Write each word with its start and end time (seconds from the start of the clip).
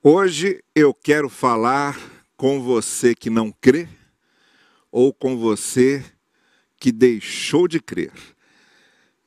Hoje 0.00 0.62
eu 0.76 0.94
quero 0.94 1.28
falar 1.28 1.98
com 2.36 2.62
você 2.62 3.16
que 3.16 3.28
não 3.28 3.50
crê 3.50 3.88
ou 4.92 5.12
com 5.12 5.36
você 5.36 6.04
que 6.78 6.92
deixou 6.92 7.66
de 7.66 7.80
crer. 7.80 8.12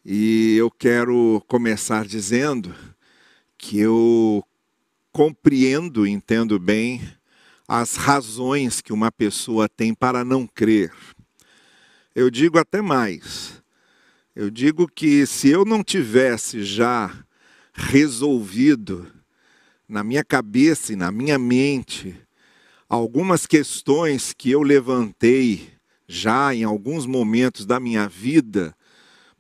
E 0.06 0.56
eu 0.56 0.72
quero 0.72 1.44
começar 1.46 2.06
dizendo 2.06 2.74
que 3.58 3.80
eu 3.80 4.42
compreendo, 5.12 6.08
entendo 6.08 6.58
bem 6.58 7.02
as 7.68 7.98
razões 7.98 8.80
que 8.80 8.94
uma 8.94 9.12
pessoa 9.12 9.68
tem 9.68 9.94
para 9.94 10.24
não 10.24 10.48
crer. 10.48 10.94
Eu 12.16 12.32
digo 12.32 12.58
até 12.58 12.82
mais. 12.82 13.62
Eu 14.34 14.50
digo 14.50 14.88
que 14.88 15.26
se 15.26 15.50
eu 15.50 15.66
não 15.66 15.84
tivesse 15.84 16.64
já 16.64 17.14
resolvido 17.74 19.20
na 19.92 20.06
minha 20.06 20.24
cabeça 20.24 20.94
e 20.94 20.96
na 20.96 21.12
minha 21.12 21.38
mente 21.38 22.16
algumas 22.88 23.46
questões 23.46 24.32
que 24.32 24.50
eu 24.50 24.64
levantei 24.64 25.70
já 26.08 26.56
em 26.56 26.64
alguns 26.64 27.06
momentos 27.06 27.66
da 27.66 27.78
minha 27.78 28.08
vida, 28.08 28.74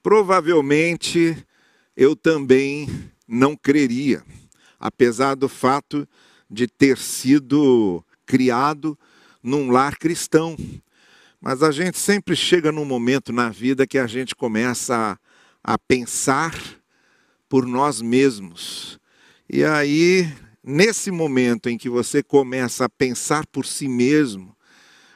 provavelmente 0.03 1.37
eu 1.95 2.17
também 2.17 2.85
não 3.25 3.55
creria, 3.55 4.23
apesar 4.77 5.35
do 5.35 5.47
fato 5.47 6.05
de 6.49 6.67
ter 6.67 6.97
sido 6.97 8.03
criado 8.25 8.99
num 9.41 9.71
lar 9.71 9.97
cristão. 9.97 10.57
Mas 11.39 11.63
a 11.63 11.71
gente 11.71 11.97
sempre 11.97 12.35
chega 12.35 12.73
num 12.73 12.85
momento 12.85 13.31
na 13.31 13.47
vida 13.47 13.87
que 13.87 13.97
a 13.97 14.05
gente 14.05 14.35
começa 14.35 15.17
a, 15.63 15.73
a 15.73 15.77
pensar 15.77 16.53
por 17.47 17.65
nós 17.65 18.01
mesmos 18.01 19.00
e 19.53 19.65
aí, 19.65 20.31
nesse 20.63 21.11
momento 21.11 21.67
em 21.67 21.77
que 21.77 21.89
você 21.89 22.23
começa 22.23 22.85
a 22.85 22.89
pensar 22.89 23.45
por 23.47 23.65
si 23.65 23.85
mesmo, 23.85 24.55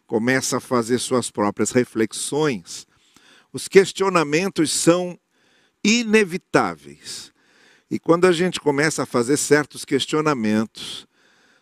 começa 0.06 0.58
a 0.58 0.60
fazer 0.60 1.00
suas 1.00 1.32
próprias 1.32 1.72
reflexões, 1.72 2.86
os 3.54 3.70
questionamentos 3.70 4.74
são 4.74 5.18
inevitáveis. 5.82 7.32
E 7.90 7.98
quando 7.98 8.26
a 8.26 8.34
gente 8.34 8.60
começa 8.60 9.04
a 9.04 9.06
fazer 9.06 9.38
certos 9.38 9.86
questionamentos, 9.86 11.08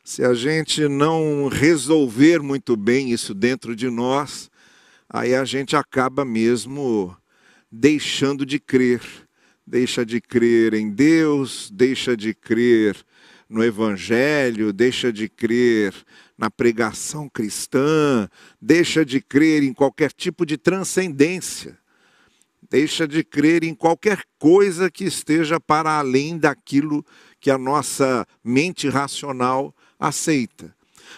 se 0.03 0.23
a 0.23 0.33
gente 0.33 0.87
não 0.87 1.49
resolver 1.49 2.41
muito 2.41 2.75
bem 2.75 3.11
isso 3.11 3.35
dentro 3.35 3.75
de 3.75 3.87
nós, 3.87 4.49
aí 5.07 5.35
a 5.35 5.45
gente 5.45 5.75
acaba 5.75 6.25
mesmo 6.25 7.15
deixando 7.71 8.47
de 8.47 8.59
crer 8.59 8.99
deixa 9.65 10.05
de 10.05 10.19
crer 10.19 10.73
em 10.73 10.89
Deus, 10.89 11.69
deixa 11.71 12.15
de 12.15 12.33
crer 12.33 12.95
no 13.49 13.63
Evangelho, 13.63 14.73
deixa 14.73 15.11
de 15.11 15.29
crer 15.29 15.93
na 16.37 16.49
pregação 16.49 17.29
cristã, 17.29 18.27
deixa 18.61 19.05
de 19.05 19.21
crer 19.21 19.63
em 19.63 19.73
qualquer 19.73 20.11
tipo 20.11 20.45
de 20.45 20.57
transcendência, 20.57 21.77
deixa 22.69 23.07
de 23.07 23.23
crer 23.23 23.63
em 23.63 23.73
qualquer 23.73 24.23
coisa 24.39 24.89
que 24.89 25.05
esteja 25.05 25.59
para 25.59 25.91
além 25.99 26.37
daquilo 26.37 27.05
que 27.39 27.51
a 27.51 27.57
nossa 27.57 28.25
mente 28.43 28.89
racional 28.89 29.75
aceita. 29.99 30.75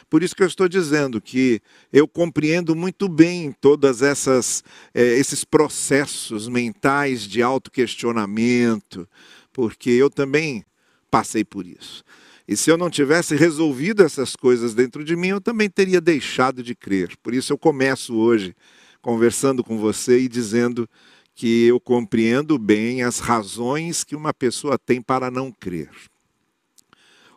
Por 0.10 0.24
isso 0.24 0.36
que 0.36 0.44
eu 0.44 0.48
estou 0.48 0.68
dizendo 0.68 1.22
que 1.22 1.62
eu 1.92 2.08
compreendo 2.08 2.76
muito 2.76 3.08
bem 3.08 3.52
todas 3.52 4.02
essas 4.02 4.64
é, 4.94 5.02
esses 5.18 5.44
processos 5.44 6.48
mentais 6.48 7.24
de 7.24 7.42
autoquestionamento, 7.42 9.08
porque 9.52 9.90
eu 9.90 10.10
também 10.10 10.66
passei 11.10 11.44
por 11.44 11.66
isso. 11.66 12.04
E 12.48 12.56
se 12.56 12.70
eu 12.70 12.78
não 12.78 12.90
tivesse 12.90 13.36
resolvido 13.36 14.04
essas 14.04 14.36
coisas 14.36 14.76
dentro 14.76 15.04
de 15.04 15.16
mim, 15.16 15.30
eu 15.30 15.42
também 15.42 15.70
teria 15.70 16.00
deixado 16.00 16.62
de 16.62 16.76
crer. 16.76 17.18
Por 17.24 17.34
isso 17.34 17.52
eu 17.52 17.58
começo 17.58 18.16
hoje 18.16 18.56
conversando 19.02 19.64
com 19.64 19.78
você 19.78 20.20
e 20.20 20.28
dizendo 20.28 20.88
que 21.34 21.66
eu 21.66 21.80
compreendo 21.80 22.58
bem 22.58 23.04
as 23.04 23.20
razões 23.20 24.04
que 24.04 24.16
uma 24.16 24.34
pessoa 24.34 24.80
tem 24.80 25.02
para 25.02 25.30
não 25.30 25.52
crer. 25.52 25.90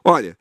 Olha, 0.05 0.39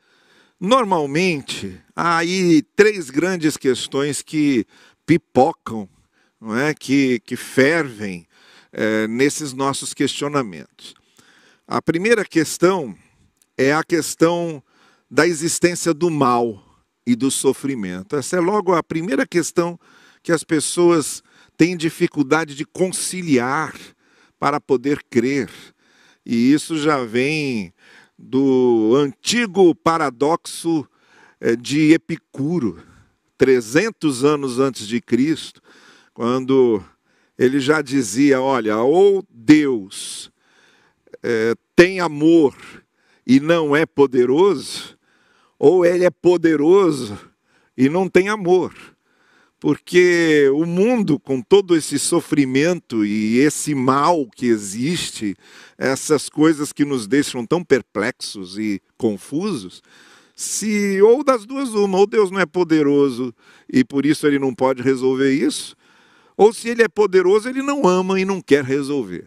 Normalmente, 0.60 1.80
há 1.96 2.18
aí 2.18 2.64
três 2.76 3.12
grandes 3.12 3.56
questões 3.58 4.24
que 4.24 4.66
pipocam, 5.06 5.88
não 6.42 6.58
é? 6.58 6.74
que, 6.74 7.20
que 7.20 7.36
fervem 7.36 8.26
é, 8.72 9.08
nesses 9.08 9.54
nossos 9.54 9.94
questionamentos. 9.94 10.96
A 11.68 11.80
primeira 11.80 12.26
questão 12.26 12.96
é 13.56 13.72
a 13.72 13.84
questão 13.84 14.64
da 15.10 15.28
existência 15.28 15.94
do 15.94 16.10
mal 16.10 16.64
e 17.06 17.16
do 17.16 17.30
sofrimento. 17.30 18.16
Essa 18.16 18.38
é 18.38 18.40
logo 18.40 18.74
a 18.74 18.82
primeira 18.82 19.28
questão 19.28 19.80
que 20.24 20.32
as 20.32 20.44
pessoas 20.44 21.22
têm 21.56 21.78
dificuldade 21.78 22.56
de 22.56 22.66
conciliar 22.66 23.76
para 24.40 24.60
poder 24.60 25.04
crer. 25.10 25.50
E 26.26 26.52
isso 26.52 26.78
já 26.78 27.04
vem 27.04 27.74
do 28.18 28.94
antigo 28.96 29.76
paradoxo 29.76 30.88
eh, 31.40 31.56
de 31.56 31.94
Epicuro, 31.94 32.82
300 33.38 34.24
anos 34.24 34.60
antes 34.60 34.88
de 34.88 35.00
Cristo, 35.00 35.62
quando 36.14 36.84
ele 37.38 37.60
já 37.60 37.82
dizia: 37.82 38.42
olha, 38.42 38.78
ou 38.78 39.24
Deus 39.30 40.32
é, 41.22 41.54
tem 41.76 42.00
amor 42.00 42.56
e 43.26 43.40
não 43.40 43.76
é 43.76 43.86
poderoso, 43.86 44.98
ou 45.60 45.86
ele 45.86 46.06
é 46.06 46.10
poderoso 46.10 47.18
e 47.78 47.90
não 47.90 48.10
tem 48.10 48.30
amor 48.30 48.74
porque 49.60 50.50
o 50.54 50.66
mundo, 50.66 51.20
com 51.20 51.42
todo 51.42 51.76
esse 51.76 51.98
sofrimento 51.98 53.06
e 53.06 53.40
esse 53.40 53.74
mal 53.74 54.28
que 54.36 54.46
existe, 54.46 55.36
essas 55.78 56.30
coisas 56.30 56.72
que 56.72 56.86
nos 56.86 57.08
deixam 57.08 57.46
tão 57.46 57.64
perplexos 57.64 58.58
e 58.58 58.82
confusos, 58.98 59.82
se 60.36 61.02
ou 61.02 61.24
das 61.24 61.46
duas 61.46 61.70
uma, 61.70 61.98
ou 61.98 62.06
Deus 62.06 62.30
não 62.30 62.40
é 62.40 62.46
poderoso 62.46 63.34
e 63.72 63.84
por 63.84 64.06
isso 64.06 64.28
ele 64.28 64.38
não 64.38 64.54
pode 64.54 64.84
resolver 64.84 65.34
isso, 65.34 65.76
ou 66.38 66.54
se 66.54 66.70
ele 66.70 66.84
é 66.84 66.88
poderoso, 66.88 67.50
ele 67.50 67.64
não 67.64 67.88
ama 67.88 68.20
e 68.20 68.26
não 68.26 68.40
quer 68.40 68.64
resolver. 68.64 69.26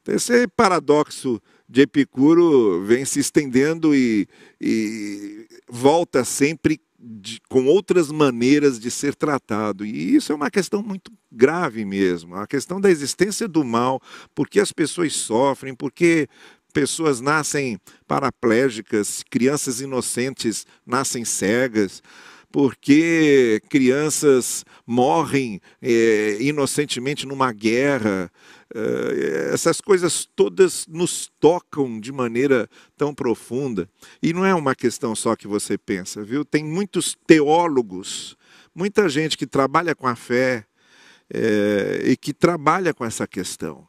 Então, 0.00 0.14
esse 0.14 0.46
paradoxo 0.46 1.42
de 1.68 1.80
Epicuro 1.80 2.84
vem 2.84 3.04
se 3.04 3.18
estendendo 3.18 3.92
e, 3.92 4.28
e 4.60 5.48
volta 5.68 6.24
sempre 6.24 6.80
de, 7.04 7.40
com 7.48 7.66
outras 7.66 8.10
maneiras 8.10 8.80
de 8.80 8.90
ser 8.90 9.14
tratado. 9.14 9.84
E 9.84 10.16
isso 10.16 10.32
é 10.32 10.34
uma 10.34 10.50
questão 10.50 10.82
muito 10.82 11.12
grave 11.30 11.84
mesmo. 11.84 12.34
A 12.36 12.46
questão 12.46 12.80
da 12.80 12.90
existência 12.90 13.46
do 13.46 13.62
mal, 13.62 14.00
porque 14.34 14.58
as 14.58 14.72
pessoas 14.72 15.14
sofrem, 15.14 15.74
porque 15.74 16.28
pessoas 16.72 17.20
nascem 17.20 17.78
paraplégicas, 18.08 19.22
crianças 19.30 19.80
inocentes 19.80 20.66
nascem 20.84 21.24
cegas, 21.24 22.02
porque 22.50 23.60
crianças 23.68 24.64
morrem 24.86 25.60
é, 25.82 26.38
inocentemente 26.40 27.26
numa 27.26 27.52
guerra. 27.52 28.30
Eh, 28.74 29.50
essas 29.52 29.80
coisas 29.80 30.28
todas 30.34 30.84
nos 30.88 31.30
tocam 31.38 32.00
de 32.00 32.10
maneira 32.10 32.68
tão 32.96 33.14
profunda. 33.14 33.88
E 34.20 34.32
não 34.32 34.44
é 34.44 34.52
uma 34.52 34.74
questão 34.74 35.14
só 35.14 35.36
que 35.36 35.46
você 35.46 35.78
pensa, 35.78 36.24
viu? 36.24 36.44
Tem 36.44 36.64
muitos 36.64 37.16
teólogos, 37.24 38.36
muita 38.74 39.08
gente 39.08 39.38
que 39.38 39.46
trabalha 39.46 39.94
com 39.94 40.08
a 40.08 40.16
fé 40.16 40.66
é, 41.32 42.02
e 42.04 42.16
que 42.16 42.32
trabalha 42.34 42.92
com 42.92 43.04
essa 43.04 43.28
questão, 43.28 43.86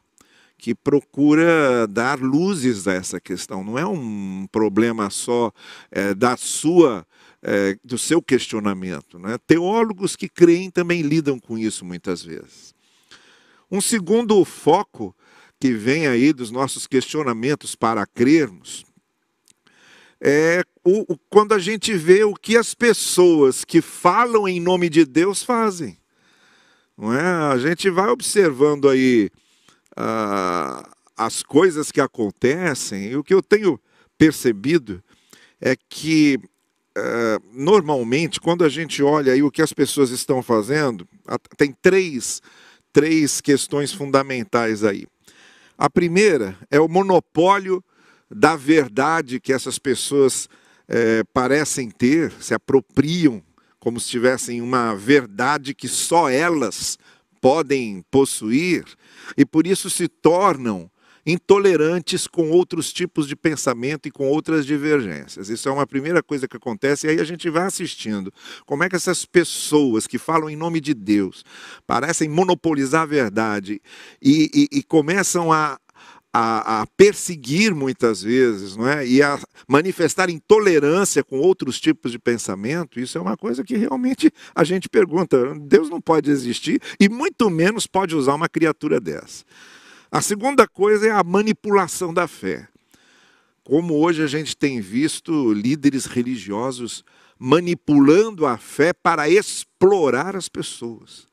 que 0.56 0.72
procura 0.72 1.86
dar 1.88 2.20
luzes 2.20 2.86
a 2.86 2.92
essa 2.92 3.20
questão. 3.20 3.64
Não 3.64 3.76
é 3.76 3.84
um 3.84 4.46
problema 4.52 5.10
só 5.10 5.52
é, 5.90 6.14
da 6.14 6.36
sua 6.36 7.04
é, 7.42 7.76
do 7.84 7.98
seu 7.98 8.22
questionamento. 8.22 9.18
Né? 9.18 9.36
Teólogos 9.46 10.14
que 10.14 10.28
creem 10.28 10.70
também 10.70 11.02
lidam 11.02 11.38
com 11.40 11.58
isso 11.58 11.84
muitas 11.84 12.22
vezes. 12.22 12.75
Um 13.70 13.80
segundo 13.80 14.44
foco 14.44 15.14
que 15.58 15.72
vem 15.72 16.06
aí 16.06 16.32
dos 16.32 16.50
nossos 16.50 16.86
questionamentos 16.86 17.74
para 17.74 18.06
crermos 18.06 18.84
é 20.20 20.62
o, 20.84 21.12
o, 21.12 21.18
quando 21.30 21.52
a 21.52 21.58
gente 21.58 21.94
vê 21.94 22.24
o 22.24 22.34
que 22.34 22.56
as 22.56 22.74
pessoas 22.74 23.64
que 23.64 23.80
falam 23.80 24.48
em 24.48 24.60
nome 24.60 24.88
de 24.88 25.04
Deus 25.04 25.42
fazem. 25.42 25.98
Não 26.96 27.12
é? 27.12 27.20
A 27.20 27.58
gente 27.58 27.90
vai 27.90 28.08
observando 28.08 28.88
aí 28.88 29.30
ah, 29.94 30.88
as 31.16 31.42
coisas 31.42 31.90
que 31.90 32.00
acontecem, 32.00 33.10
e 33.10 33.16
o 33.16 33.24
que 33.24 33.34
eu 33.34 33.42
tenho 33.42 33.78
percebido 34.16 35.02
é 35.60 35.76
que 35.76 36.40
ah, 36.96 37.38
normalmente, 37.52 38.40
quando 38.40 38.64
a 38.64 38.68
gente 38.68 39.02
olha 39.02 39.32
aí 39.32 39.42
o 39.42 39.50
que 39.50 39.60
as 39.60 39.72
pessoas 39.72 40.10
estão 40.10 40.42
fazendo, 40.42 41.06
tem 41.56 41.72
três 41.82 42.40
três 42.96 43.42
questões 43.42 43.92
fundamentais 43.92 44.82
aí. 44.82 45.06
A 45.76 45.90
primeira 45.90 46.56
é 46.70 46.80
o 46.80 46.88
monopólio 46.88 47.84
da 48.30 48.56
verdade 48.56 49.38
que 49.38 49.52
essas 49.52 49.78
pessoas 49.78 50.48
é, 50.88 51.22
parecem 51.24 51.90
ter, 51.90 52.32
se 52.40 52.54
apropriam 52.54 53.42
como 53.78 54.00
se 54.00 54.08
tivessem 54.08 54.62
uma 54.62 54.94
verdade 54.94 55.74
que 55.74 55.86
só 55.86 56.30
elas 56.30 56.98
podem 57.38 58.02
possuir, 58.10 58.86
e 59.36 59.44
por 59.44 59.66
isso 59.66 59.90
se 59.90 60.08
tornam 60.08 60.90
intolerantes 61.26 62.28
com 62.28 62.50
outros 62.50 62.92
tipos 62.92 63.26
de 63.26 63.34
pensamento 63.34 64.06
e 64.06 64.12
com 64.12 64.28
outras 64.28 64.64
divergências. 64.64 65.48
Isso 65.48 65.68
é 65.68 65.72
uma 65.72 65.86
primeira 65.86 66.22
coisa 66.22 66.46
que 66.46 66.56
acontece, 66.56 67.06
e 67.06 67.10
aí 67.10 67.20
a 67.20 67.24
gente 67.24 67.50
vai 67.50 67.64
assistindo 67.64 68.32
como 68.64 68.84
é 68.84 68.88
que 68.88 68.94
essas 68.94 69.24
pessoas 69.24 70.06
que 70.06 70.18
falam 70.18 70.48
em 70.48 70.56
nome 70.56 70.80
de 70.80 70.94
Deus 70.94 71.44
parecem 71.86 72.28
monopolizar 72.28 73.02
a 73.02 73.06
verdade 73.06 73.82
e, 74.22 74.68
e, 74.72 74.78
e 74.78 74.82
começam 74.84 75.52
a, 75.52 75.78
a, 76.32 76.82
a, 76.82 76.86
perseguir 76.96 77.74
muitas 77.74 78.22
vezes, 78.22 78.76
não 78.76 78.86
é? 78.86 79.06
E 79.06 79.22
a 79.22 79.38
manifestar 79.66 80.30
intolerância 80.30 81.24
com 81.24 81.38
outros 81.38 81.80
tipos 81.80 82.12
de 82.12 82.18
pensamento, 82.18 83.00
isso 83.00 83.18
é 83.18 83.20
uma 83.20 83.36
coisa 83.36 83.64
que 83.64 83.76
realmente 83.76 84.30
a 84.54 84.62
gente 84.62 84.88
pergunta: 84.88 85.54
Deus 85.62 85.88
não 85.90 86.00
pode 86.00 86.30
existir 86.30 86.80
e 87.00 87.08
muito 87.08 87.50
menos 87.50 87.86
pode 87.86 88.14
usar 88.14 88.34
uma 88.34 88.48
criatura 88.48 89.00
dessa. 89.00 89.44
A 90.10 90.20
segunda 90.20 90.68
coisa 90.68 91.08
é 91.08 91.10
a 91.10 91.24
manipulação 91.24 92.14
da 92.14 92.28
fé. 92.28 92.68
Como 93.64 93.94
hoje 93.94 94.22
a 94.22 94.26
gente 94.26 94.56
tem 94.56 94.80
visto 94.80 95.52
líderes 95.52 96.06
religiosos 96.06 97.04
manipulando 97.38 98.46
a 98.46 98.56
fé 98.56 98.92
para 98.92 99.28
explorar 99.28 100.36
as 100.36 100.48
pessoas, 100.48 101.26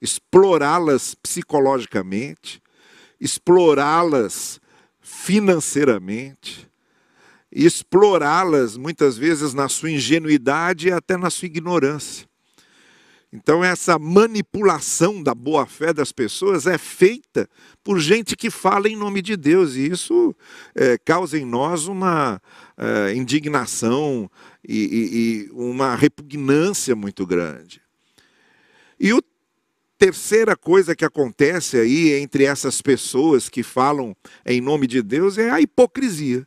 explorá-las 0.00 1.14
psicologicamente, 1.14 2.62
explorá-las 3.18 4.60
financeiramente, 5.00 6.68
explorá-las 7.50 8.76
muitas 8.76 9.16
vezes 9.16 9.54
na 9.54 9.68
sua 9.68 9.90
ingenuidade 9.90 10.88
e 10.88 10.92
até 10.92 11.16
na 11.16 11.30
sua 11.30 11.46
ignorância. 11.46 12.29
Então, 13.32 13.62
essa 13.62 13.96
manipulação 13.96 15.22
da 15.22 15.32
boa-fé 15.32 15.92
das 15.92 16.10
pessoas 16.10 16.66
é 16.66 16.76
feita 16.76 17.48
por 17.84 18.00
gente 18.00 18.36
que 18.36 18.50
fala 18.50 18.88
em 18.88 18.96
nome 18.96 19.22
de 19.22 19.36
Deus, 19.36 19.76
e 19.76 19.88
isso 19.88 20.34
é, 20.74 20.98
causa 20.98 21.38
em 21.38 21.44
nós 21.44 21.86
uma 21.86 22.42
é, 22.76 23.14
indignação 23.14 24.28
e, 24.68 24.78
e, 24.78 25.46
e 25.46 25.50
uma 25.52 25.94
repugnância 25.94 26.96
muito 26.96 27.24
grande. 27.24 27.80
E 28.98 29.12
a 29.12 29.22
terceira 29.96 30.56
coisa 30.56 30.96
que 30.96 31.04
acontece 31.04 31.76
aí 31.76 32.14
entre 32.14 32.44
essas 32.44 32.82
pessoas 32.82 33.48
que 33.48 33.62
falam 33.62 34.16
em 34.44 34.60
nome 34.60 34.88
de 34.88 35.02
Deus 35.02 35.38
é 35.38 35.50
a 35.50 35.60
hipocrisia. 35.60 36.44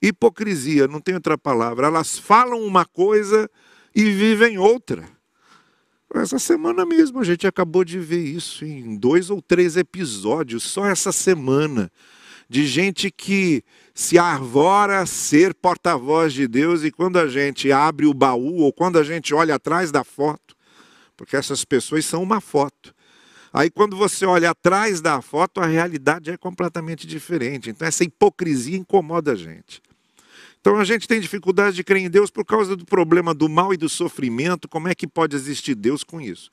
Hipocrisia, 0.00 0.88
não 0.88 1.00
tem 1.00 1.14
outra 1.14 1.36
palavra. 1.36 1.88
Elas 1.88 2.18
falam 2.18 2.62
uma 2.62 2.86
coisa 2.86 3.50
e 3.94 4.04
vivem 4.04 4.56
outra. 4.56 5.17
Essa 6.14 6.38
semana 6.38 6.86
mesmo 6.86 7.20
a 7.20 7.24
gente 7.24 7.46
acabou 7.46 7.84
de 7.84 7.98
ver 7.98 8.24
isso 8.24 8.64
em 8.64 8.96
dois 8.96 9.28
ou 9.28 9.42
três 9.42 9.76
episódios, 9.76 10.62
só 10.62 10.86
essa 10.86 11.12
semana, 11.12 11.92
de 12.48 12.66
gente 12.66 13.10
que 13.10 13.62
se 13.94 14.18
arvora 14.18 15.00
a 15.00 15.06
ser 15.06 15.54
porta-voz 15.54 16.32
de 16.32 16.48
Deus 16.48 16.82
e 16.82 16.90
quando 16.90 17.18
a 17.18 17.28
gente 17.28 17.70
abre 17.70 18.06
o 18.06 18.14
baú 18.14 18.60
ou 18.60 18.72
quando 18.72 18.98
a 18.98 19.04
gente 19.04 19.34
olha 19.34 19.56
atrás 19.56 19.92
da 19.92 20.02
foto, 20.02 20.56
porque 21.14 21.36
essas 21.36 21.64
pessoas 21.64 22.06
são 22.06 22.22
uma 22.22 22.40
foto. 22.40 22.94
Aí 23.52 23.70
quando 23.70 23.96
você 23.96 24.24
olha 24.24 24.50
atrás 24.50 25.00
da 25.00 25.20
foto, 25.20 25.60
a 25.60 25.66
realidade 25.66 26.30
é 26.30 26.36
completamente 26.36 27.06
diferente. 27.06 27.68
Então 27.68 27.86
essa 27.86 28.04
hipocrisia 28.04 28.78
incomoda 28.78 29.32
a 29.32 29.36
gente. 29.36 29.82
Então 30.60 30.78
a 30.78 30.84
gente 30.84 31.06
tem 31.06 31.20
dificuldade 31.20 31.76
de 31.76 31.84
crer 31.84 32.02
em 32.02 32.10
Deus 32.10 32.30
por 32.30 32.44
causa 32.44 32.76
do 32.76 32.84
problema 32.84 33.32
do 33.32 33.48
mal 33.48 33.72
e 33.72 33.76
do 33.76 33.88
sofrimento. 33.88 34.68
Como 34.68 34.88
é 34.88 34.94
que 34.94 35.06
pode 35.06 35.36
existir 35.36 35.74
Deus 35.74 36.02
com 36.02 36.20
isso? 36.20 36.50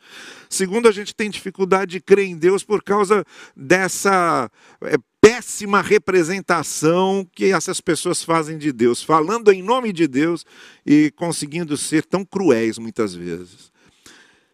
Segundo, 0.50 0.88
a 0.88 0.92
gente 0.92 1.16
tem 1.16 1.30
dificuldade 1.30 1.92
de 1.92 2.00
crer 2.00 2.26
em 2.26 2.38
Deus 2.38 2.64
por 2.64 2.84
causa 2.84 3.26
dessa 3.56 4.50
é, 4.82 4.96
péssima 5.20 5.82
representação 5.82 7.28
que 7.34 7.46
essas 7.46 7.82
pessoas 7.82 8.24
fazem 8.24 8.58
de 8.58 8.72
Deus, 8.72 9.02
falando 9.02 9.52
em 9.52 9.64
nome 9.64 9.92
de 9.92 10.08
Deus 10.08 10.46
e 10.86 11.12
conseguindo 11.16 11.76
ser 11.76 12.06
tão 12.06 12.24
cruéis 12.24 12.78
muitas 12.78 13.16
vezes. 13.16 13.72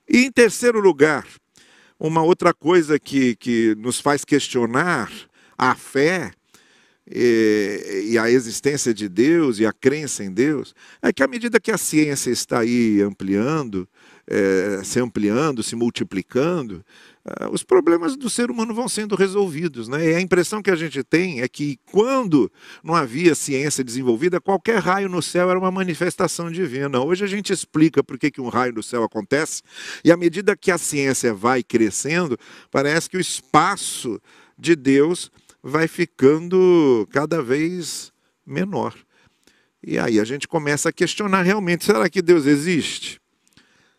E 0.09 0.25
em 0.25 0.31
terceiro 0.31 0.79
lugar, 0.79 1.27
uma 1.99 2.23
outra 2.23 2.53
coisa 2.53 2.99
que, 2.99 3.35
que 3.35 3.75
nos 3.75 3.99
faz 3.99 4.25
questionar 4.25 5.11
a 5.57 5.75
fé 5.75 6.31
e, 7.13 8.11
e, 8.11 8.17
a 8.17 8.29
existência 8.29 8.93
de 8.93 9.09
Deus 9.09 9.59
e 9.59 9.65
a 9.65 9.73
crença 9.73 10.23
em 10.23 10.31
Deus, 10.31 10.73
é 11.01 11.11
que 11.11 11.23
à 11.23 11.27
medida 11.27 11.59
que 11.59 11.71
a 11.71 11.77
ciência 11.77 12.31
está 12.31 12.59
aí 12.59 13.01
ampliando, 13.01 13.87
é, 14.27 14.81
se 14.83 14.99
ampliando, 14.99 15.61
se 15.61 15.75
multiplicando, 15.75 16.85
é, 17.25 17.47
os 17.49 17.63
problemas 17.63 18.15
do 18.15 18.29
ser 18.29 18.49
humano 18.49 18.73
vão 18.73 18.87
sendo 18.87 19.15
resolvidos. 19.15 19.87
Né? 19.87 20.11
E 20.11 20.15
a 20.15 20.21
impressão 20.21 20.61
que 20.61 20.71
a 20.71 20.75
gente 20.75 21.03
tem 21.03 21.41
é 21.41 21.47
que 21.47 21.77
quando 21.91 22.51
não 22.83 22.95
havia 22.95 23.35
ciência 23.35 23.83
desenvolvida, 23.83 24.39
qualquer 24.39 24.79
raio 24.79 25.09
no 25.09 25.21
céu 25.21 25.49
era 25.49 25.59
uma 25.59 25.71
manifestação 25.71 26.49
divina. 26.49 27.01
Hoje 27.01 27.23
a 27.23 27.27
gente 27.27 27.51
explica 27.51 28.03
por 28.03 28.17
que, 28.17 28.31
que 28.31 28.41
um 28.41 28.47
raio 28.47 28.73
no 28.73 28.81
céu 28.81 29.03
acontece, 29.03 29.61
e 30.03 30.11
à 30.11 30.17
medida 30.17 30.55
que 30.55 30.71
a 30.71 30.77
ciência 30.77 31.33
vai 31.33 31.61
crescendo, 31.61 32.37
parece 32.71 33.09
que 33.09 33.17
o 33.17 33.21
espaço 33.21 34.19
de 34.57 34.75
Deus 34.75 35.31
vai 35.63 35.87
ficando 35.87 37.07
cada 37.11 37.41
vez 37.41 38.11
menor. 38.45 38.95
E 39.83 39.97
aí 39.97 40.19
a 40.19 40.23
gente 40.23 40.47
começa 40.47 40.89
a 40.89 40.93
questionar 40.93 41.41
realmente: 41.41 41.85
será 41.85 42.09
que 42.09 42.21
Deus 42.21 42.45
existe? 42.45 43.19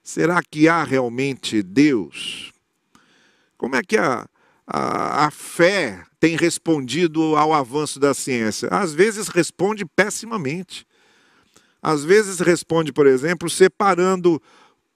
Será 0.02 0.42
que 0.42 0.68
há 0.68 0.82
realmente 0.82 1.62
Deus? 1.62 2.52
Como 3.56 3.76
é 3.76 3.82
que 3.82 3.96
a, 3.96 4.26
a, 4.66 5.26
a 5.26 5.30
fé 5.30 6.02
tem 6.18 6.36
respondido 6.36 7.36
ao 7.36 7.54
avanço 7.54 8.00
da 8.00 8.12
ciência? 8.12 8.68
Às 8.70 8.92
vezes 8.92 9.28
responde 9.28 9.84
pessimamente. 9.84 10.84
Às 11.80 12.04
vezes 12.04 12.38
responde, 12.40 12.92
por 12.92 13.06
exemplo, 13.06 13.50
separando 13.50 14.40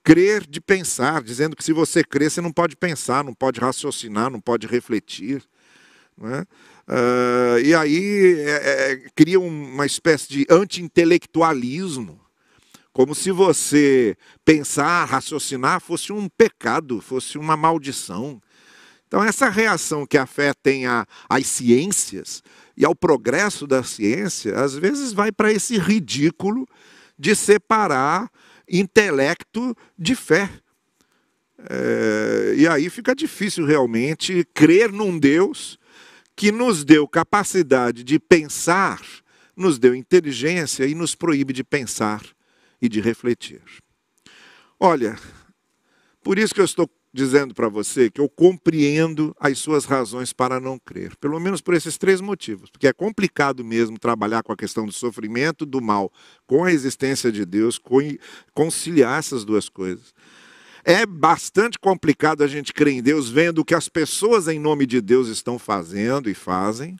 crer 0.03 0.47
de 0.47 0.61
pensar, 0.61 1.21
dizendo 1.21 1.53
que 1.53 1.63
se 1.63 1.73
você 1.73 2.01
crer, 2.01 2.31
você 2.31 2.39
não 2.39 2.51
pode 2.51 2.77
pensar, 2.77 3.25
não 3.25 3.33
pode 3.33 3.59
raciocinar, 3.59 4.29
não 4.29 4.39
pode 4.39 4.65
refletir. 4.65 5.43
Né? 6.17 6.45
Uh, 6.87 7.59
e 7.63 7.75
aí 7.75 8.39
é, 8.39 8.91
é, 8.91 9.09
cria 9.15 9.39
uma 9.39 9.85
espécie 9.85 10.29
de 10.29 10.47
anti-intelectualismo, 10.49 12.19
como 12.91 13.13
se 13.13 13.29
você 13.29 14.17
pensar, 14.43 15.05
raciocinar 15.05 15.79
fosse 15.79 16.11
um 16.11 16.27
pecado, 16.27 16.99
fosse 16.99 17.37
uma 17.37 17.55
maldição. 17.55 18.41
Então, 19.07 19.23
essa 19.23 19.49
reação 19.49 20.05
que 20.05 20.17
a 20.17 20.25
fé 20.25 20.53
tem 20.53 20.85
às 21.29 21.45
ciências 21.45 22.41
e 22.75 22.83
ao 22.83 22.95
progresso 22.95 23.67
da 23.67 23.83
ciência, 23.83 24.59
às 24.59 24.73
vezes 24.73 25.13
vai 25.13 25.31
para 25.31 25.51
esse 25.51 25.77
ridículo 25.77 26.67
de 27.17 27.35
separar 27.35 28.31
intelecto 28.67 29.75
de 29.97 30.15
fé. 30.15 30.49
É, 31.69 32.53
e 32.57 32.67
aí 32.67 32.89
fica 32.89 33.15
difícil 33.15 33.65
realmente 33.65 34.45
crer 34.53 34.91
num 34.91 35.17
Deus 35.17 35.77
que 36.37 36.51
nos 36.51 36.85
deu 36.85 37.07
capacidade 37.07 38.03
de 38.03 38.19
pensar, 38.19 39.01
nos 39.55 39.79
deu 39.79 39.95
inteligência 39.95 40.85
e 40.85 40.93
nos 40.93 41.15
proíbe 41.15 41.51
de 41.51 41.63
pensar 41.63 42.21
e 42.79 42.87
de 42.87 43.01
refletir. 43.01 43.63
Olha, 44.79 45.17
por 46.23 46.37
isso 46.37 46.53
que 46.53 46.61
eu 46.61 46.65
estou 46.65 46.87
dizendo 47.11 47.55
para 47.55 47.67
você 47.67 48.11
que 48.11 48.21
eu 48.21 48.29
compreendo 48.29 49.35
as 49.39 49.57
suas 49.57 49.85
razões 49.85 50.31
para 50.31 50.59
não 50.59 50.77
crer, 50.77 51.15
pelo 51.15 51.39
menos 51.39 51.59
por 51.59 51.73
esses 51.73 51.97
três 51.97 52.21
motivos, 52.21 52.69
porque 52.69 52.85
é 52.85 52.93
complicado 52.93 53.63
mesmo 53.63 53.97
trabalhar 53.97 54.43
com 54.43 54.53
a 54.53 54.57
questão 54.57 54.85
do 54.85 54.91
sofrimento, 54.91 55.65
do 55.65 55.81
mal, 55.81 56.13
com 56.45 56.63
a 56.63 56.71
existência 56.71 57.31
de 57.31 57.43
Deus, 57.45 57.81
conciliar 58.53 59.17
essas 59.17 59.43
duas 59.43 59.69
coisas. 59.69 60.13
É 60.89 61.05
bastante 61.05 61.77
complicado 61.77 62.45
a 62.45 62.47
gente 62.47 62.71
crer 62.71 62.93
em 62.93 63.01
Deus 63.01 63.29
vendo 63.29 63.59
o 63.59 63.65
que 63.65 63.75
as 63.75 63.89
pessoas 63.89 64.47
em 64.47 64.57
nome 64.57 64.85
de 64.85 65.01
Deus 65.01 65.27
estão 65.27 65.59
fazendo 65.59 66.29
e 66.29 66.33
fazem. 66.33 66.95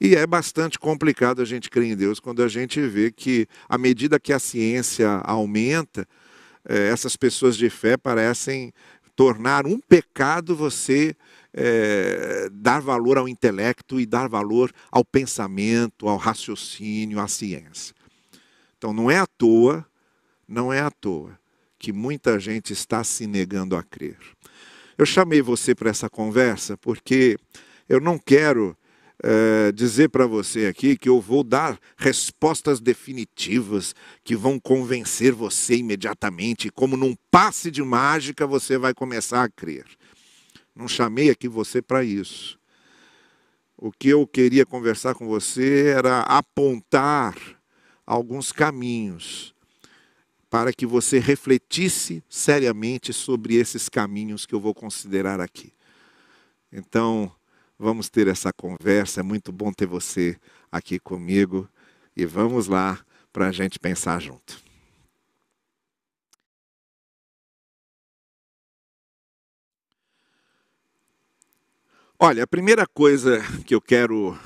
E 0.00 0.16
é 0.16 0.26
bastante 0.26 0.80
complicado 0.80 1.40
a 1.40 1.44
gente 1.44 1.70
crer 1.70 1.92
em 1.92 1.96
Deus 1.96 2.18
quando 2.18 2.42
a 2.42 2.48
gente 2.48 2.80
vê 2.80 3.12
que, 3.12 3.46
à 3.68 3.78
medida 3.78 4.18
que 4.18 4.32
a 4.32 4.40
ciência 4.40 5.08
aumenta, 5.22 6.08
eh, 6.68 6.88
essas 6.88 7.14
pessoas 7.14 7.56
de 7.56 7.70
fé 7.70 7.96
parecem 7.96 8.74
tornar 9.14 9.64
um 9.64 9.78
pecado 9.78 10.56
você 10.56 11.14
é, 11.54 12.48
dar 12.50 12.80
valor 12.80 13.16
ao 13.16 13.28
intelecto 13.28 14.00
e 14.00 14.06
dar 14.06 14.28
valor 14.28 14.72
ao 14.90 15.04
pensamento, 15.04 16.08
ao 16.08 16.16
raciocínio, 16.16 17.20
à 17.20 17.28
ciência. 17.28 17.94
Então 18.76 18.92
não 18.92 19.08
é 19.08 19.18
à 19.18 19.26
toa, 19.28 19.86
não 20.48 20.72
é 20.72 20.80
à 20.80 20.90
toa 20.90 21.40
que 21.82 21.92
muita 21.92 22.38
gente 22.38 22.72
está 22.72 23.02
se 23.02 23.26
negando 23.26 23.74
a 23.74 23.82
crer. 23.82 24.16
Eu 24.96 25.04
chamei 25.04 25.42
você 25.42 25.74
para 25.74 25.90
essa 25.90 26.08
conversa 26.08 26.76
porque 26.76 27.36
eu 27.88 28.00
não 28.00 28.16
quero 28.16 28.76
é, 29.20 29.72
dizer 29.72 30.08
para 30.08 30.24
você 30.24 30.66
aqui 30.66 30.96
que 30.96 31.08
eu 31.08 31.20
vou 31.20 31.42
dar 31.42 31.76
respostas 31.96 32.80
definitivas 32.80 33.96
que 34.22 34.36
vão 34.36 34.60
convencer 34.60 35.32
você 35.32 35.74
imediatamente, 35.74 36.70
como 36.70 36.96
num 36.96 37.16
passe 37.32 37.68
de 37.68 37.82
mágica 37.82 38.46
você 38.46 38.78
vai 38.78 38.94
começar 38.94 39.42
a 39.42 39.48
crer. 39.48 39.84
Não 40.76 40.86
chamei 40.86 41.30
aqui 41.30 41.48
você 41.48 41.82
para 41.82 42.04
isso. 42.04 42.56
O 43.76 43.90
que 43.90 44.10
eu 44.10 44.24
queria 44.24 44.64
conversar 44.64 45.14
com 45.14 45.26
você 45.26 45.88
era 45.96 46.20
apontar 46.20 47.34
alguns 48.06 48.52
caminhos 48.52 49.51
para 50.52 50.72
que 50.72 50.84
você 50.84 51.18
refletisse 51.18 52.22
seriamente 52.28 53.12
sobre 53.12 53.56
esses 53.56 53.88
caminhos 53.88 54.46
que 54.46 54.54
eu 54.54 54.60
vou 54.60 54.74
considerar 54.74 55.40
aqui. 55.40 55.72
Então, 56.70 57.32
Vamos 57.84 58.08
ter 58.08 58.28
essa 58.28 58.52
conversa. 58.52 59.18
É 59.18 59.22
muito 59.24 59.50
bom 59.50 59.72
ter 59.72 59.86
você 59.86 60.38
aqui 60.70 61.00
comigo. 61.00 61.68
E 62.16 62.24
vamos 62.24 62.68
lá 62.68 63.04
para 63.32 63.48
a 63.48 63.50
gente 63.50 63.76
pensar 63.76 64.20
junto. 64.22 64.62
Olha, 72.16 72.44
a 72.44 72.46
primeira 72.46 72.86
coisa 72.86 73.40
que 73.66 73.74
eu 73.74 73.80
quero 73.80 74.38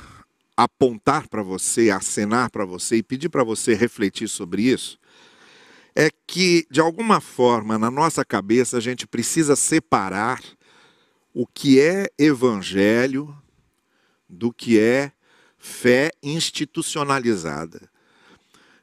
apontar 0.57 1.29
para 1.29 1.43
você, 1.43 1.91
acenar 1.91 2.51
para 2.51 2.65
você 2.65 2.97
e 2.97 3.03
pedir 3.03 3.29
para 3.29 3.45
você 3.45 3.75
refletir 3.75 4.29
sobre 4.29 4.63
isso, 4.63 4.99
é 5.99 6.11
que, 6.27 6.67
de 6.71 6.79
alguma 6.79 7.23
forma, 7.23 7.79
na 7.79 7.91
nossa 7.91 8.23
cabeça, 8.23 8.77
a 8.77 8.81
gente 8.81 9.07
precisa 9.07 9.57
separar 9.57 10.43
o 11.33 11.47
que 11.47 11.81
é 11.81 12.11
evangelho 12.19 13.35
do 14.29 14.53
que 14.53 14.79
é 14.79 15.11
fé 15.57 16.11
institucionalizada. 16.23 17.89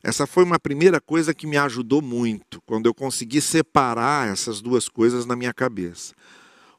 Essa 0.02 0.26
foi 0.26 0.44
uma 0.44 0.58
primeira 0.58 1.00
coisa 1.00 1.36
que 1.36 1.46
me 1.46 1.56
ajudou 1.56 2.02
muito, 2.02 2.60
quando 2.66 2.88
eu 2.88 2.96
consegui 2.96 3.40
separar 3.40 4.28
essas 4.28 4.60
duas 4.60 4.90
coisas 4.90 5.24
na 5.24 5.36
minha 5.36 5.54
cabeça. 5.54 6.16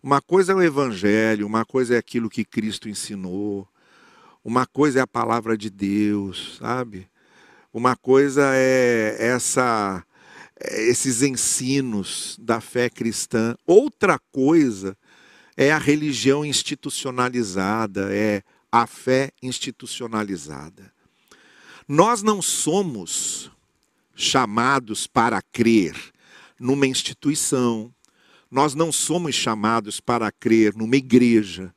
Uma 0.03 0.21
coisa 0.21 0.51
é 0.51 0.55
o 0.55 0.63
evangelho, 0.63 1.47
uma 1.47 1.65
coisa 1.65 1.95
é 1.95 1.99
aquilo 1.99 2.29
que 2.29 2.45
Cristo 2.45 2.89
ensinou, 2.89 3.69
uma 4.45 4.67
coisa 4.67 4.99
é 4.99 5.03
a 5.03 5.07
palavra 5.07 5.57
de 5.57 5.71
Deus, 5.71 6.59
sabe? 6.59 7.09
Uma 7.73 7.95
coisa 7.95 8.51
é 8.53 9.17
essa 9.19 10.05
esses 10.71 11.23
ensinos 11.23 12.37
da 12.41 12.61
fé 12.61 12.89
cristã. 12.89 13.55
Outra 13.67 14.19
coisa 14.31 14.97
é 15.57 15.73
a 15.73 15.79
religião 15.79 16.45
institucionalizada, 16.45 18.15
é 18.15 18.43
a 18.71 18.87
fé 18.87 19.31
institucionalizada. 19.43 20.93
Nós 21.87 22.23
não 22.23 22.41
somos 22.43 23.51
chamados 24.15 25.07
para 25.07 25.41
crer 25.43 25.95
numa 26.59 26.87
instituição, 26.87 27.93
nós 28.51 28.75
não 28.75 28.93
somos 28.93 29.35
chamados 29.35 30.01
para 30.01 30.31
crer 30.31 30.75
numa 30.75 30.97
igreja, 30.97 31.75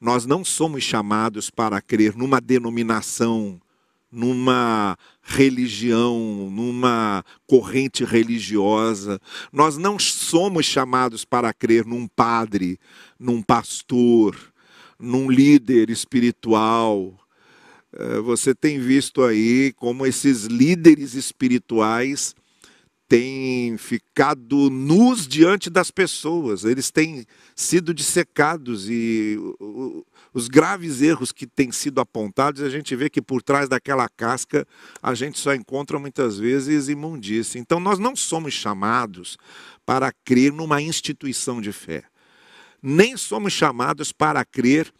nós 0.00 0.24
não 0.24 0.44
somos 0.44 0.82
chamados 0.82 1.50
para 1.50 1.80
crer 1.82 2.16
numa 2.16 2.40
denominação, 2.40 3.60
numa 4.10 4.96
religião, 5.22 6.50
numa 6.50 7.24
corrente 7.46 8.04
religiosa. 8.04 9.20
Nós 9.52 9.76
não 9.76 9.98
somos 9.98 10.66
chamados 10.66 11.24
para 11.24 11.52
crer 11.52 11.84
num 11.84 12.06
padre, 12.08 12.78
num 13.18 13.40
pastor, 13.42 14.36
num 14.98 15.30
líder 15.30 15.90
espiritual. 15.90 17.16
É, 17.92 18.20
você 18.20 18.54
tem 18.54 18.78
visto 18.78 19.22
aí 19.22 19.72
como 19.76 20.06
esses 20.06 20.44
líderes 20.44 21.14
espirituais 21.14 22.34
têm 23.10 23.76
ficado 23.76 24.70
nus 24.70 25.26
diante 25.26 25.68
das 25.68 25.90
pessoas, 25.90 26.62
eles 26.62 26.92
têm 26.92 27.26
sido 27.56 27.92
dissecados 27.92 28.88
e 28.88 29.36
os 30.32 30.48
graves 30.48 31.02
erros 31.02 31.32
que 31.32 31.46
têm 31.46 31.72
sido 31.72 32.00
apontados, 32.00 32.62
a 32.62 32.70
gente 32.70 32.94
vê 32.94 33.10
que 33.10 33.20
por 33.20 33.42
trás 33.42 33.68
daquela 33.68 34.08
casca 34.08 34.66
a 35.02 35.14
gente 35.14 35.38
só 35.38 35.54
encontra 35.54 35.98
muitas 35.98 36.38
vezes 36.38 36.88
imundícia. 36.88 37.58
Então 37.58 37.80
nós 37.80 37.98
não 37.98 38.14
somos 38.14 38.54
chamados 38.54 39.36
para 39.84 40.12
crer 40.24 40.52
numa 40.52 40.80
instituição 40.80 41.60
de 41.60 41.72
fé, 41.72 42.04
nem 42.82 43.16
somos 43.16 43.52
chamados 43.52 44.12
para 44.12 44.44
crer 44.44 44.92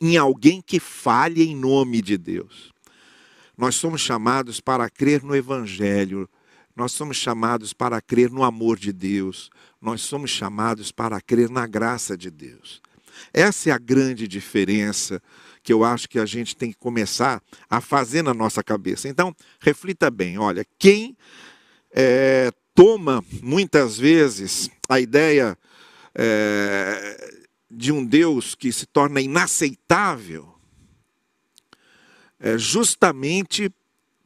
em 0.00 0.16
alguém 0.16 0.60
que 0.60 0.80
falhe 0.80 1.42
em 1.42 1.56
nome 1.56 2.02
de 2.02 2.18
Deus. 2.18 2.72
Nós 3.56 3.74
somos 3.74 4.00
chamados 4.00 4.60
para 4.60 4.90
crer 4.90 5.22
no 5.22 5.36
Evangelho, 5.36 6.28
nós 6.74 6.92
somos 6.92 7.16
chamados 7.16 7.72
para 7.72 8.00
crer 8.00 8.30
no 8.30 8.42
amor 8.42 8.78
de 8.78 8.92
Deus, 8.92 9.50
nós 9.80 10.00
somos 10.00 10.30
chamados 10.30 10.90
para 10.90 11.20
crer 11.20 11.50
na 11.50 11.66
graça 11.66 12.16
de 12.16 12.30
Deus. 12.30 12.80
Essa 13.32 13.70
é 13.70 13.72
a 13.72 13.78
grande 13.78 14.26
diferença 14.26 15.22
que 15.62 15.72
eu 15.72 15.84
acho 15.84 16.08
que 16.08 16.18
a 16.18 16.26
gente 16.26 16.56
tem 16.56 16.70
que 16.72 16.78
começar 16.78 17.42
a 17.70 17.80
fazer 17.80 18.22
na 18.22 18.34
nossa 18.34 18.62
cabeça. 18.62 19.08
Então, 19.08 19.34
reflita 19.60 20.10
bem: 20.10 20.38
olha, 20.38 20.66
quem 20.78 21.16
é, 21.92 22.50
toma 22.74 23.24
muitas 23.42 23.98
vezes 23.98 24.70
a 24.88 24.98
ideia 24.98 25.56
é, 26.14 27.42
de 27.70 27.92
um 27.92 28.04
Deus 28.04 28.54
que 28.54 28.72
se 28.72 28.86
torna 28.86 29.20
inaceitável, 29.20 30.52
é 32.38 32.58
justamente 32.58 33.72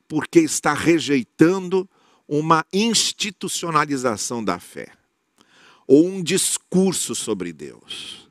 porque 0.08 0.40
está 0.40 0.72
rejeitando 0.72 1.88
uma 2.26 2.64
institucionalização 2.72 4.42
da 4.42 4.58
fé, 4.58 4.88
ou 5.86 6.06
um 6.06 6.22
discurso 6.22 7.14
sobre 7.14 7.52
Deus. 7.52 8.25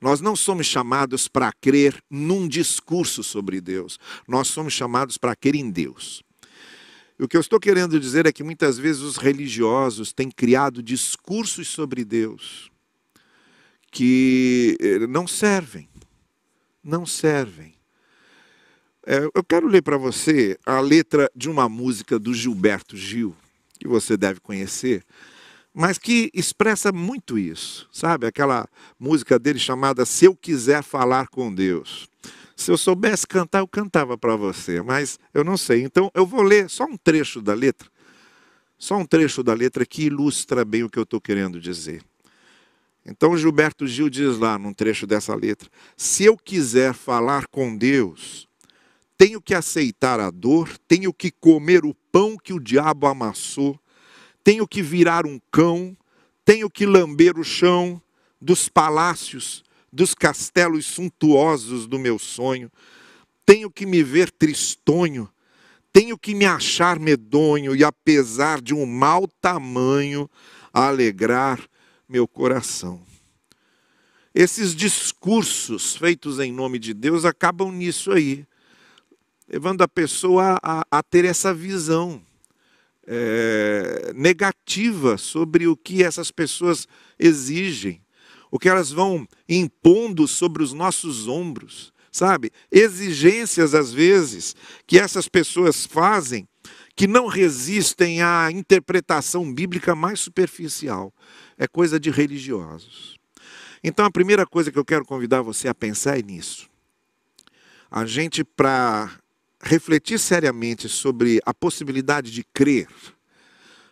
Nós 0.00 0.20
não 0.20 0.36
somos 0.36 0.66
chamados 0.66 1.26
para 1.28 1.52
crer 1.52 2.02
num 2.10 2.46
discurso 2.46 3.22
sobre 3.22 3.60
Deus, 3.60 3.98
nós 4.28 4.48
somos 4.48 4.72
chamados 4.72 5.16
para 5.16 5.34
crer 5.34 5.54
em 5.54 5.70
Deus. 5.70 6.22
O 7.18 7.26
que 7.26 7.36
eu 7.36 7.40
estou 7.40 7.58
querendo 7.58 7.98
dizer 7.98 8.26
é 8.26 8.32
que 8.32 8.44
muitas 8.44 8.78
vezes 8.78 9.00
os 9.00 9.16
religiosos 9.16 10.12
têm 10.12 10.30
criado 10.30 10.82
discursos 10.82 11.68
sobre 11.68 12.04
Deus 12.04 12.70
que 13.96 14.76
eh, 14.78 15.06
não 15.06 15.26
servem, 15.26 15.88
não 16.84 17.06
servem. 17.06 17.74
É, 19.06 19.24
eu 19.34 19.42
quero 19.42 19.66
ler 19.66 19.80
para 19.80 19.96
você 19.96 20.58
a 20.66 20.80
letra 20.80 21.30
de 21.34 21.48
uma 21.48 21.66
música 21.66 22.18
do 22.18 22.34
Gilberto 22.34 22.94
Gil, 22.94 23.34
que 23.78 23.88
você 23.88 24.14
deve 24.14 24.38
conhecer, 24.40 25.02
mas 25.78 25.98
que 25.98 26.30
expressa 26.32 26.90
muito 26.90 27.38
isso, 27.38 27.86
sabe? 27.92 28.26
Aquela 28.26 28.66
música 28.98 29.38
dele 29.38 29.58
chamada 29.58 30.06
Se 30.06 30.24
Eu 30.24 30.34
Quiser 30.34 30.82
Falar 30.82 31.28
com 31.28 31.54
Deus. 31.54 32.08
Se 32.56 32.70
eu 32.70 32.78
soubesse 32.78 33.26
cantar, 33.26 33.58
eu 33.58 33.68
cantava 33.68 34.16
para 34.16 34.34
você, 34.36 34.80
mas 34.80 35.18
eu 35.34 35.44
não 35.44 35.58
sei. 35.58 35.82
Então 35.82 36.10
eu 36.14 36.24
vou 36.24 36.40
ler 36.40 36.70
só 36.70 36.84
um 36.84 36.96
trecho 36.96 37.42
da 37.42 37.52
letra, 37.52 37.90
só 38.78 38.96
um 38.96 39.04
trecho 39.04 39.42
da 39.42 39.52
letra 39.52 39.84
que 39.84 40.04
ilustra 40.04 40.64
bem 40.64 40.82
o 40.82 40.88
que 40.88 40.98
eu 40.98 41.02
estou 41.02 41.20
querendo 41.20 41.60
dizer. 41.60 42.02
Então 43.04 43.36
Gilberto 43.36 43.86
Gil 43.86 44.08
diz 44.08 44.38
lá 44.38 44.58
num 44.58 44.72
trecho 44.72 45.06
dessa 45.06 45.34
letra: 45.34 45.68
Se 45.94 46.24
eu 46.24 46.38
quiser 46.38 46.94
falar 46.94 47.48
com 47.48 47.76
Deus, 47.76 48.48
tenho 49.18 49.42
que 49.42 49.54
aceitar 49.54 50.20
a 50.20 50.30
dor, 50.30 50.70
tenho 50.88 51.12
que 51.12 51.30
comer 51.30 51.84
o 51.84 51.92
pão 52.10 52.38
que 52.42 52.54
o 52.54 52.58
diabo 52.58 53.06
amassou, 53.06 53.78
tenho 54.46 54.64
que 54.64 54.80
virar 54.80 55.26
um 55.26 55.40
cão, 55.50 55.96
tenho 56.44 56.70
que 56.70 56.86
lamber 56.86 57.36
o 57.36 57.42
chão 57.42 58.00
dos 58.40 58.68
palácios, 58.68 59.64
dos 59.92 60.14
castelos 60.14 60.86
suntuosos 60.86 61.88
do 61.88 61.98
meu 61.98 62.16
sonho, 62.16 62.70
tenho 63.44 63.68
que 63.68 63.84
me 63.84 64.04
ver 64.04 64.30
tristonho, 64.30 65.28
tenho 65.92 66.16
que 66.16 66.32
me 66.32 66.44
achar 66.44 66.96
medonho 67.00 67.74
e, 67.74 67.82
apesar 67.82 68.60
de 68.60 68.72
um 68.72 68.86
mau 68.86 69.26
tamanho, 69.26 70.30
alegrar 70.72 71.58
meu 72.08 72.28
coração. 72.28 73.02
Esses 74.32 74.76
discursos 74.76 75.96
feitos 75.96 76.38
em 76.38 76.52
nome 76.52 76.78
de 76.78 76.94
Deus 76.94 77.24
acabam 77.24 77.72
nisso 77.72 78.12
aí 78.12 78.46
levando 79.48 79.82
a 79.82 79.88
pessoa 79.88 80.56
a, 80.62 80.86
a 80.88 81.02
ter 81.02 81.24
essa 81.24 81.52
visão 81.52 82.22
é, 83.06 84.12
negativa 84.14 85.16
sobre 85.16 85.66
o 85.66 85.76
que 85.76 86.02
essas 86.02 86.30
pessoas 86.30 86.88
exigem, 87.18 88.02
o 88.50 88.58
que 88.58 88.68
elas 88.68 88.90
vão 88.90 89.26
impondo 89.48 90.26
sobre 90.26 90.62
os 90.62 90.72
nossos 90.72 91.28
ombros, 91.28 91.92
sabe? 92.10 92.50
Exigências, 92.70 93.74
às 93.74 93.92
vezes, 93.92 94.56
que 94.86 94.98
essas 94.98 95.28
pessoas 95.28 95.86
fazem 95.86 96.48
que 96.96 97.06
não 97.06 97.26
resistem 97.26 98.22
à 98.22 98.50
interpretação 98.50 99.52
bíblica 99.52 99.94
mais 99.94 100.18
superficial. 100.18 101.12
É 101.58 101.68
coisa 101.68 102.00
de 102.00 102.10
religiosos. 102.10 103.18
Então, 103.84 104.06
a 104.06 104.10
primeira 104.10 104.46
coisa 104.46 104.72
que 104.72 104.78
eu 104.78 104.84
quero 104.84 105.04
convidar 105.04 105.42
você 105.42 105.68
a 105.68 105.74
pensar 105.74 106.18
é 106.18 106.22
nisso. 106.22 106.68
a 107.90 108.04
gente, 108.06 108.42
para 108.42 109.10
refletir 109.66 110.18
seriamente 110.18 110.88
sobre 110.88 111.40
a 111.44 111.52
possibilidade 111.52 112.30
de 112.30 112.44
crer, 112.44 112.88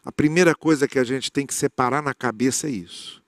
a 0.04 0.12
primeira 0.12 0.54
coisa 0.54 0.87
que 0.87 0.99
a 0.99 1.04
gente 1.04 1.33
tem 1.33 1.47
que 1.47 1.54
separar 1.54 2.02
na 2.02 2.14
cabeça 2.14 2.69
é 2.69 2.71
isso. 2.71 3.23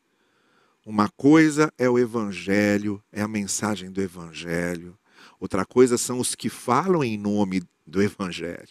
Uma 0.84 1.08
coisa 1.08 1.72
é 1.76 1.90
o 1.90 1.98
Evangelho, 1.98 3.02
é 3.10 3.20
a 3.20 3.26
mensagem 3.26 3.90
do 3.90 4.00
Evangelho. 4.00 4.96
Outra 5.40 5.64
coisa 5.64 5.98
são 5.98 6.20
os 6.20 6.34
que 6.34 6.48
falam 6.48 7.02
em 7.02 7.18
nome 7.18 7.62
do 7.84 8.00
Evangelho. 8.00 8.68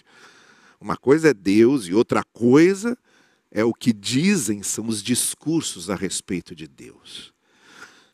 Uma 0.79 0.95
coisa 0.95 1.29
é 1.29 1.33
Deus 1.33 1.87
e 1.87 1.93
outra 1.93 2.23
coisa 2.23 2.97
é 3.51 3.65
o 3.65 3.73
que 3.73 3.91
dizem, 3.91 4.63
são 4.63 4.87
os 4.87 5.03
discursos 5.03 5.89
a 5.89 5.95
respeito 5.95 6.55
de 6.55 6.67
Deus. 6.67 7.33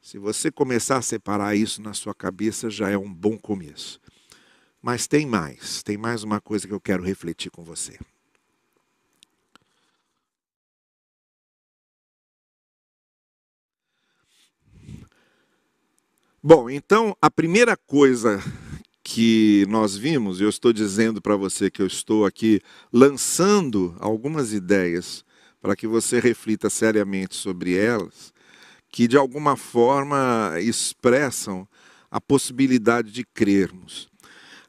Se 0.01 0.17
você 0.17 0.49
começar 0.49 0.97
a 0.97 1.01
separar 1.01 1.55
isso 1.55 1.81
na 1.81 1.93
sua 1.93 2.15
cabeça, 2.15 2.69
já 2.69 2.89
é 2.89 2.97
um 2.97 3.13
bom 3.13 3.37
começo. 3.37 3.99
Mas 4.81 5.05
tem 5.05 5.25
mais, 5.25 5.83
tem 5.83 5.95
mais 5.97 6.23
uma 6.23 6.41
coisa 6.41 6.67
que 6.67 6.73
eu 6.73 6.81
quero 6.81 7.03
refletir 7.03 7.51
com 7.51 7.63
você. 7.63 7.99
Bom, 16.43 16.67
então 16.69 17.15
a 17.21 17.29
primeira 17.29 17.77
coisa 17.77 18.43
que 19.03 19.65
nós 19.69 19.95
vimos, 19.95 20.41
eu 20.41 20.49
estou 20.49 20.73
dizendo 20.73 21.21
para 21.21 21.35
você 21.35 21.69
que 21.69 21.81
eu 21.81 21.87
estou 21.87 22.25
aqui 22.25 22.59
lançando 22.91 23.95
algumas 23.99 24.51
ideias 24.51 25.23
para 25.61 25.75
que 25.75 25.85
você 25.85 26.19
reflita 26.19 26.69
seriamente 26.69 27.35
sobre 27.35 27.75
elas, 27.75 28.33
que 28.91 29.07
de 29.07 29.17
alguma 29.17 29.55
forma 29.55 30.55
expressam 30.59 31.67
a 32.09 32.19
possibilidade 32.19 33.11
de 33.11 33.23
crermos. 33.23 34.10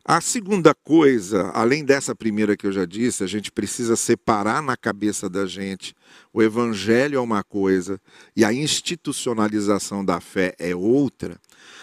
A 0.04 0.20
segunda 0.20 0.74
coisa, 0.74 1.52
além 1.54 1.84
dessa 1.84 2.12
primeira 2.12 2.56
que 2.56 2.66
eu 2.66 2.72
já 2.72 2.84
disse, 2.84 3.22
a 3.22 3.26
gente 3.26 3.52
precisa 3.52 3.94
separar 3.94 4.60
na 4.60 4.76
cabeça 4.76 5.30
da 5.30 5.46
gente 5.46 5.94
o 6.32 6.42
evangelho 6.42 7.18
é 7.18 7.20
uma 7.20 7.44
coisa 7.44 8.00
e 8.34 8.44
a 8.44 8.52
institucionalização 8.52 10.04
da 10.04 10.20
fé 10.20 10.56
é 10.58 10.74
outra. 10.74 11.40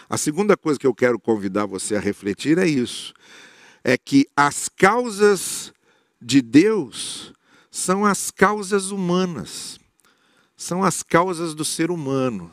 A 0.09 0.17
segunda 0.17 0.57
coisa 0.57 0.77
que 0.77 0.85
eu 0.85 0.93
quero 0.93 1.17
convidar 1.17 1.65
você 1.65 1.95
a 1.95 1.99
refletir 1.99 2.57
é 2.57 2.67
isso: 2.67 3.13
é 3.85 3.97
que 3.97 4.27
as 4.35 4.67
causas 4.67 5.71
de 6.21 6.41
Deus 6.41 7.33
são 7.71 8.05
as 8.05 8.31
causas 8.31 8.91
humanas, 8.91 9.79
são 10.57 10.83
as 10.83 11.01
causas 11.01 11.55
do 11.55 11.63
ser 11.63 11.89
humano. 11.89 12.51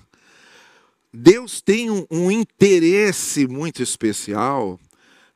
Deus 1.12 1.60
tem 1.60 1.90
um, 1.90 2.06
um 2.08 2.30
interesse 2.30 3.48
muito 3.48 3.82
especial 3.82 4.78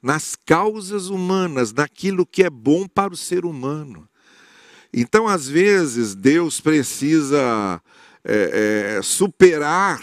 nas 0.03 0.35
causas 0.35 1.09
humanas, 1.09 1.73
naquilo 1.73 2.27
que 2.27 2.43
é 2.43 2.51
bom 2.51 2.87
para 2.87 3.13
o 3.13 3.17
ser 3.17 3.45
humano. 3.45 4.09
Então, 4.93 5.29
às 5.29 5.49
vezes, 5.49 6.15
Deus 6.15 6.61
precisa 6.61 7.81
é, 8.25 8.97
é, 8.97 9.03
superar 9.03 10.03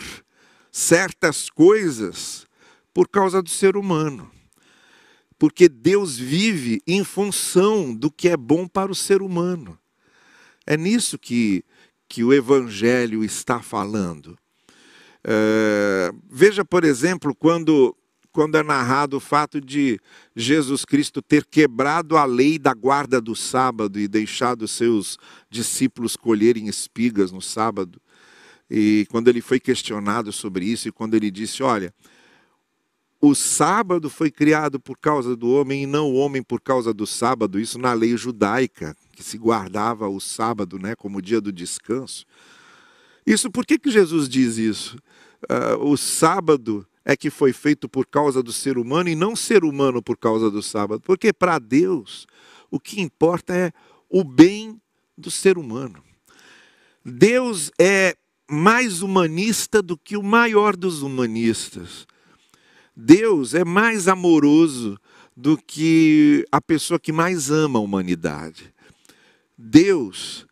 certas 0.72 1.50
coisas 1.50 2.46
por 2.94 3.08
causa 3.08 3.42
do 3.42 3.50
ser 3.50 3.76
humano. 3.76 4.32
Porque 5.38 5.68
Deus 5.68 6.18
vive 6.18 6.82
em 6.88 7.04
função 7.04 7.94
do 7.94 8.10
que 8.10 8.30
é 8.30 8.38
bom 8.38 8.68
para 8.68 8.92
o 8.92 8.96
ser 8.96 9.22
humano. 9.22 9.78
É 10.66 10.76
nisso 10.76 11.18
que, 11.18 11.64
que 12.08 12.24
o 12.24 12.34
Evangelho 12.34 13.24
está 13.24 13.62
falando. 13.62 14.38
É, 15.24 16.12
veja, 16.30 16.64
por 16.64 16.84
exemplo, 16.84 17.36
quando 17.36 17.96
quando 18.32 18.56
é 18.56 18.64
narrado 18.64 19.18
o 19.18 19.20
fato 19.20 19.60
de 19.60 20.00
Jesus 20.36 20.86
Cristo 20.86 21.22
ter 21.22 21.46
quebrado 21.46 22.18
a 22.18 22.26
lei 22.26 22.60
da 22.60 22.74
guarda 22.74 23.20
do 23.20 23.36
sábado 23.36 24.00
e 24.00 24.08
deixado 24.08 24.68
seus 24.68 25.18
discípulos 25.50 26.16
colherem 26.16 26.68
espigas 26.68 27.32
no 27.32 27.42
sábado. 27.42 28.02
E 28.70 29.08
quando 29.10 29.28
ele 29.28 29.42
foi 29.42 29.60
questionado 29.60 30.32
sobre 30.32 30.66
isso, 30.66 30.88
e 30.88 30.92
quando 30.92 31.16
ele 31.16 31.32
disse: 31.32 31.64
Olha, 31.64 31.94
o 33.20 33.34
sábado 33.34 34.10
foi 34.10 34.30
criado 34.30 34.80
por 34.80 34.98
causa 34.98 35.36
do 35.36 35.50
homem 35.50 35.84
e 35.84 35.88
não 35.88 36.12
o 36.12 36.16
homem 36.16 36.44
por 36.44 36.62
causa 36.62 36.94
do 36.94 37.08
sábado, 37.08 37.60
isso 37.60 37.80
na 37.80 37.94
lei 37.94 38.16
judaica, 38.16 38.96
que 39.16 39.24
se 39.24 39.38
guardava 39.38 40.08
o 40.08 40.20
sábado 40.20 40.78
né, 40.78 40.96
como 40.96 41.22
dia 41.22 41.42
do 41.42 41.52
descanso. 41.52 42.26
Isso, 43.26 43.50
por 43.50 43.66
que, 43.66 43.80
que 43.80 43.90
Jesus 43.90 44.30
diz 44.30 44.58
isso? 44.58 44.98
Uh, 45.44 45.92
o 45.92 45.98
sábado 45.98 46.88
é 47.10 47.16
que 47.16 47.30
foi 47.30 47.54
feito 47.54 47.88
por 47.88 48.06
causa 48.06 48.44
do 48.44 48.52
ser 48.52 48.78
humano 48.78 49.08
e 49.08 49.16
não 49.16 49.34
ser 49.34 49.64
humano 49.64 50.04
por 50.04 50.18
causa 50.18 50.52
do 50.52 50.62
sábado. 50.62 51.00
Porque 51.00 51.32
para 51.32 51.58
Deus, 51.58 52.28
o 52.70 52.82
que 52.82 53.00
importa 53.00 53.56
é 53.56 53.72
o 54.10 54.26
bem 54.26 54.78
do 55.18 55.32
ser 55.32 55.58
humano. 55.58 56.04
Deus 57.06 57.72
é 57.80 58.14
mais 58.52 59.02
humanista 59.02 59.82
do 59.82 59.98
que 59.98 60.18
o 60.18 60.22
maior 60.22 60.76
dos 60.76 61.02
humanistas. 61.02 62.06
Deus 62.94 63.54
é 63.54 63.64
mais 63.64 64.10
amoroso 64.10 65.00
do 65.34 65.56
que 65.56 66.46
a 66.52 66.60
pessoa 66.60 67.00
que 67.00 67.14
mais 67.14 67.50
ama 67.50 67.80
a 67.80 67.82
humanidade. 67.82 68.74
Deus 69.58 70.47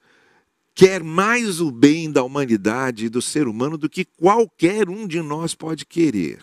quer 0.75 1.01
mais 1.01 1.61
o 1.61 1.71
bem 1.71 2.11
da 2.11 2.21
humanidade 2.21 3.05
e 3.05 3.09
do 3.09 3.21
ser 3.21 3.47
humano 3.47 3.77
do 3.77 3.89
que 3.89 4.03
qualquer 4.03 4.89
um 4.89 5.07
de 5.07 5.21
nós 5.21 5.55
pode 5.55 5.85
querer. 5.85 6.41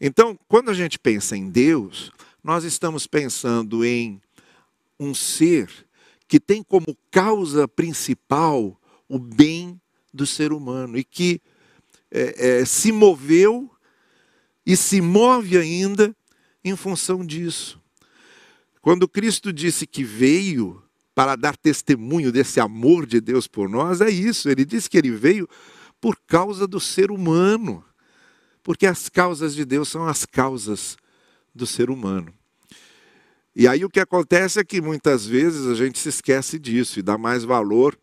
Então, 0.00 0.36
quando 0.48 0.68
a 0.68 0.74
gente 0.74 0.98
pensa 0.98 1.36
em 1.36 1.48
Deus, 1.48 2.10
nós 2.42 2.64
estamos 2.64 3.06
pensando 3.06 3.84
em 3.84 4.20
um 4.98 5.14
ser 5.14 5.70
que 6.26 6.40
tem 6.40 6.62
como 6.62 6.96
causa 7.10 7.68
principal 7.68 8.78
o 9.08 9.18
bem 9.18 9.80
do 10.12 10.26
ser 10.26 10.52
humano 10.52 10.98
e 10.98 11.04
que 11.04 11.40
é, 12.10 12.60
é, 12.60 12.64
se 12.64 12.90
moveu 12.90 13.70
e 14.66 14.76
se 14.76 15.00
move 15.00 15.56
ainda 15.56 16.14
em 16.64 16.74
função 16.74 17.24
disso. 17.24 17.80
Quando 18.82 19.08
Cristo 19.08 19.52
disse 19.52 19.86
que 19.86 20.02
veio 20.02 20.82
para 21.14 21.36
dar 21.36 21.56
testemunho 21.56 22.32
desse 22.32 22.60
amor 22.60 23.06
de 23.06 23.20
Deus 23.20 23.46
por 23.46 23.68
nós, 23.68 24.00
é 24.00 24.10
isso. 24.10 24.48
Ele 24.48 24.64
diz 24.64 24.88
que 24.88 24.96
ele 24.96 25.10
veio 25.10 25.48
por 26.00 26.16
causa 26.26 26.66
do 26.66 26.80
ser 26.80 27.10
humano. 27.10 27.84
Porque 28.62 28.86
as 28.86 29.08
causas 29.08 29.54
de 29.54 29.64
Deus 29.64 29.88
são 29.88 30.06
as 30.06 30.24
causas 30.24 30.96
do 31.54 31.66
ser 31.66 31.90
humano. 31.90 32.32
E 33.54 33.66
aí 33.66 33.84
o 33.84 33.90
que 33.90 34.00
acontece 34.00 34.60
é 34.60 34.64
que 34.64 34.80
muitas 34.80 35.26
vezes 35.26 35.66
a 35.66 35.74
gente 35.74 35.98
se 35.98 36.08
esquece 36.08 36.58
disso 36.58 36.98
e 36.98 37.02
dá 37.02 37.18
mais 37.18 37.42
valor 37.42 37.98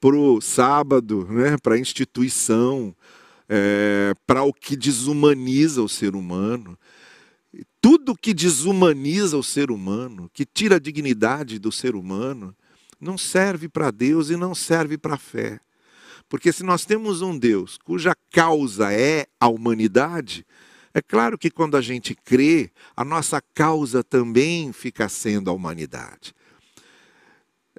para 0.00 0.16
o 0.16 0.40
sábado, 0.40 1.26
né, 1.28 1.56
para 1.62 1.74
a 1.74 1.78
instituição, 1.78 2.94
é, 3.48 4.12
para 4.26 4.42
o 4.42 4.52
que 4.52 4.76
desumaniza 4.76 5.82
o 5.82 5.88
ser 5.88 6.14
humano. 6.14 6.78
Tudo 7.82 8.16
que 8.16 8.32
desumaniza 8.32 9.36
o 9.36 9.42
ser 9.42 9.72
humano, 9.72 10.30
que 10.32 10.46
tira 10.46 10.76
a 10.76 10.78
dignidade 10.78 11.58
do 11.58 11.72
ser 11.72 11.96
humano, 11.96 12.56
não 13.00 13.18
serve 13.18 13.68
para 13.68 13.90
Deus 13.90 14.30
e 14.30 14.36
não 14.36 14.54
serve 14.54 14.96
para 14.96 15.16
a 15.16 15.18
fé. 15.18 15.58
Porque 16.28 16.52
se 16.52 16.62
nós 16.62 16.84
temos 16.84 17.20
um 17.22 17.36
Deus 17.36 17.76
cuja 17.76 18.14
causa 18.30 18.92
é 18.92 19.26
a 19.40 19.48
humanidade, 19.48 20.46
é 20.94 21.02
claro 21.02 21.36
que 21.36 21.50
quando 21.50 21.76
a 21.76 21.80
gente 21.80 22.14
crê, 22.14 22.70
a 22.96 23.04
nossa 23.04 23.42
causa 23.52 24.04
também 24.04 24.72
fica 24.72 25.08
sendo 25.08 25.50
a 25.50 25.52
humanidade. 25.52 26.32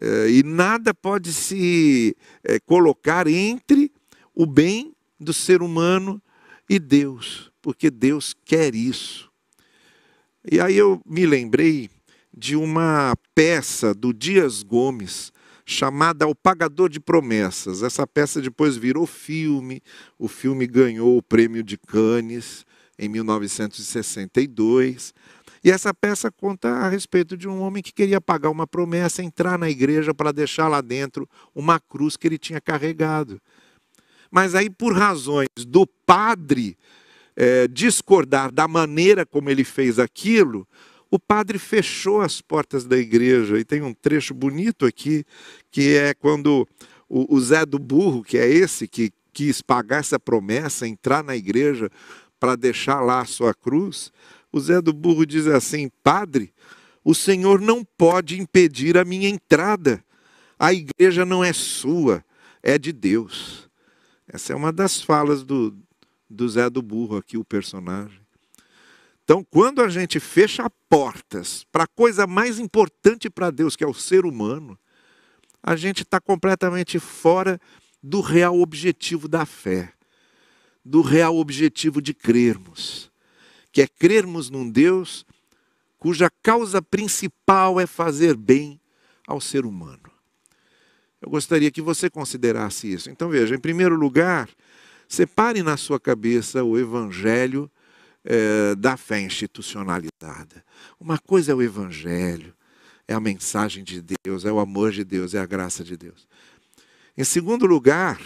É, 0.02 0.30
e 0.30 0.44
nada 0.44 0.94
pode 0.94 1.32
se 1.32 2.13
é, 2.44 2.60
colocar 2.60 3.26
entre 3.26 3.89
o 4.36 4.46
bem 4.46 4.94
do 5.18 5.32
ser 5.32 5.62
humano 5.62 6.22
e 6.70 6.78
Deus, 6.78 7.50
porque 7.62 7.89
Deus 7.89 8.36
quer 8.44 8.76
isso. 8.76 9.33
E 10.50 10.60
aí 10.60 10.78
eu 10.78 11.02
me 11.06 11.26
lembrei 11.26 11.90
de 12.36 12.56
uma 12.56 13.16
peça 13.34 13.94
do 13.94 14.14
Dias 14.14 14.62
Gomes 14.62 15.32
chamada 15.66 16.28
O 16.28 16.36
Pagador 16.36 16.90
de 16.90 17.00
Promessas. 17.00 17.82
Essa 17.82 18.06
peça 18.06 18.42
depois 18.42 18.76
virou 18.76 19.08
filme, 19.08 19.82
o 20.20 20.28
filme 20.28 20.68
ganhou 20.68 21.18
o 21.18 21.24
prêmio 21.24 21.64
de 21.64 21.78
Cannes 21.78 22.66
em 23.00 23.08
1962. 23.08 25.14
E 25.64 25.72
essa 25.72 25.94
peça 25.94 26.30
conta 26.30 26.68
a 26.68 26.90
respeito 26.90 27.38
de 27.38 27.48
um 27.48 27.62
homem 27.62 27.82
que 27.82 27.94
queria 27.94 28.20
pagar 28.20 28.50
uma 28.50 28.68
promessa, 28.68 29.24
entrar 29.24 29.58
na 29.58 29.70
igreja 29.70 30.14
para 30.14 30.34
deixar 30.34 30.68
lá 30.68 30.82
dentro 30.82 31.28
uma 31.56 31.80
cruz 31.80 32.18
que 32.18 32.28
ele 32.28 32.38
tinha 32.38 32.60
carregado. 32.60 33.42
Mas 34.30 34.56
aí, 34.56 34.70
por 34.70 34.94
razões 34.94 35.48
do 35.66 35.88
padre 35.88 36.78
é, 37.36 37.67
discordar 37.67 38.52
da 38.52 38.67
maneira 38.67 39.26
como 39.26 39.50
ele 39.50 39.63
fez 39.63 40.00
aquilo, 40.00 40.67
o 41.10 41.19
padre 41.19 41.60
fechou 41.60 42.22
as 42.22 42.41
portas 42.41 42.86
da 42.86 42.98
igreja. 42.98 43.60
E 43.60 43.63
tem 43.63 43.82
um 43.82 43.93
trecho 43.93 44.34
bonito 44.34 44.86
aqui, 44.86 45.24
que 45.72 45.96
é 45.96 46.13
quando 46.13 46.67
o, 47.08 47.36
o 47.36 47.39
Zé 47.39 47.65
do 47.65 47.78
Burro, 47.78 48.24
que 48.24 48.38
é 48.38 48.48
esse 48.48 48.88
que 48.88 49.12
quis 49.32 49.62
pagar 49.62 50.00
essa 50.00 50.19
promessa, 50.19 50.88
entrar 50.88 51.24
na 51.24 51.36
igreja 51.36 51.89
para 52.39 52.56
deixar 52.56 53.00
lá 53.02 53.22
a 53.22 53.26
sua 53.26 53.54
cruz, 53.54 54.12
O 54.52 54.60
Zé 54.60 54.82
do 54.82 54.91
Burro 54.91 55.26
diz 55.26 55.48
assim: 55.48 55.89
Padre, 56.04 56.54
o 57.04 57.15
Senhor 57.15 57.60
não 57.62 57.84
pode 57.84 58.39
impedir 58.39 58.98
a 58.98 59.06
minha 59.06 59.30
entrada. 59.30 60.04
A 60.58 60.74
igreja 60.74 61.26
não 61.26 61.43
é 61.43 61.52
sua, 61.52 62.24
é 62.62 62.78
de 62.78 62.91
Deus. 62.91 63.69
Essa 64.28 64.54
é 64.54 64.56
uma 64.56 64.72
das 64.72 65.02
falas 65.02 65.43
do, 65.43 65.76
do 66.34 66.50
Zé 66.50 66.69
do 66.69 66.82
Burro, 66.82 67.17
aqui, 67.17 67.38
o 67.38 67.46
personagem. 67.46 68.19
Então, 69.24 69.43
quando 69.43 69.82
a 69.82 69.88
gente 69.88 70.19
fecha 70.19 70.69
portas 70.89 71.65
para 71.72 71.86
a 71.86 71.88
coisa 71.88 72.28
mais 72.28 72.60
importante 72.60 73.30
para 73.30 73.52
Deus, 73.52 73.76
que 73.76 73.84
é 73.84 73.88
o 73.88 73.93
ser 73.93 74.26
humano, 74.26 74.78
a 75.62 75.76
gente 75.76 76.04
está 76.04 76.19
completamente 76.19 77.00
fora 77.00 77.60
do 78.02 78.19
real 78.19 78.60
objetivo 78.60 79.30
da 79.30 79.46
fé, 79.46 79.93
do 80.84 81.02
real 81.02 81.38
objetivo 81.38 82.02
de 82.02 82.13
crermos, 82.13 83.10
que 83.72 83.82
é 83.82 83.88
crermos 83.88 84.50
num 84.50 84.69
Deus 84.69 85.26
cuja 85.98 86.30
causa 86.41 86.82
principal 86.82 87.80
é 87.80 87.88
fazer 87.88 88.36
bem 88.36 88.78
ao 89.26 89.39
ser 89.39 89.65
humano. 89.65 90.12
Eu 91.22 91.30
gostaria 91.30 91.72
que 91.72 91.82
você 91.82 92.10
considerasse 92.10 92.91
isso. 92.91 93.10
Então, 93.10 93.30
veja, 93.30 93.56
em 93.56 93.60
primeiro 93.60 93.96
lugar, 93.96 94.50
separe 95.08 95.62
na 95.63 95.78
sua 95.78 96.00
cabeça 96.00 96.63
o 96.63 96.78
evangelho 96.78 97.70
é, 98.24 98.76
da 98.76 98.98
fé 98.98 99.22
institucionalizada. 99.22 100.63
Uma 101.00 101.18
coisa 101.18 101.52
é 101.52 101.56
o 101.56 101.62
evangelho, 101.62 102.54
é 103.08 103.13
a 103.13 103.20
mensagem 103.20 103.84
de 103.84 104.04
Deus, 104.24 104.46
é 104.46 104.52
o 104.52 104.60
amor 104.60 104.92
de 104.92 105.04
Deus, 105.04 105.34
é 105.34 105.39
a 105.39 105.46
graça 105.46 105.84
de 105.84 105.98
Deus. 105.98 106.28
Em 107.18 107.24
segundo 107.24 107.66
lugar, 107.66 108.20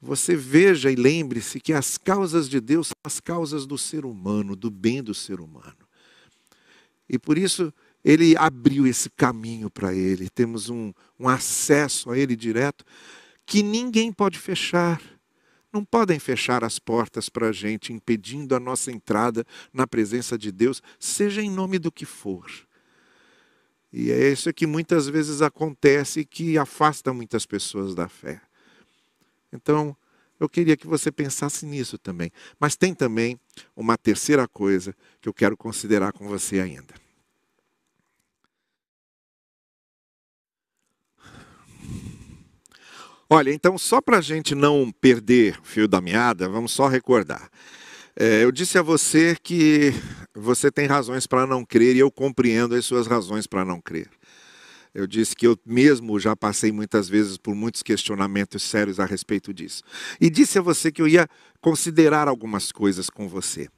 você 0.00 0.34
veja 0.34 0.90
e 0.90 0.96
lembre-se 0.96 1.60
que 1.60 1.72
as 1.72 1.98
causas 1.98 2.48
de 2.48 2.60
Deus 2.60 2.88
são 2.88 2.96
as 3.04 3.20
causas 3.20 3.66
do 3.66 3.76
ser 3.76 4.04
humano, 4.04 4.56
do 4.56 4.70
bem 4.70 5.02
do 5.02 5.14
ser 5.14 5.40
humano. 5.40 5.76
E 7.08 7.18
por 7.18 7.36
isso 7.36 7.72
ele 8.04 8.36
abriu 8.36 8.86
esse 8.86 9.10
caminho 9.10 9.68
para 9.68 9.94
ele. 9.94 10.30
Temos 10.30 10.70
um, 10.70 10.92
um 11.18 11.28
acesso 11.28 12.10
a 12.10 12.18
ele 12.18 12.34
direto 12.34 12.84
que 13.44 13.62
ninguém 13.62 14.12
pode 14.12 14.38
fechar. 14.38 15.02
Não 15.72 15.84
podem 15.84 16.18
fechar 16.18 16.64
as 16.64 16.78
portas 16.78 17.28
para 17.28 17.48
a 17.48 17.52
gente, 17.52 17.92
impedindo 17.92 18.54
a 18.56 18.60
nossa 18.60 18.90
entrada 18.90 19.46
na 19.72 19.86
presença 19.86 20.36
de 20.36 20.50
Deus, 20.50 20.82
seja 20.98 21.40
em 21.40 21.50
nome 21.50 21.78
do 21.78 21.92
que 21.92 22.04
for. 22.04 22.50
E 23.92 24.10
é 24.10 24.30
isso 24.30 24.52
que 24.52 24.66
muitas 24.66 25.08
vezes 25.08 25.42
acontece 25.42 26.24
que 26.24 26.56
afasta 26.58 27.12
muitas 27.12 27.46
pessoas 27.46 27.94
da 27.94 28.08
fé. 28.08 28.40
Então, 29.52 29.96
eu 30.38 30.48
queria 30.48 30.76
que 30.76 30.86
você 30.86 31.10
pensasse 31.12 31.66
nisso 31.66 31.98
também. 31.98 32.30
Mas 32.58 32.76
tem 32.76 32.94
também 32.94 33.38
uma 33.76 33.98
terceira 33.98 34.48
coisa 34.48 34.94
que 35.20 35.28
eu 35.28 35.34
quero 35.34 35.56
considerar 35.56 36.12
com 36.12 36.26
você 36.28 36.60
ainda. 36.60 36.99
Olha, 43.32 43.52
então, 43.54 43.78
só 43.78 44.00
para 44.00 44.18
a 44.18 44.20
gente 44.20 44.56
não 44.56 44.90
perder 44.90 45.56
o 45.60 45.64
fio 45.64 45.86
da 45.86 46.00
meada, 46.00 46.48
vamos 46.48 46.72
só 46.72 46.88
recordar. 46.88 47.48
É, 48.16 48.42
eu 48.42 48.50
disse 48.50 48.76
a 48.76 48.82
você 48.82 49.36
que 49.40 49.94
você 50.34 50.68
tem 50.68 50.88
razões 50.88 51.28
para 51.28 51.46
não 51.46 51.64
crer 51.64 51.94
e 51.94 52.00
eu 52.00 52.10
compreendo 52.10 52.74
as 52.74 52.84
suas 52.84 53.06
razões 53.06 53.46
para 53.46 53.64
não 53.64 53.80
crer. 53.80 54.10
Eu 54.92 55.06
disse 55.06 55.36
que 55.36 55.46
eu 55.46 55.56
mesmo 55.64 56.18
já 56.18 56.34
passei 56.34 56.72
muitas 56.72 57.08
vezes 57.08 57.36
por 57.36 57.54
muitos 57.54 57.84
questionamentos 57.84 58.64
sérios 58.64 58.98
a 58.98 59.04
respeito 59.04 59.54
disso. 59.54 59.84
E 60.20 60.28
disse 60.28 60.58
a 60.58 60.62
você 60.62 60.90
que 60.90 61.00
eu 61.00 61.06
ia 61.06 61.28
considerar 61.60 62.26
algumas 62.26 62.72
coisas 62.72 63.08
com 63.08 63.28
você. 63.28 63.68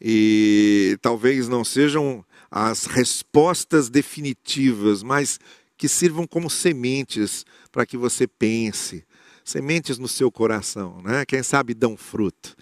E 0.00 0.96
talvez 1.02 1.48
não 1.48 1.64
sejam 1.64 2.24
as 2.48 2.84
respostas 2.84 3.90
definitivas, 3.90 5.02
mas 5.02 5.40
que 5.78 5.88
sirvam 5.88 6.26
como 6.26 6.50
sementes 6.50 7.46
para 7.70 7.86
que 7.86 7.96
você 7.96 8.26
pense, 8.26 9.04
sementes 9.44 9.96
no 9.96 10.08
seu 10.08 10.30
coração, 10.30 11.00
né? 11.02 11.24
Quem 11.24 11.42
sabe 11.42 11.72
dão 11.72 11.96
fruto. 11.96 12.56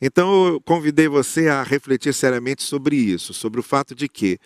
Então 0.00 0.46
eu 0.46 0.60
convidei 0.60 1.08
você 1.08 1.48
a 1.48 1.62
refletir 1.62 2.14
seriamente 2.14 2.62
sobre 2.62 2.96
isso, 2.96 3.34
sobre 3.34 3.60
o 3.60 3.62
fato 3.62 3.94
de 3.94 4.08
que 4.08 4.38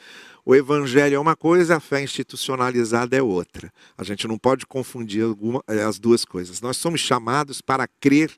o 0.45 0.55
evangelho 0.55 1.15
é 1.15 1.19
uma 1.19 1.37
coisa, 1.37 1.77
a 1.77 1.81
fé 1.81 2.03
institucionalizada 2.03 3.17
é 3.17 3.23
outra. 3.23 3.73
A 3.97 4.03
gente 4.03 4.27
não 4.27 4.37
pode 4.37 4.67
confundir 4.67 5.23
alguma, 5.23 5.63
eh, 5.69 5.85
as 5.85 5.99
duas 5.99 6.25
coisas. 6.25 6.61
Nós 6.61 6.77
somos 6.77 7.01
chamados 7.01 7.61
para 7.61 7.87
crer 7.87 8.33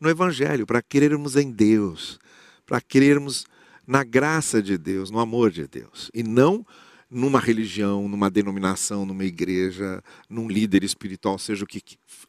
no 0.00 0.10
evangelho, 0.10 0.66
para 0.66 0.82
crermos 0.82 1.36
em 1.36 1.50
Deus, 1.50 2.18
para 2.66 2.80
crermos 2.80 3.46
na 3.86 4.02
graça 4.02 4.62
de 4.62 4.76
Deus, 4.76 5.10
no 5.10 5.20
amor 5.20 5.50
de 5.50 5.66
Deus, 5.68 6.10
e 6.12 6.22
não 6.22 6.66
numa 7.10 7.40
religião, 7.40 8.08
numa 8.08 8.30
denominação, 8.30 9.04
numa 9.04 9.24
igreja, 9.24 10.02
num 10.28 10.48
líder 10.48 10.84
espiritual, 10.84 11.38
seja 11.38 11.64
o 11.64 11.66
que, 11.66 11.82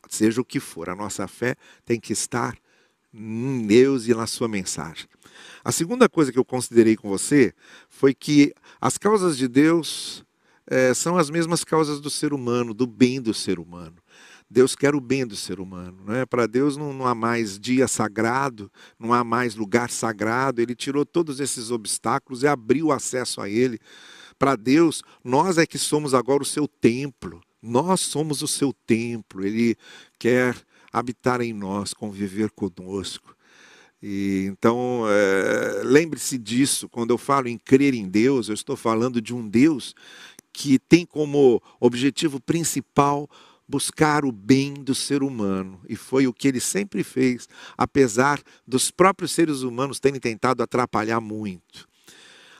seja 0.09 0.41
o 0.41 0.45
que 0.45 0.59
for. 0.59 0.89
A 0.89 0.95
nossa 0.95 1.27
fé 1.27 1.55
tem 1.85 1.99
que 1.99 2.11
estar 2.11 2.57
em 3.13 3.67
Deus 3.67 4.07
e 4.07 4.13
na 4.15 4.25
sua 4.25 4.47
mensagem. 4.47 5.05
A 5.63 5.71
segunda 5.71 6.09
coisa 6.09 6.31
que 6.31 6.39
eu 6.39 6.45
considerei 6.45 6.95
com 6.95 7.07
você 7.07 7.53
foi 7.89 8.13
que 8.13 8.53
as 8.79 8.97
causas 8.97 9.37
de 9.37 9.47
Deus 9.47 10.25
é, 10.65 10.93
são 10.93 11.17
as 11.17 11.29
mesmas 11.29 11.63
causas 11.63 11.99
do 11.99 12.09
ser 12.09 12.33
humano, 12.33 12.73
do 12.73 12.87
bem 12.87 13.21
do 13.21 13.33
ser 13.33 13.59
humano. 13.59 13.95
Deus 14.49 14.75
quer 14.75 14.93
o 14.95 14.99
bem 14.99 15.25
do 15.25 15.35
ser 15.35 15.59
humano. 15.59 15.97
Né? 16.05 16.25
Para 16.25 16.45
Deus 16.45 16.75
não, 16.75 16.91
não 16.91 17.07
há 17.07 17.15
mais 17.15 17.57
dia 17.57 17.87
sagrado, 17.87 18.69
não 18.99 19.13
há 19.13 19.23
mais 19.23 19.55
lugar 19.55 19.89
sagrado. 19.89 20.61
Ele 20.61 20.75
tirou 20.75 21.05
todos 21.05 21.39
esses 21.39 21.71
obstáculos 21.71 22.43
e 22.43 22.47
abriu 22.47 22.91
acesso 22.91 23.39
a 23.39 23.49
Ele. 23.49 23.79
Para 24.41 24.55
Deus, 24.55 25.03
nós 25.23 25.59
é 25.59 25.67
que 25.67 25.77
somos 25.77 26.15
agora 26.15 26.41
o 26.41 26.45
seu 26.45 26.67
templo. 26.67 27.43
Nós 27.61 27.99
somos 27.99 28.41
o 28.41 28.47
seu 28.47 28.73
templo. 28.73 29.45
Ele 29.45 29.77
quer 30.17 30.57
habitar 30.91 31.41
em 31.41 31.53
nós, 31.53 31.93
conviver 31.93 32.49
conosco. 32.49 33.35
E, 34.01 34.47
então, 34.51 35.03
é, 35.07 35.83
lembre-se 35.83 36.39
disso, 36.39 36.89
quando 36.89 37.11
eu 37.11 37.19
falo 37.19 37.49
em 37.49 37.55
crer 37.55 37.93
em 37.93 38.09
Deus, 38.09 38.47
eu 38.47 38.55
estou 38.55 38.75
falando 38.75 39.21
de 39.21 39.31
um 39.31 39.47
Deus 39.47 39.93
que 40.51 40.79
tem 40.79 41.05
como 41.05 41.61
objetivo 41.79 42.41
principal 42.41 43.29
buscar 43.67 44.25
o 44.25 44.31
bem 44.31 44.73
do 44.73 44.95
ser 44.95 45.21
humano. 45.21 45.79
E 45.87 45.95
foi 45.95 46.25
o 46.25 46.33
que 46.33 46.47
ele 46.47 46.59
sempre 46.59 47.03
fez, 47.03 47.47
apesar 47.77 48.41
dos 48.65 48.89
próprios 48.89 49.33
seres 49.33 49.61
humanos 49.61 49.99
terem 49.99 50.19
tentado 50.19 50.63
atrapalhar 50.63 51.21
muito. 51.21 51.90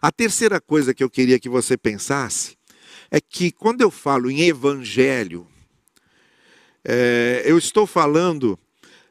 A 0.01 0.11
terceira 0.11 0.59
coisa 0.59 0.95
que 0.95 1.03
eu 1.03 1.09
queria 1.09 1.39
que 1.39 1.47
você 1.47 1.77
pensasse 1.77 2.57
é 3.11 3.21
que 3.21 3.51
quando 3.51 3.81
eu 3.81 3.91
falo 3.91 4.31
em 4.31 4.41
evangelho, 4.41 5.47
é, 6.83 7.43
eu 7.45 7.55
estou 7.55 7.85
falando 7.85 8.57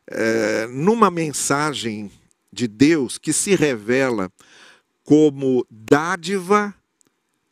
é, 0.08 0.66
numa 0.66 1.08
mensagem 1.08 2.10
de 2.52 2.66
Deus 2.66 3.18
que 3.18 3.32
se 3.32 3.54
revela 3.54 4.32
como 5.04 5.64
dádiva 5.70 6.74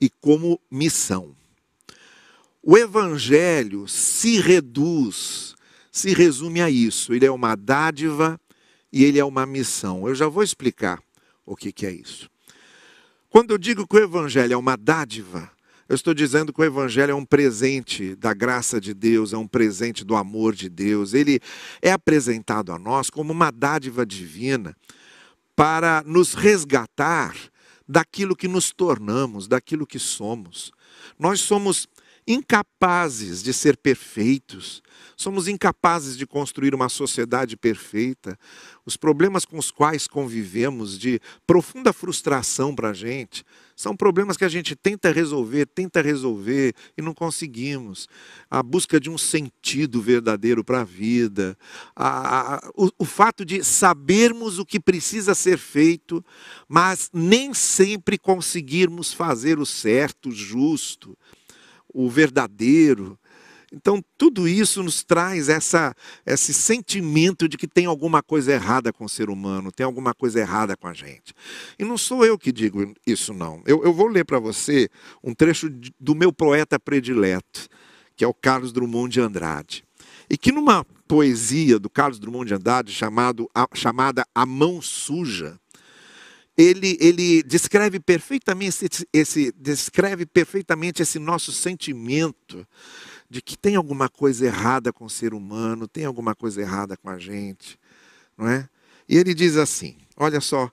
e 0.00 0.10
como 0.10 0.60
missão. 0.68 1.36
O 2.60 2.76
Evangelho 2.76 3.86
se 3.86 4.40
reduz, 4.40 5.54
se 5.92 6.12
resume 6.12 6.60
a 6.60 6.68
isso. 6.68 7.14
Ele 7.14 7.24
é 7.24 7.30
uma 7.30 7.54
dádiva 7.54 8.40
e 8.92 9.04
ele 9.04 9.18
é 9.18 9.24
uma 9.24 9.46
missão. 9.46 10.08
Eu 10.08 10.14
já 10.14 10.26
vou 10.26 10.42
explicar 10.42 11.00
o 11.46 11.54
que, 11.54 11.72
que 11.72 11.86
é 11.86 11.92
isso. 11.92 12.28
Quando 13.30 13.50
eu 13.50 13.58
digo 13.58 13.86
que 13.86 13.96
o 13.96 14.02
Evangelho 14.02 14.54
é 14.54 14.56
uma 14.56 14.74
dádiva, 14.74 15.50
eu 15.86 15.94
estou 15.94 16.14
dizendo 16.14 16.50
que 16.50 16.60
o 16.62 16.64
Evangelho 16.64 17.10
é 17.10 17.14
um 17.14 17.24
presente 17.24 18.14
da 18.14 18.32
graça 18.32 18.80
de 18.80 18.94
Deus, 18.94 19.34
é 19.34 19.36
um 19.36 19.46
presente 19.46 20.02
do 20.02 20.16
amor 20.16 20.54
de 20.54 20.68
Deus. 20.68 21.12
Ele 21.12 21.38
é 21.82 21.92
apresentado 21.92 22.72
a 22.72 22.78
nós 22.78 23.10
como 23.10 23.32
uma 23.32 23.50
dádiva 23.50 24.06
divina 24.06 24.74
para 25.54 26.02
nos 26.06 26.32
resgatar 26.32 27.34
daquilo 27.86 28.34
que 28.34 28.48
nos 28.48 28.72
tornamos, 28.72 29.46
daquilo 29.46 29.86
que 29.86 29.98
somos. 29.98 30.72
Nós 31.18 31.40
somos 31.40 31.86
incapazes 32.28 33.42
de 33.42 33.54
ser 33.54 33.78
perfeitos, 33.78 34.82
somos 35.16 35.48
incapazes 35.48 36.14
de 36.14 36.26
construir 36.26 36.74
uma 36.74 36.90
sociedade 36.90 37.56
perfeita. 37.56 38.38
Os 38.84 38.98
problemas 38.98 39.46
com 39.46 39.58
os 39.58 39.70
quais 39.70 40.06
convivemos, 40.06 40.98
de 40.98 41.20
profunda 41.46 41.90
frustração 41.90 42.74
para 42.74 42.90
a 42.90 42.92
gente, 42.92 43.44
são 43.74 43.96
problemas 43.96 44.36
que 44.36 44.44
a 44.44 44.48
gente 44.48 44.76
tenta 44.76 45.10
resolver, 45.10 45.64
tenta 45.66 46.02
resolver 46.02 46.74
e 46.96 47.02
não 47.02 47.14
conseguimos. 47.14 48.08
A 48.50 48.62
busca 48.62 49.00
de 49.00 49.08
um 49.08 49.16
sentido 49.16 50.02
verdadeiro 50.02 50.62
para 50.62 50.82
a 50.82 50.84
vida, 50.84 51.56
a, 51.96 52.56
a, 52.56 52.70
o, 52.76 52.90
o 52.98 53.04
fato 53.06 53.44
de 53.44 53.64
sabermos 53.64 54.58
o 54.58 54.66
que 54.66 54.78
precisa 54.78 55.34
ser 55.34 55.56
feito, 55.56 56.22
mas 56.68 57.08
nem 57.12 57.54
sempre 57.54 58.18
conseguirmos 58.18 59.14
fazer 59.14 59.58
o 59.58 59.64
certo, 59.64 60.28
o 60.28 60.32
justo 60.32 61.16
o 61.98 62.08
verdadeiro. 62.08 63.18
Então, 63.72 64.02
tudo 64.16 64.48
isso 64.48 64.82
nos 64.82 65.02
traz 65.02 65.48
essa, 65.48 65.92
esse 66.24 66.54
sentimento 66.54 67.48
de 67.48 67.58
que 67.58 67.66
tem 67.66 67.84
alguma 67.84 68.22
coisa 68.22 68.52
errada 68.52 68.92
com 68.92 69.04
o 69.04 69.08
ser 69.08 69.28
humano, 69.28 69.72
tem 69.72 69.84
alguma 69.84 70.14
coisa 70.14 70.40
errada 70.40 70.76
com 70.76 70.86
a 70.86 70.94
gente. 70.94 71.34
E 71.78 71.84
não 71.84 71.98
sou 71.98 72.24
eu 72.24 72.38
que 72.38 72.50
digo 72.50 72.94
isso, 73.06 73.34
não. 73.34 73.60
Eu, 73.66 73.84
eu 73.84 73.92
vou 73.92 74.06
ler 74.06 74.24
para 74.24 74.38
você 74.38 74.88
um 75.22 75.34
trecho 75.34 75.68
do 76.00 76.14
meu 76.14 76.32
poeta 76.32 76.78
predileto, 76.78 77.68
que 78.16 78.24
é 78.24 78.28
o 78.28 78.32
Carlos 78.32 78.72
Drummond 78.72 79.12
de 79.12 79.20
Andrade. 79.20 79.84
E 80.30 80.38
que 80.38 80.52
numa 80.52 80.84
poesia 81.06 81.78
do 81.78 81.90
Carlos 81.90 82.18
Drummond 82.18 82.46
de 82.46 82.54
Andrade, 82.54 82.92
chamado, 82.92 83.50
a, 83.54 83.66
chamada 83.74 84.24
A 84.34 84.46
Mão 84.46 84.80
Suja, 84.80 85.58
ele, 86.58 86.98
ele 87.00 87.40
descreve 87.44 88.00
perfeitamente 88.00 88.84
esse, 88.84 89.08
esse, 89.12 89.52
descreve 89.56 90.26
perfeitamente 90.26 91.00
esse 91.00 91.20
nosso 91.20 91.52
sentimento 91.52 92.66
de 93.30 93.40
que 93.40 93.56
tem 93.56 93.76
alguma 93.76 94.08
coisa 94.08 94.46
errada 94.46 94.92
com 94.92 95.04
o 95.04 95.10
ser 95.10 95.32
humano, 95.32 95.86
tem 95.86 96.04
alguma 96.04 96.34
coisa 96.34 96.60
errada 96.60 96.96
com 96.96 97.08
a 97.08 97.16
gente, 97.16 97.78
não 98.36 98.48
é? 98.48 98.68
E 99.08 99.16
ele 99.16 99.34
diz 99.34 99.56
assim: 99.56 99.96
olha 100.16 100.40
só 100.40 100.68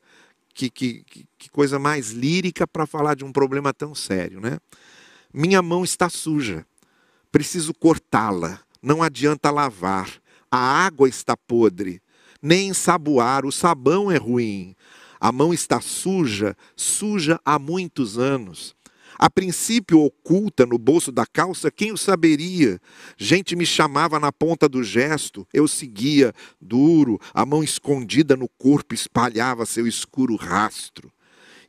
que, 0.55 0.71
que, 0.71 1.05
que 1.37 1.49
coisa 1.51 1.77
mais 1.77 2.09
lírica 2.09 2.65
para 2.65 2.87
falar 2.87 3.15
de 3.15 3.23
um 3.23 3.31
problema 3.31 3.71
tão 3.71 3.93
sério, 3.93 4.41
né? 4.41 4.57
Minha 5.31 5.61
mão 5.61 5.83
está 5.83 6.09
suja, 6.09 6.65
preciso 7.31 7.75
cortá-la, 7.75 8.59
não 8.81 9.03
adianta 9.03 9.51
lavar, 9.51 10.09
a 10.49 10.57
água 10.57 11.07
está 11.07 11.37
podre, 11.37 12.01
nem 12.41 12.69
ensaboar, 12.69 13.45
o 13.45 13.51
sabão 13.51 14.11
é 14.11 14.17
ruim, 14.17 14.75
a 15.19 15.31
mão 15.31 15.53
está 15.53 15.81
suja, 15.81 16.55
suja 16.75 17.39
há 17.45 17.57
muitos 17.57 18.17
anos. 18.17 18.75
A 19.17 19.29
princípio 19.29 20.01
oculta 20.01 20.65
no 20.65 20.77
bolso 20.77 21.11
da 21.11 21.25
calça, 21.25 21.71
quem 21.71 21.91
o 21.91 21.97
saberia? 21.97 22.81
Gente 23.17 23.55
me 23.55 23.65
chamava 23.65 24.19
na 24.19 24.31
ponta 24.31 24.67
do 24.67 24.83
gesto, 24.83 25.47
eu 25.53 25.67
seguia, 25.67 26.33
duro, 26.59 27.19
a 27.33 27.45
mão 27.45 27.63
escondida 27.63 28.35
no 28.35 28.49
corpo 28.49 28.93
espalhava 28.93 29.65
seu 29.65 29.87
escuro 29.87 30.35
rastro. 30.35 31.11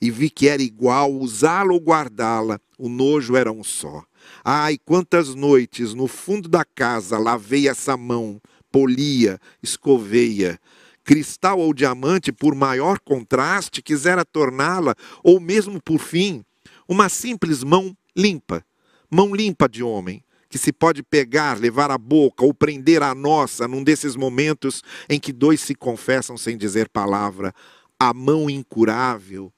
E 0.00 0.10
vi 0.10 0.28
que 0.28 0.48
era 0.48 0.62
igual 0.62 1.12
usá-la 1.12 1.72
ou 1.72 1.80
guardá-la, 1.80 2.60
o 2.76 2.88
nojo 2.88 3.36
era 3.36 3.52
um 3.52 3.62
só. 3.62 4.04
Ai, 4.44 4.76
quantas 4.84 5.34
noites 5.34 5.94
no 5.94 6.08
fundo 6.08 6.48
da 6.48 6.64
casa 6.64 7.16
lavei 7.16 7.68
essa 7.68 7.96
mão, 7.96 8.40
polia, 8.72 9.40
escoveia, 9.62 10.60
cristal 11.06 11.60
ou 11.60 11.72
diamante, 11.72 12.32
por 12.32 12.56
maior 12.56 12.98
contraste, 12.98 13.80
quisera 13.80 14.24
torná-la, 14.24 14.96
ou 15.22 15.38
mesmo 15.38 15.80
por 15.80 16.00
fim, 16.00 16.44
uma 16.88 17.08
simples 17.08 17.62
mão 17.62 17.96
limpa, 18.14 18.66
mão 19.08 19.32
limpa 19.32 19.68
de 19.68 19.84
homem, 19.84 20.22
que 20.48 20.58
se 20.58 20.72
pode 20.72 21.04
pegar, 21.04 21.58
levar 21.58 21.92
à 21.92 21.96
boca 21.96 22.44
ou 22.44 22.52
prender 22.52 23.04
a 23.04 23.14
nossa 23.14 23.68
num 23.68 23.84
desses 23.84 24.16
momentos 24.16 24.82
em 25.08 25.20
que 25.20 25.32
dois 25.32 25.60
se 25.60 25.76
confessam 25.76 26.36
sem 26.36 26.58
dizer 26.58 26.88
palavra. 26.88 27.54
A 27.98 28.12
mão 28.12 28.50
incurável 28.50 29.52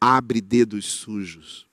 abre 0.00 0.40
dedos 0.40 0.84
sujos. 0.86 1.66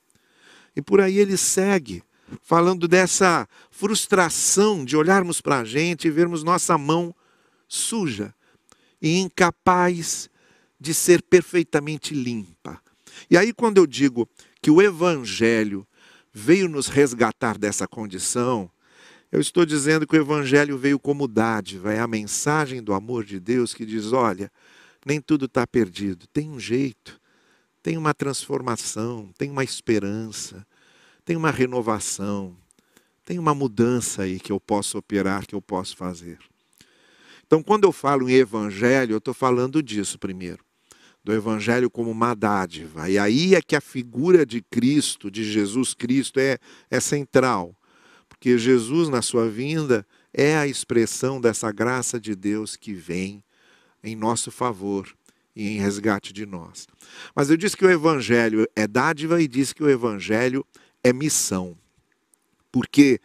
E 0.74 0.82
por 0.82 1.00
aí 1.00 1.18
ele 1.18 1.36
segue, 1.36 2.02
falando 2.42 2.88
dessa 2.88 3.46
frustração 3.70 4.84
de 4.84 4.96
olharmos 4.96 5.40
para 5.40 5.60
a 5.60 5.64
gente 5.64 6.08
e 6.08 6.10
vermos 6.10 6.42
nossa 6.42 6.76
mão 6.76 7.14
suja 7.68 8.34
e 9.00 9.18
incapaz 9.18 10.28
de 10.78 10.94
ser 10.94 11.22
perfeitamente 11.22 12.14
limpa. 12.14 12.80
E 13.30 13.36
aí, 13.36 13.52
quando 13.52 13.78
eu 13.78 13.86
digo 13.86 14.28
que 14.62 14.70
o 14.70 14.80
Evangelho 14.80 15.86
veio 16.32 16.68
nos 16.68 16.86
resgatar 16.86 17.58
dessa 17.58 17.86
condição, 17.86 18.70
eu 19.30 19.40
estou 19.40 19.64
dizendo 19.64 20.06
que 20.06 20.16
o 20.16 20.20
Evangelho 20.20 20.76
veio 20.76 20.98
como 20.98 21.28
dádiva, 21.28 21.92
é 21.92 22.00
a 22.00 22.06
mensagem 22.06 22.82
do 22.82 22.92
amor 22.92 23.24
de 23.24 23.38
Deus 23.38 23.74
que 23.74 23.86
diz: 23.86 24.12
olha, 24.12 24.50
nem 25.04 25.20
tudo 25.20 25.44
está 25.44 25.66
perdido, 25.66 26.26
tem 26.32 26.50
um 26.50 26.58
jeito, 26.58 27.20
tem 27.82 27.96
uma 27.96 28.12
transformação, 28.12 29.30
tem 29.38 29.50
uma 29.50 29.64
esperança, 29.64 30.66
tem 31.24 31.36
uma 31.36 31.50
renovação, 31.50 32.56
tem 33.24 33.38
uma 33.38 33.54
mudança 33.54 34.22
aí 34.22 34.40
que 34.40 34.50
eu 34.50 34.58
posso 34.58 34.98
operar, 34.98 35.46
que 35.46 35.54
eu 35.54 35.62
posso 35.62 35.96
fazer. 35.96 36.38
Então, 37.50 37.64
quando 37.64 37.82
eu 37.82 37.90
falo 37.90 38.30
em 38.30 38.34
Evangelho, 38.34 39.14
eu 39.14 39.18
estou 39.18 39.34
falando 39.34 39.82
disso 39.82 40.16
primeiro 40.16 40.64
do 41.24 41.32
Evangelho 41.32 41.90
como 41.90 42.08
uma 42.08 42.32
dádiva. 42.32 43.10
E 43.10 43.18
aí 43.18 43.56
é 43.56 43.60
que 43.60 43.74
a 43.74 43.80
figura 43.80 44.46
de 44.46 44.62
Cristo, 44.62 45.28
de 45.28 45.42
Jesus 45.42 45.92
Cristo, 45.92 46.38
é, 46.38 46.58
é 46.88 47.00
central. 47.00 47.74
Porque 48.28 48.56
Jesus, 48.56 49.08
na 49.08 49.20
sua 49.20 49.48
vinda, 49.48 50.06
é 50.32 50.56
a 50.56 50.68
expressão 50.68 51.40
dessa 51.40 51.72
graça 51.72 52.20
de 52.20 52.36
Deus 52.36 52.76
que 52.76 52.92
vem 52.94 53.42
em 54.00 54.14
nosso 54.14 54.52
favor 54.52 55.12
e 55.54 55.70
em 55.70 55.78
resgate 55.80 56.32
de 56.32 56.46
nós. 56.46 56.86
Mas 57.34 57.50
eu 57.50 57.56
disse 57.56 57.76
que 57.76 57.84
o 57.84 57.90
Evangelho 57.90 58.64
é 58.76 58.86
dádiva 58.86 59.42
e 59.42 59.48
disse 59.48 59.74
que 59.74 59.82
o 59.82 59.90
Evangelho 59.90 60.64
é 61.02 61.12
missão. 61.12 61.76
Porque, 62.70 63.20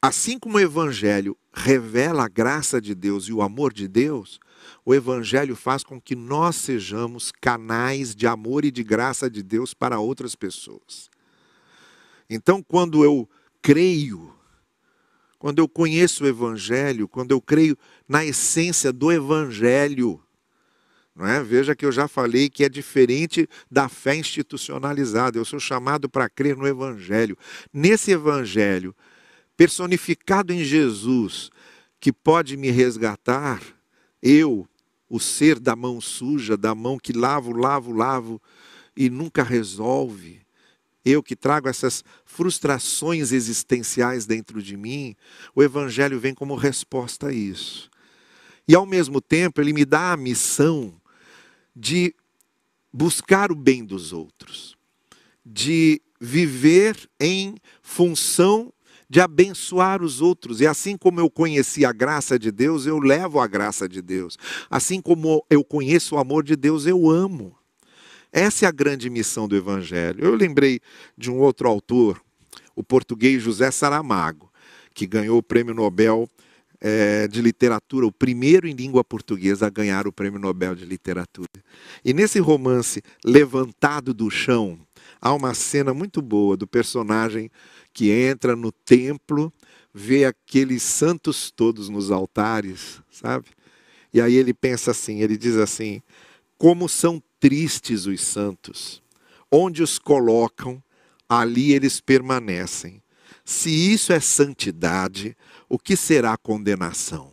assim 0.00 0.38
como 0.38 0.58
o 0.58 0.60
Evangelho 0.60 1.36
revela 1.54 2.24
a 2.24 2.28
graça 2.28 2.80
de 2.80 2.94
Deus 2.94 3.24
e 3.24 3.32
o 3.32 3.40
amor 3.40 3.72
de 3.72 3.86
Deus, 3.86 4.40
o 4.84 4.94
Evangelho 4.94 5.54
faz 5.54 5.84
com 5.84 6.00
que 6.00 6.16
nós 6.16 6.56
sejamos 6.56 7.30
canais 7.30 8.14
de 8.14 8.26
amor 8.26 8.64
e 8.64 8.70
de 8.70 8.82
graça 8.82 9.30
de 9.30 9.42
Deus 9.42 9.72
para 9.72 10.00
outras 10.00 10.34
pessoas. 10.34 11.08
Então, 12.28 12.62
quando 12.62 13.04
eu 13.04 13.28
creio, 13.62 14.34
quando 15.38 15.60
eu 15.60 15.68
conheço 15.68 16.24
o 16.24 16.26
Evangelho, 16.26 17.06
quando 17.06 17.30
eu 17.30 17.40
creio 17.40 17.78
na 18.08 18.24
essência 18.24 18.92
do 18.92 19.12
Evangelho, 19.12 20.20
não 21.14 21.26
é? 21.26 21.40
Veja 21.42 21.76
que 21.76 21.86
eu 21.86 21.92
já 21.92 22.08
falei 22.08 22.50
que 22.50 22.64
é 22.64 22.68
diferente 22.68 23.48
da 23.70 23.88
fé 23.88 24.16
institucionalizada. 24.16 25.38
Eu 25.38 25.44
sou 25.44 25.60
chamado 25.60 26.08
para 26.08 26.28
crer 26.28 26.56
no 26.56 26.66
Evangelho. 26.66 27.38
Nesse 27.72 28.10
Evangelho, 28.10 28.92
personificado 29.56 30.52
em 30.52 30.64
Jesus, 30.64 31.50
que 32.00 32.12
pode 32.12 32.56
me 32.56 32.70
resgatar, 32.70 33.62
eu 34.22 34.68
o 35.08 35.20
ser 35.20 35.60
da 35.60 35.76
mão 35.76 36.00
suja, 36.00 36.56
da 36.56 36.74
mão 36.74 36.98
que 36.98 37.12
lavo, 37.12 37.52
lavo, 37.52 37.92
lavo 37.92 38.42
e 38.96 39.08
nunca 39.08 39.42
resolve. 39.42 40.40
Eu 41.04 41.22
que 41.22 41.36
trago 41.36 41.68
essas 41.68 42.02
frustrações 42.24 43.30
existenciais 43.30 44.26
dentro 44.26 44.62
de 44.62 44.76
mim, 44.76 45.14
o 45.54 45.62
Evangelho 45.62 46.18
vem 46.18 46.34
como 46.34 46.56
resposta 46.56 47.28
a 47.28 47.32
isso. 47.32 47.90
E 48.66 48.74
ao 48.74 48.86
mesmo 48.86 49.20
tempo, 49.20 49.60
ele 49.60 49.72
me 49.72 49.84
dá 49.84 50.12
a 50.12 50.16
missão 50.16 50.98
de 51.76 52.14
buscar 52.92 53.52
o 53.52 53.54
bem 53.54 53.84
dos 53.84 54.12
outros, 54.12 54.76
de 55.44 56.00
viver 56.18 57.08
em 57.20 57.56
função 57.82 58.72
de 59.08 59.20
abençoar 59.20 60.02
os 60.02 60.20
outros. 60.20 60.60
E 60.60 60.66
assim 60.66 60.96
como 60.96 61.20
eu 61.20 61.30
conheci 61.30 61.84
a 61.84 61.92
graça 61.92 62.38
de 62.38 62.50
Deus, 62.50 62.86
eu 62.86 62.98
levo 62.98 63.40
a 63.40 63.46
graça 63.46 63.88
de 63.88 64.00
Deus. 64.00 64.36
Assim 64.70 65.00
como 65.00 65.44
eu 65.48 65.64
conheço 65.64 66.14
o 66.14 66.18
amor 66.18 66.44
de 66.44 66.56
Deus, 66.56 66.86
eu 66.86 67.10
amo. 67.10 67.56
Essa 68.32 68.64
é 68.64 68.68
a 68.68 68.72
grande 68.72 69.08
missão 69.08 69.46
do 69.46 69.56
Evangelho. 69.56 70.24
Eu 70.24 70.34
lembrei 70.34 70.80
de 71.16 71.30
um 71.30 71.38
outro 71.38 71.68
autor, 71.68 72.20
o 72.74 72.82
português 72.82 73.42
José 73.42 73.70
Saramago, 73.70 74.50
que 74.92 75.06
ganhou 75.06 75.38
o 75.38 75.42
prêmio 75.42 75.72
Nobel 75.72 76.28
é, 76.80 77.26
de 77.28 77.40
literatura, 77.40 78.06
o 78.06 78.12
primeiro 78.12 78.66
em 78.66 78.74
língua 78.74 79.02
portuguesa 79.02 79.66
a 79.66 79.70
ganhar 79.70 80.06
o 80.06 80.12
prêmio 80.12 80.38
Nobel 80.38 80.74
de 80.74 80.84
literatura. 80.84 81.48
E 82.04 82.12
nesse 82.12 82.38
romance, 82.40 83.02
Levantado 83.24 84.12
do 84.12 84.28
Chão, 84.30 84.78
há 85.24 85.32
uma 85.32 85.54
cena 85.54 85.94
muito 85.94 86.20
boa 86.20 86.54
do 86.54 86.66
personagem 86.66 87.50
que 87.94 88.10
entra 88.10 88.54
no 88.54 88.70
templo, 88.70 89.50
vê 89.92 90.26
aqueles 90.26 90.82
santos 90.82 91.50
todos 91.50 91.88
nos 91.88 92.10
altares, 92.10 93.00
sabe? 93.10 93.46
E 94.12 94.20
aí 94.20 94.34
ele 94.34 94.52
pensa 94.52 94.90
assim, 94.90 95.22
ele 95.22 95.38
diz 95.38 95.56
assim: 95.56 96.02
como 96.58 96.90
são 96.90 97.22
tristes 97.40 98.04
os 98.04 98.20
santos, 98.20 99.02
onde 99.50 99.82
os 99.82 99.98
colocam, 99.98 100.82
ali 101.26 101.72
eles 101.72 102.02
permanecem. 102.02 103.02
Se 103.44 103.70
isso 103.70 104.12
é 104.12 104.20
santidade, 104.20 105.34
o 105.68 105.78
que 105.78 105.96
será 105.96 106.36
condenação? 106.36 107.32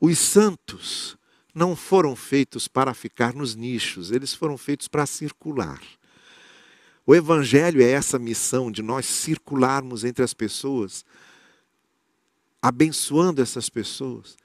Os 0.00 0.18
santos 0.18 1.16
não 1.54 1.76
foram 1.76 2.16
feitos 2.16 2.66
para 2.66 2.94
ficar 2.94 3.34
nos 3.34 3.54
nichos, 3.54 4.10
eles 4.10 4.34
foram 4.34 4.56
feitos 4.56 4.88
para 4.88 5.06
circular. 5.06 5.80
O 7.10 7.14
Evangelho 7.16 7.82
é 7.82 7.90
essa 7.90 8.20
missão 8.20 8.70
de 8.70 8.82
nós 8.82 9.04
circularmos 9.04 10.04
entre 10.04 10.22
as 10.22 10.32
pessoas, 10.32 11.04
abençoando 12.62 13.42
essas 13.42 13.68
pessoas, 13.68 14.36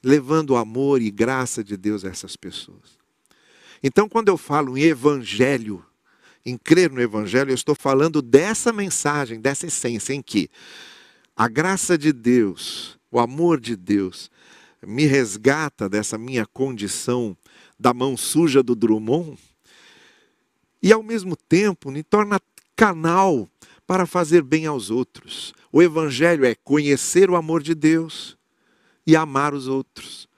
levando 0.00 0.54
amor 0.54 1.02
e 1.02 1.10
graça 1.10 1.64
de 1.64 1.76
Deus 1.76 2.04
a 2.04 2.08
essas 2.08 2.36
pessoas. 2.36 3.00
Então, 3.82 4.08
quando 4.08 4.28
eu 4.28 4.36
falo 4.36 4.78
em 4.78 4.82
Evangelho, 4.82 5.84
em 6.46 6.56
crer 6.56 6.88
no 6.88 7.02
Evangelho, 7.02 7.50
eu 7.50 7.54
estou 7.56 7.74
falando 7.74 8.22
dessa 8.22 8.72
mensagem, 8.72 9.40
dessa 9.40 9.66
essência, 9.66 10.14
em 10.14 10.22
que 10.22 10.48
a 11.34 11.48
graça 11.48 11.98
de 11.98 12.12
Deus, 12.12 12.96
o 13.10 13.18
amor 13.18 13.60
de 13.60 13.74
Deus, 13.74 14.30
me 14.86 15.04
resgata 15.04 15.88
dessa 15.88 16.16
minha 16.16 16.46
condição 16.46 17.36
da 17.76 17.92
mão 17.92 18.16
suja 18.16 18.62
do 18.62 18.76
Drummond 18.76 19.36
e, 20.84 20.92
ao 20.92 21.02
mesmo 21.02 21.34
tempo, 21.34 21.90
me 21.90 22.02
torna 22.02 22.38
canal 22.76 23.48
para 23.86 24.04
fazer 24.04 24.42
bem 24.42 24.66
aos 24.66 24.90
outros. 24.90 25.54
O 25.72 25.82
Evangelho 25.82 26.44
é 26.44 26.54
conhecer 26.54 27.30
o 27.30 27.36
amor 27.36 27.62
de 27.62 27.74
Deus 27.74 28.36
e 29.06 29.16
amar 29.16 29.54
os 29.54 29.66
outros. 29.66 30.28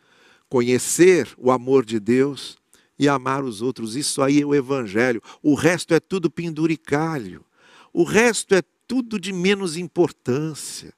Conhecer 0.49 1.29
o 1.37 1.51
amor 1.51 1.85
de 1.85 1.99
Deus 1.99 2.57
e 2.97 3.09
amar 3.09 3.43
os 3.43 3.61
outros. 3.61 3.97
Isso 3.97 4.23
aí 4.23 4.41
é 4.41 4.47
o 4.47 4.55
Evangelho. 4.55 5.21
O 5.43 5.57
resto 5.57 5.93
é 5.93 5.99
tudo 5.99 6.31
penduricalho. 6.31 7.45
O 7.93 8.05
resto 8.05 8.55
é 8.55 8.63
tudo 8.87 9.19
de 9.19 9.33
menos 9.33 9.77
importância. 9.77 10.95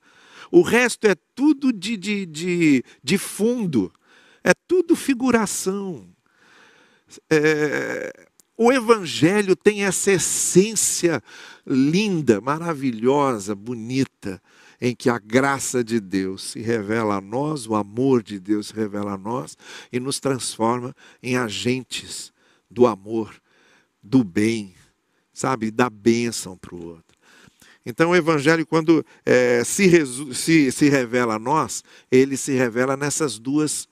O 0.51 0.61
resto 0.61 1.07
é 1.07 1.15
tudo 1.35 1.73
de, 1.73 1.97
de, 1.97 2.27
de, 2.27 2.85
de 3.03 3.17
fundo. 3.17 3.91
É 4.45 4.53
tudo 4.53 4.95
figuração. 4.95 6.07
É, 7.31 8.29
o 8.59 8.73
Evangelho 8.73 9.55
tem 9.55 9.85
essa 9.85 10.11
essência 10.11 11.23
linda, 11.65 12.41
maravilhosa, 12.41 13.55
bonita, 13.55 14.43
em 14.81 14.97
que 14.97 15.09
a 15.09 15.17
graça 15.17 15.85
de 15.85 16.01
Deus 16.01 16.43
se 16.43 16.61
revela 16.61 17.17
a 17.17 17.21
nós, 17.21 17.69
o 17.69 17.77
amor 17.77 18.21
de 18.21 18.41
Deus 18.41 18.69
se 18.69 18.75
revela 18.75 19.13
a 19.13 19.17
nós 19.17 19.57
e 19.93 20.01
nos 20.01 20.19
transforma 20.19 20.95
em 21.23 21.37
agentes 21.37 22.33
do 22.69 22.85
amor, 22.85 23.41
do 24.03 24.25
bem, 24.25 24.75
sabe, 25.33 25.71
da 25.71 25.89
bênção 25.89 26.57
para 26.57 26.75
o 26.75 26.85
outro. 26.85 27.17
Então, 27.87 28.11
o 28.11 28.17
Evangelho, 28.17 28.67
quando 28.67 29.07
é, 29.25 29.63
se, 29.65 29.89
se, 30.35 30.73
se 30.73 30.89
revela 30.89 31.37
a 31.37 31.39
nós, 31.39 31.85
ele 32.11 32.37
se 32.37 32.53
revela 32.53 32.97
nessas 32.97 33.39
duas 33.39 33.89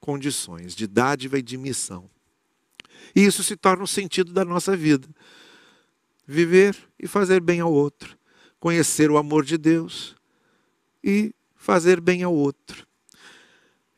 condições, 0.00 0.74
de 0.74 0.88
dádiva 0.88 1.38
e 1.38 1.42
de 1.42 1.56
missão. 1.56 2.11
E 3.14 3.24
isso 3.24 3.42
se 3.42 3.56
torna 3.56 3.84
o 3.84 3.88
sentido 3.88 4.32
da 4.32 4.44
nossa 4.44 4.76
vida. 4.76 5.08
Viver 6.26 6.76
e 6.98 7.06
fazer 7.06 7.40
bem 7.40 7.60
ao 7.60 7.72
outro 7.72 8.16
conhecer 8.62 9.10
o 9.10 9.18
amor 9.18 9.44
de 9.44 9.58
Deus 9.58 10.14
e 11.02 11.34
fazer 11.56 12.00
bem 12.00 12.22
ao 12.22 12.32
outro. 12.32 12.86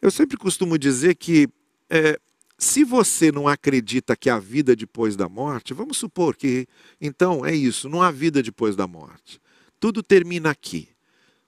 Eu 0.01 0.11
sempre 0.11 0.39
costumo 0.39 0.79
dizer 0.79 1.17
que 1.17 1.47
é, 1.91 2.19
se 2.57 2.83
você 2.83 3.31
não 3.31 3.47
acredita 3.47 4.17
que 4.17 4.31
há 4.31 4.39
vida 4.39 4.75
depois 4.75 5.17
da 5.17 5.29
morte, 5.29 5.75
vamos 5.75 5.99
supor 5.99 6.35
que 6.35 6.67
então 6.99 7.45
é 7.45 7.55
isso, 7.55 7.91
não 7.91 8.01
há 8.01 8.11
vida 8.11 8.43
depois 8.43 8.75
da 8.75 8.87
morte. 8.87 9.39
Tudo 9.79 10.03
termina 10.03 10.49
aqui. 10.49 10.89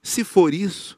Se 0.03 0.23
for 0.23 0.53
isso, 0.53 0.95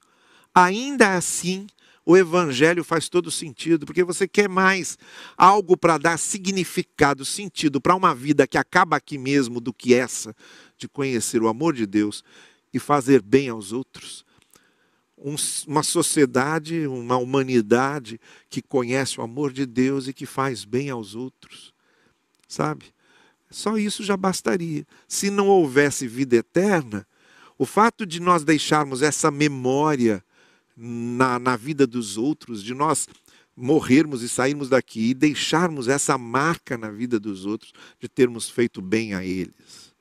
ainda 0.54 1.16
assim 1.16 1.68
o 2.06 2.18
evangelho 2.18 2.84
faz 2.84 3.08
todo 3.10 3.30
sentido, 3.30 3.86
porque 3.86 4.04
você 4.04 4.28
quer 4.28 4.50
mais 4.50 4.98
algo 5.38 5.78
para 5.78 5.98
dar 5.98 6.18
significado, 6.18 7.24
sentido 7.24 7.80
para 7.80 7.96
uma 7.96 8.16
vida 8.16 8.48
que 8.48 8.58
acaba 8.58 8.96
aqui 8.96 9.18
mesmo 9.18 9.60
do 9.62 9.74
que 9.74 9.94
essa 9.94 10.36
de 10.78 10.88
conhecer 10.88 11.42
o 11.42 11.48
amor 11.48 11.74
de 11.74 11.86
Deus 11.86 12.24
e 12.74 12.80
fazer 12.80 13.22
bem 13.22 13.50
aos 13.50 13.72
outros. 13.72 14.26
Um, 15.18 15.36
uma 15.68 15.84
sociedade, 15.84 16.88
uma 16.88 17.18
humanidade 17.18 18.20
que 18.50 18.62
conhece 18.62 19.20
o 19.20 19.24
amor 19.24 19.52
de 19.52 19.66
Deus 19.66 20.08
e 20.08 20.14
que 20.14 20.26
faz 20.26 20.64
bem 20.64 20.90
aos 20.90 21.14
outros. 21.14 21.74
Sabe? 22.48 22.86
Só 23.52 23.78
isso 23.78 24.04
já 24.04 24.16
bastaria. 24.16 24.86
Se 25.08 25.30
não 25.30 25.48
houvesse 25.48 26.08
vida 26.08 26.38
eterna, 26.38 27.06
o 27.58 27.66
fato 27.66 28.06
de 28.06 28.22
nós 28.22 28.44
deixarmos 28.44 29.02
essa 29.02 29.30
memória 29.30 30.24
na, 30.82 31.38
na 31.38 31.58
vida 31.58 31.86
dos 31.86 32.18
outros, 32.18 32.64
de 32.64 32.74
nós 32.74 33.08
morrermos 33.56 34.24
e 34.24 34.30
sairmos 34.30 34.70
daqui 34.70 35.10
e 35.10 35.14
deixarmos 35.14 35.90
essa 35.90 36.18
marca 36.18 36.78
na 36.78 36.90
vida 36.90 37.20
dos 37.20 37.46
outros, 37.46 37.74
de 38.00 38.08
termos 38.08 38.50
feito 38.50 38.82
bem 38.82 39.14
a 39.14 39.24
eles. 39.24 39.94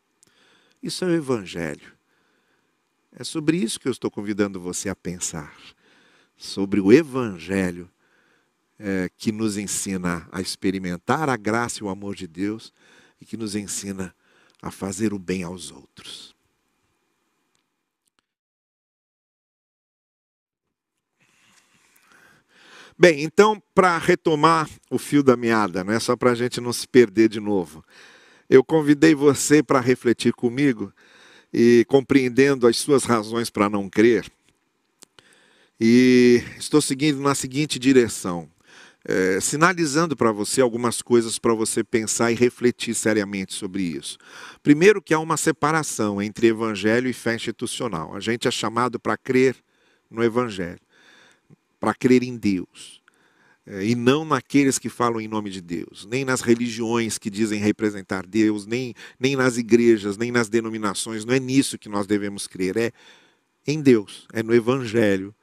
Isso 0.80 1.04
é 1.04 1.08
o 1.08 1.14
Evangelho. 1.14 1.92
É 3.12 3.24
sobre 3.24 3.56
isso 3.56 3.80
que 3.80 3.88
eu 3.88 3.92
estou 3.92 4.10
convidando 4.10 4.60
você 4.60 4.88
a 4.88 4.94
pensar. 4.94 5.52
Sobre 6.36 6.78
o 6.78 6.92
Evangelho 6.92 7.90
é, 8.78 9.10
que 9.16 9.32
nos 9.32 9.56
ensina 9.56 10.28
a 10.30 10.40
experimentar 10.40 11.28
a 11.28 11.36
graça 11.36 11.80
e 11.80 11.82
o 11.82 11.88
amor 11.88 12.14
de 12.14 12.28
Deus 12.28 12.72
e 13.20 13.26
que 13.26 13.36
nos 13.36 13.56
ensina 13.56 14.14
a 14.62 14.70
fazer 14.70 15.12
o 15.12 15.18
bem 15.18 15.42
aos 15.42 15.72
outros. 15.72 16.37
Bem, 23.00 23.22
então, 23.22 23.62
para 23.72 23.96
retomar 23.96 24.68
o 24.90 24.98
fio 24.98 25.22
da 25.22 25.36
meada, 25.36 25.84
não 25.84 25.92
é 25.92 26.00
só 26.00 26.16
para 26.16 26.32
a 26.32 26.34
gente 26.34 26.60
não 26.60 26.72
se 26.72 26.88
perder 26.88 27.28
de 27.28 27.38
novo. 27.38 27.84
Eu 28.50 28.64
convidei 28.64 29.14
você 29.14 29.62
para 29.62 29.78
refletir 29.78 30.32
comigo 30.32 30.92
e 31.54 31.84
compreendendo 31.86 32.66
as 32.66 32.76
suas 32.76 33.04
razões 33.04 33.50
para 33.50 33.70
não 33.70 33.88
crer. 33.88 34.26
E 35.80 36.42
estou 36.58 36.80
seguindo 36.82 37.20
na 37.20 37.36
seguinte 37.36 37.78
direção, 37.78 38.50
é, 39.04 39.38
sinalizando 39.40 40.16
para 40.16 40.32
você 40.32 40.60
algumas 40.60 41.00
coisas 41.00 41.38
para 41.38 41.54
você 41.54 41.84
pensar 41.84 42.32
e 42.32 42.34
refletir 42.34 42.94
seriamente 42.94 43.54
sobre 43.54 43.84
isso. 43.84 44.18
Primeiro, 44.60 45.00
que 45.00 45.14
há 45.14 45.20
uma 45.20 45.36
separação 45.36 46.20
entre 46.20 46.48
evangelho 46.48 47.08
e 47.08 47.12
fé 47.12 47.36
institucional. 47.36 48.16
A 48.16 48.18
gente 48.18 48.48
é 48.48 48.50
chamado 48.50 48.98
para 48.98 49.16
crer 49.16 49.54
no 50.10 50.24
evangelho, 50.24 50.80
para 51.78 51.94
crer 51.94 52.22
em 52.22 52.36
Deus. 52.36 53.02
É, 53.66 53.84
e 53.84 53.94
não 53.94 54.24
naqueles 54.24 54.78
que 54.78 54.88
falam 54.88 55.20
em 55.20 55.28
nome 55.28 55.50
de 55.50 55.60
Deus, 55.60 56.06
nem 56.10 56.24
nas 56.24 56.40
religiões 56.40 57.18
que 57.18 57.28
dizem 57.28 57.60
representar 57.60 58.26
Deus, 58.26 58.66
nem, 58.66 58.94
nem 59.20 59.36
nas 59.36 59.58
igrejas, 59.58 60.16
nem 60.16 60.32
nas 60.32 60.48
denominações. 60.48 61.24
Não 61.24 61.34
é 61.34 61.40
nisso 61.40 61.78
que 61.78 61.88
nós 61.88 62.06
devemos 62.06 62.46
crer, 62.46 62.76
é 62.76 62.92
em 63.66 63.82
Deus, 63.82 64.26
é 64.32 64.42
no 64.42 64.54
Evangelho 64.54 65.34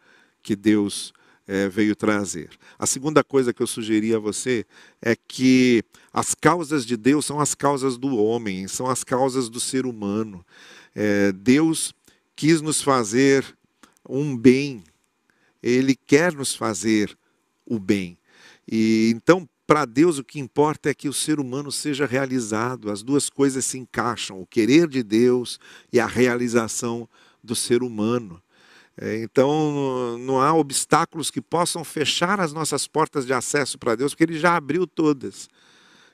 que 0.41 0.55
Deus 0.55 1.13
é, 1.47 1.69
veio 1.69 1.95
trazer. 1.95 2.49
A 2.77 2.85
segunda 2.85 3.23
coisa 3.23 3.53
que 3.53 3.61
eu 3.61 3.67
sugeri 3.67 4.13
a 4.15 4.19
você 4.19 4.65
é 5.01 5.15
que 5.15 5.83
as 6.11 6.33
causas 6.33 6.85
de 6.85 6.97
Deus 6.97 7.25
são 7.25 7.39
as 7.39 7.53
causas 7.53 7.97
do 7.97 8.15
homem, 8.17 8.67
são 8.67 8.89
as 8.89 9.03
causas 9.03 9.49
do 9.49 9.59
ser 9.59 9.85
humano. 9.85 10.43
É, 10.95 11.31
Deus 11.31 11.93
quis 12.35 12.61
nos 12.61 12.81
fazer 12.81 13.45
um 14.07 14.35
bem, 14.35 14.83
Ele 15.65 15.95
quer 15.95 16.33
nos 16.33 16.55
fazer 16.55 17.17
o 17.65 17.79
bem. 17.79 18.17
E 18.71 19.11
então, 19.15 19.49
para 19.65 19.85
Deus, 19.85 20.19
o 20.19 20.23
que 20.23 20.39
importa 20.39 20.89
é 20.89 20.93
que 20.93 21.09
o 21.09 21.13
ser 21.13 21.39
humano 21.39 21.71
seja 21.71 22.05
realizado. 22.05 22.91
As 22.91 23.01
duas 23.01 23.29
coisas 23.29 23.65
se 23.65 23.77
encaixam: 23.79 24.39
o 24.39 24.45
querer 24.45 24.87
de 24.87 25.01
Deus 25.01 25.59
e 25.91 25.99
a 25.99 26.05
realização 26.05 27.09
do 27.43 27.55
ser 27.55 27.81
humano. 27.81 28.41
É, 28.97 29.21
então, 29.23 30.17
não 30.19 30.39
há 30.39 30.53
obstáculos 30.53 31.29
que 31.29 31.41
possam 31.41 31.83
fechar 31.83 32.39
as 32.39 32.53
nossas 32.53 32.87
portas 32.87 33.25
de 33.25 33.33
acesso 33.33 33.77
para 33.77 33.95
Deus, 33.95 34.13
porque 34.13 34.23
Ele 34.23 34.39
já 34.39 34.55
abriu 34.55 34.87
todas. 34.87 35.49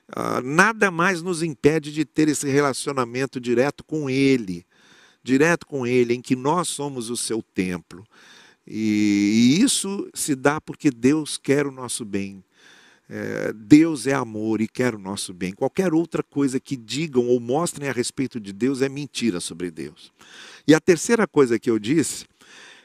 Ah, 0.08 0.40
nada 0.42 0.90
mais 0.90 1.22
nos 1.22 1.42
impede 1.42 1.92
de 1.92 2.04
ter 2.04 2.28
esse 2.28 2.48
relacionamento 2.48 3.40
direto 3.40 3.84
com 3.84 4.10
Ele, 4.10 4.66
direto 5.22 5.66
com 5.66 5.86
Ele, 5.86 6.14
em 6.14 6.20
que 6.20 6.34
nós 6.34 6.68
somos 6.68 7.08
o 7.08 7.16
seu 7.16 7.42
templo. 7.42 8.04
E, 8.66 9.58
e 9.58 9.62
isso 9.62 10.08
se 10.14 10.34
dá 10.34 10.60
porque 10.60 10.90
Deus 10.90 11.36
quer 11.36 11.66
o 11.66 11.72
nosso 11.72 12.04
bem. 12.04 12.42
É, 13.08 13.52
Deus 13.52 14.06
é 14.06 14.14
amor 14.14 14.60
e 14.60 14.68
quer 14.68 14.94
o 14.94 14.98
nosso 14.98 15.34
bem. 15.34 15.52
Qualquer 15.52 15.92
outra 15.92 16.22
coisa 16.22 16.58
que 16.58 16.76
digam 16.76 17.26
ou 17.28 17.38
mostrem 17.38 17.88
a 17.88 17.92
respeito 17.92 18.40
de 18.40 18.52
Deus 18.52 18.80
é 18.80 18.88
mentira 18.88 19.40
sobre 19.40 19.70
Deus. 19.70 20.12
E 20.66 20.74
a 20.74 20.80
terceira 20.80 21.26
coisa 21.26 21.58
que 21.58 21.68
eu 21.68 21.78
disse 21.78 22.24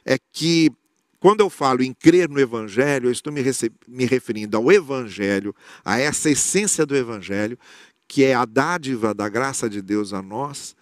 é 0.04 0.18
que 0.32 0.72
quando 1.20 1.42
eu 1.42 1.50
falo 1.50 1.82
em 1.82 1.94
crer 1.94 2.30
no 2.30 2.40
Evangelho, 2.40 3.08
eu 3.08 3.12
estou 3.12 3.34
me, 3.34 3.42
me 3.88 4.06
referindo 4.06 4.56
ao 4.56 4.72
Evangelho, 4.72 5.56
a 5.84 6.00
essa 6.00 6.30
essência 6.30 6.86
do 6.86 6.96
Evangelho, 6.96 7.58
que 8.08 8.24
é 8.24 8.34
a 8.34 8.46
dádiva 8.46 9.14
da 9.14 9.28
graça 9.28 9.70
de 9.70 9.82
Deus 9.82 10.14
a 10.14 10.22
nós, 10.22 10.76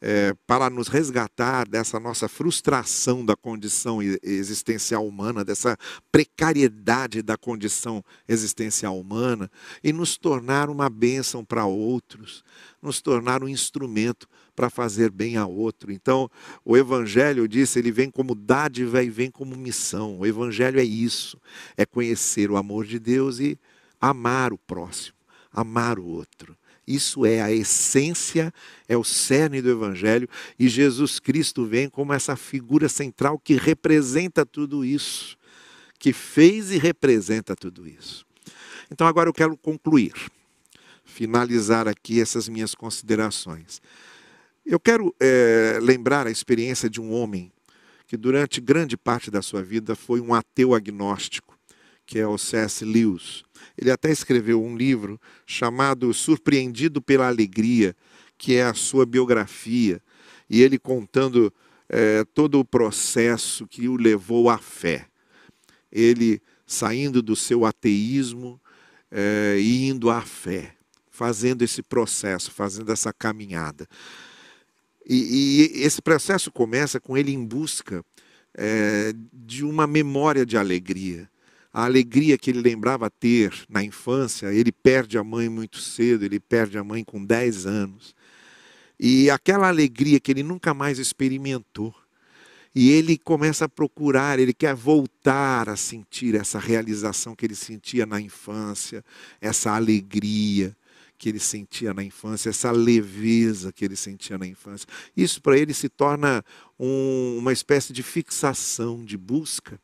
é, 0.00 0.34
para 0.46 0.70
nos 0.70 0.88
resgatar 0.88 1.66
dessa 1.68 1.98
nossa 1.98 2.28
frustração 2.28 3.24
da 3.24 3.34
condição 3.34 4.00
existencial 4.22 5.06
humana, 5.06 5.44
dessa 5.44 5.76
precariedade 6.12 7.22
da 7.22 7.36
condição 7.36 8.04
existencial 8.28 8.98
humana, 8.98 9.50
e 9.82 9.92
nos 9.92 10.16
tornar 10.16 10.70
uma 10.70 10.88
bênção 10.88 11.44
para 11.44 11.66
outros, 11.66 12.44
nos 12.80 13.00
tornar 13.00 13.42
um 13.42 13.48
instrumento 13.48 14.28
para 14.54 14.70
fazer 14.70 15.10
bem 15.10 15.36
a 15.36 15.46
outro. 15.46 15.92
Então, 15.92 16.30
o 16.64 16.76
Evangelho, 16.76 17.48
disse, 17.48 17.78
ele 17.78 17.92
vem 17.92 18.10
como 18.10 18.34
dádiva 18.34 19.02
e 19.02 19.10
vem 19.10 19.30
como 19.30 19.56
missão. 19.56 20.18
O 20.18 20.26
Evangelho 20.26 20.80
é 20.80 20.84
isso: 20.84 21.40
é 21.76 21.84
conhecer 21.84 22.50
o 22.50 22.56
amor 22.56 22.84
de 22.84 22.98
Deus 22.98 23.38
e 23.38 23.58
amar 24.00 24.52
o 24.52 24.58
próximo, 24.58 25.16
amar 25.52 25.98
o 25.98 26.06
outro. 26.06 26.56
Isso 26.88 27.26
é 27.26 27.42
a 27.42 27.52
essência, 27.52 28.50
é 28.88 28.96
o 28.96 29.04
cerne 29.04 29.60
do 29.60 29.68
Evangelho, 29.68 30.26
e 30.58 30.68
Jesus 30.68 31.20
Cristo 31.20 31.66
vem 31.66 31.86
como 31.86 32.14
essa 32.14 32.34
figura 32.34 32.88
central 32.88 33.38
que 33.38 33.56
representa 33.56 34.46
tudo 34.46 34.82
isso, 34.82 35.36
que 35.98 36.14
fez 36.14 36.70
e 36.70 36.78
representa 36.78 37.54
tudo 37.54 37.86
isso. 37.86 38.24
Então 38.90 39.06
agora 39.06 39.28
eu 39.28 39.34
quero 39.34 39.54
concluir, 39.54 40.14
finalizar 41.04 41.86
aqui 41.86 42.22
essas 42.22 42.48
minhas 42.48 42.74
considerações. 42.74 43.82
Eu 44.64 44.80
quero 44.80 45.14
é, 45.20 45.78
lembrar 45.82 46.26
a 46.26 46.30
experiência 46.30 46.88
de 46.88 47.02
um 47.02 47.12
homem 47.12 47.52
que 48.06 48.16
durante 48.16 48.62
grande 48.62 48.96
parte 48.96 49.30
da 49.30 49.42
sua 49.42 49.62
vida 49.62 49.94
foi 49.94 50.22
um 50.22 50.32
ateu 50.32 50.74
agnóstico, 50.74 51.57
que 52.08 52.18
é 52.18 52.26
o 52.26 52.38
C.S. 52.38 52.86
Lewis. 52.86 53.44
Ele 53.76 53.90
até 53.90 54.10
escreveu 54.10 54.64
um 54.64 54.74
livro 54.74 55.20
chamado 55.46 56.12
Surpreendido 56.14 57.02
pela 57.02 57.28
Alegria, 57.28 57.94
que 58.38 58.56
é 58.56 58.64
a 58.64 58.72
sua 58.72 59.04
biografia, 59.04 60.00
e 60.48 60.62
ele 60.62 60.78
contando 60.78 61.52
é, 61.86 62.24
todo 62.32 62.58
o 62.58 62.64
processo 62.64 63.66
que 63.66 63.88
o 63.88 63.96
levou 63.96 64.48
à 64.48 64.56
fé. 64.56 65.06
Ele 65.92 66.40
saindo 66.66 67.20
do 67.20 67.36
seu 67.36 67.66
ateísmo 67.66 68.58
é, 69.10 69.58
e 69.60 69.86
indo 69.86 70.08
à 70.08 70.22
fé, 70.22 70.76
fazendo 71.10 71.60
esse 71.60 71.82
processo, 71.82 72.50
fazendo 72.50 72.90
essa 72.90 73.12
caminhada. 73.12 73.86
E, 75.06 75.74
e 75.76 75.82
esse 75.82 76.00
processo 76.00 76.50
começa 76.50 76.98
com 76.98 77.18
ele 77.18 77.32
em 77.32 77.44
busca 77.44 78.02
é, 78.54 79.12
de 79.30 79.62
uma 79.62 79.86
memória 79.86 80.46
de 80.46 80.56
alegria. 80.56 81.28
A 81.72 81.84
alegria 81.84 82.38
que 82.38 82.50
ele 82.50 82.60
lembrava 82.60 83.10
ter 83.10 83.52
na 83.68 83.82
infância, 83.84 84.52
ele 84.52 84.72
perde 84.72 85.18
a 85.18 85.24
mãe 85.24 85.48
muito 85.48 85.78
cedo, 85.78 86.24
ele 86.24 86.40
perde 86.40 86.78
a 86.78 86.84
mãe 86.84 87.04
com 87.04 87.24
10 87.24 87.66
anos. 87.66 88.14
E 88.98 89.30
aquela 89.30 89.68
alegria 89.68 90.18
que 90.18 90.32
ele 90.32 90.42
nunca 90.42 90.74
mais 90.74 90.98
experimentou. 90.98 91.94
E 92.74 92.90
ele 92.90 93.18
começa 93.18 93.64
a 93.64 93.68
procurar, 93.68 94.38
ele 94.38 94.52
quer 94.52 94.74
voltar 94.74 95.68
a 95.68 95.76
sentir 95.76 96.34
essa 96.34 96.58
realização 96.58 97.34
que 97.34 97.46
ele 97.46 97.54
sentia 97.54 98.06
na 98.06 98.20
infância, 98.20 99.04
essa 99.40 99.72
alegria 99.72 100.76
que 101.18 101.28
ele 101.28 101.40
sentia 101.40 101.92
na 101.92 102.04
infância, 102.04 102.48
essa 102.48 102.70
leveza 102.70 103.72
que 103.72 103.84
ele 103.84 103.96
sentia 103.96 104.38
na 104.38 104.46
infância. 104.46 104.86
Isso 105.16 105.42
para 105.42 105.58
ele 105.58 105.74
se 105.74 105.88
torna 105.88 106.44
um, 106.78 107.38
uma 107.38 107.52
espécie 107.52 107.92
de 107.92 108.04
fixação, 108.04 109.04
de 109.04 109.16
busca. 109.16 109.80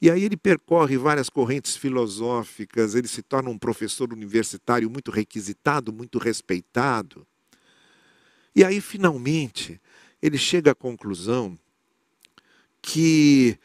E 0.00 0.10
aí 0.10 0.24
ele 0.24 0.36
percorre 0.36 0.96
várias 0.96 1.28
correntes 1.28 1.76
filosóficas, 1.76 2.94
ele 2.94 3.08
se 3.08 3.22
torna 3.22 3.48
um 3.48 3.58
professor 3.58 4.12
universitário 4.12 4.90
muito 4.90 5.10
requisitado, 5.10 5.92
muito 5.92 6.18
respeitado. 6.18 7.26
E 8.54 8.64
aí, 8.64 8.80
finalmente, 8.80 9.80
ele 10.20 10.38
chega 10.38 10.72
à 10.72 10.74
conclusão 10.74 11.58
que 12.82 13.58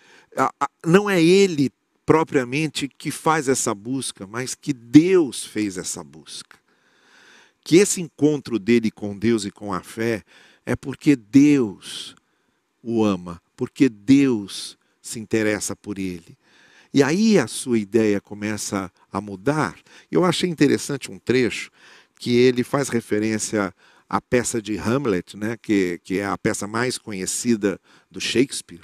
não 0.86 1.10
é 1.10 1.22
ele 1.22 1.72
propriamente 2.06 2.88
que 2.88 3.12
faz 3.12 3.48
essa 3.50 3.76
busca, 3.76 4.26
mas 4.26 4.56
que 4.56 4.74
Deus 4.74 5.46
fez 5.46 5.78
essa 5.78 6.04
busca 6.04 6.60
que 7.70 7.78
esse 7.78 8.02
encontro 8.02 8.58
dele 8.58 8.90
com 8.90 9.16
Deus 9.16 9.46
e 9.46 9.52
com 9.52 9.72
a 9.72 9.82
fé 9.82 10.24
é 10.66 10.76
porque 10.76 11.16
Deus 11.16 12.16
o 12.82 13.04
ama, 13.04 13.40
porque 13.56 13.88
Deus 13.88 14.76
se 15.02 15.20
interessa 15.20 15.76
por 15.76 15.98
ele. 15.98 16.38
E 16.94 17.04
aí 17.04 17.38
a 17.38 17.48
sua 17.48 17.78
ideia 17.78 18.20
começa 18.20 18.92
a 19.12 19.22
mudar. 19.22 19.76
Eu 20.12 20.26
achei 20.26 20.50
interessante 20.50 21.12
um 21.12 21.20
trecho 21.20 21.70
que 22.20 22.36
ele 22.36 22.64
faz 22.64 22.90
referência 22.90 23.74
à 24.10 24.20
peça 24.20 24.62
de 24.62 24.78
Hamlet, 24.78 25.38
né, 25.38 25.56
que, 25.62 26.00
que 26.04 26.20
é 26.20 26.26
a 26.26 26.38
peça 26.38 26.68
mais 26.68 26.98
conhecida 26.98 27.80
do 28.10 28.20
Shakespeare. 28.20 28.82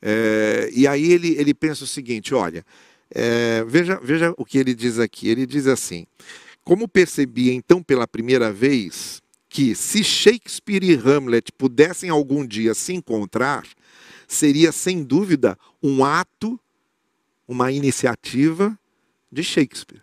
É, 0.00 0.70
e 0.72 0.86
aí 0.86 1.10
ele, 1.10 1.34
ele 1.38 1.54
pensa 1.54 1.84
o 1.84 1.86
seguinte: 1.86 2.34
olha, 2.34 2.64
é, 3.10 3.64
veja, 3.66 3.98
veja 4.02 4.34
o 4.36 4.44
que 4.44 4.58
ele 4.58 4.74
diz 4.74 4.98
aqui. 4.98 5.28
Ele 5.28 5.46
diz 5.46 5.66
assim: 5.66 6.06
como 6.62 6.86
percebi 6.86 7.50
então 7.50 7.82
pela 7.82 8.06
primeira 8.06 8.52
vez 8.52 9.22
que 9.48 9.74
se 9.74 10.04
Shakespeare 10.04 10.84
e 10.84 10.94
Hamlet 10.94 11.50
pudessem 11.52 12.10
algum 12.10 12.46
dia 12.46 12.74
se 12.74 12.92
encontrar, 12.92 13.66
seria 14.28 14.70
sem 14.70 15.02
dúvida 15.02 15.58
um 15.82 16.04
ato, 16.04 16.60
uma 17.48 17.72
iniciativa 17.72 18.78
de 19.32 19.42
Shakespeare. 19.42 20.02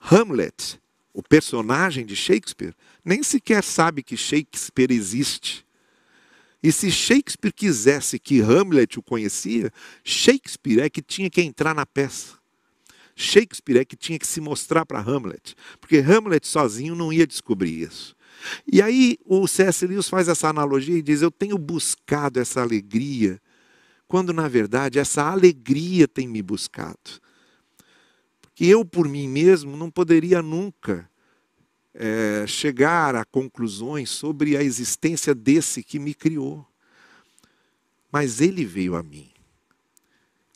Hamlet, 0.00 0.80
o 1.14 1.22
personagem 1.22 2.04
de 2.04 2.16
Shakespeare, 2.16 2.74
nem 3.04 3.22
sequer 3.22 3.62
sabe 3.62 4.02
que 4.02 4.16
Shakespeare 4.16 4.90
existe. 4.90 5.64
E 6.60 6.72
se 6.72 6.90
Shakespeare 6.90 7.52
quisesse 7.52 8.18
que 8.18 8.40
Hamlet 8.40 8.98
o 8.98 9.02
conhecia, 9.02 9.72
Shakespeare 10.02 10.80
é 10.80 10.90
que 10.90 11.00
tinha 11.00 11.30
que 11.30 11.40
entrar 11.40 11.74
na 11.74 11.86
peça. 11.86 12.42
Shakespeare 13.14 13.78
é 13.78 13.84
que 13.84 13.96
tinha 13.96 14.18
que 14.18 14.26
se 14.26 14.40
mostrar 14.40 14.84
para 14.84 15.00
Hamlet, 15.00 15.54
porque 15.80 15.98
Hamlet 15.98 16.46
sozinho 16.46 16.94
não 16.94 17.12
ia 17.12 17.26
descobrir 17.26 17.82
isso. 17.82 18.16
E 18.70 18.80
aí 18.82 19.18
o 19.24 19.46
C.S. 19.46 19.86
Lewis 19.86 20.08
faz 20.08 20.28
essa 20.28 20.48
analogia 20.48 20.96
e 20.96 21.02
diz: 21.02 21.22
Eu 21.22 21.30
tenho 21.30 21.58
buscado 21.58 22.40
essa 22.40 22.60
alegria, 22.60 23.40
quando 24.06 24.32
na 24.32 24.48
verdade 24.48 24.98
essa 24.98 25.22
alegria 25.22 26.06
tem 26.06 26.28
me 26.28 26.42
buscado. 26.42 27.20
Porque 28.40 28.66
eu, 28.66 28.84
por 28.84 29.08
mim 29.08 29.28
mesmo, 29.28 29.76
não 29.76 29.90
poderia 29.90 30.42
nunca 30.42 31.10
é, 31.94 32.46
chegar 32.46 33.16
a 33.16 33.24
conclusões 33.24 34.10
sobre 34.10 34.56
a 34.56 34.62
existência 34.62 35.34
desse 35.34 35.82
que 35.82 35.98
me 35.98 36.14
criou. 36.14 36.66
Mas 38.12 38.40
ele 38.40 38.64
veio 38.64 38.94
a 38.94 39.02
mim. 39.02 39.30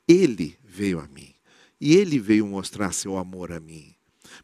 Ele 0.07 0.59
veio 0.62 1.01
a 1.01 1.09
mim. 1.09 1.34
E 1.80 1.97
ele 1.97 2.18
veio 2.18 2.47
mostrar 2.47 2.93
seu 2.93 3.16
amor 3.16 3.51
a 3.51 3.59
mim. 3.59 3.95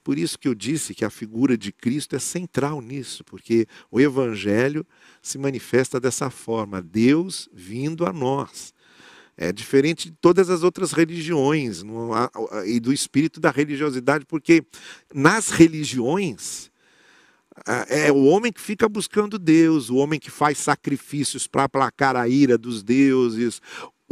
Por 0.02 0.18
isso 0.18 0.38
que 0.38 0.48
eu 0.48 0.54
disse 0.54 0.94
que 0.94 1.04
a 1.04 1.10
figura 1.10 1.56
de 1.56 1.72
Cristo 1.72 2.16
é 2.16 2.18
central 2.18 2.80
nisso, 2.80 3.24
porque 3.24 3.66
o 3.90 4.00
Evangelho 4.00 4.86
se 5.20 5.38
manifesta 5.38 6.00
dessa 6.00 6.30
forma: 6.30 6.82
Deus 6.82 7.48
vindo 7.52 8.06
a 8.06 8.12
nós. 8.12 8.72
É 9.36 9.50
diferente 9.50 10.10
de 10.10 10.16
todas 10.20 10.50
as 10.50 10.62
outras 10.62 10.92
religiões 10.92 11.82
e 12.66 12.78
do 12.78 12.92
espírito 12.92 13.40
da 13.40 13.50
religiosidade, 13.50 14.26
porque 14.26 14.62
nas 15.12 15.50
religiões 15.50 16.70
é 17.88 18.10
o 18.10 18.24
homem 18.24 18.52
que 18.52 18.60
fica 18.60 18.88
buscando 18.88 19.38
Deus, 19.38 19.90
o 19.90 19.96
homem 19.96 20.18
que 20.18 20.30
faz 20.30 20.58
sacrifícios 20.58 21.46
para 21.46 21.64
aplacar 21.64 22.16
a 22.16 22.28
ira 22.28 22.56
dos 22.56 22.82
deuses, 22.82 23.60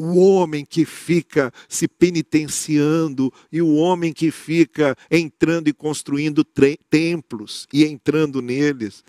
o 0.03 0.17
homem 0.17 0.65
que 0.65 0.87
fica 0.87 1.53
se 1.69 1.87
penitenciando 1.87 3.31
e 3.53 3.61
o 3.61 3.75
homem 3.75 4.15
que 4.15 4.31
fica 4.31 4.97
entrando 5.11 5.69
e 5.69 5.75
construindo 5.75 6.43
templos 6.89 7.69
e 7.71 7.85
entrando 7.85 8.41
neles. 8.41 9.05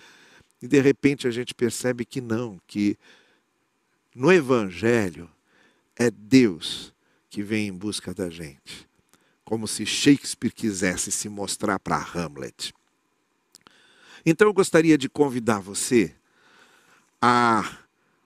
E 0.62 0.68
de 0.68 0.82
repente 0.82 1.30
a 1.30 1.32
gente 1.32 1.56
percebe 1.56 2.04
que 2.04 2.20
não, 2.20 2.60
que 2.68 2.98
no 4.14 4.34
Evangelho 4.34 5.30
é 5.96 6.12
Deus 6.12 6.94
que 7.30 7.42
vem 7.42 7.70
em 7.70 7.74
busca 7.74 8.14
da 8.14 8.30
gente. 8.30 8.86
Como 9.46 9.70
se 9.70 9.86
Shakespeare 9.86 10.52
quisesse 10.52 11.10
se 11.10 11.30
mostrar 11.30 11.80
para 11.80 11.96
Hamlet. 11.96 12.74
Então 14.26 14.46
eu 14.46 14.54
gostaria 14.54 14.98
de 14.98 15.08
convidar 15.08 15.60
você 15.60 16.14
a 17.22 17.78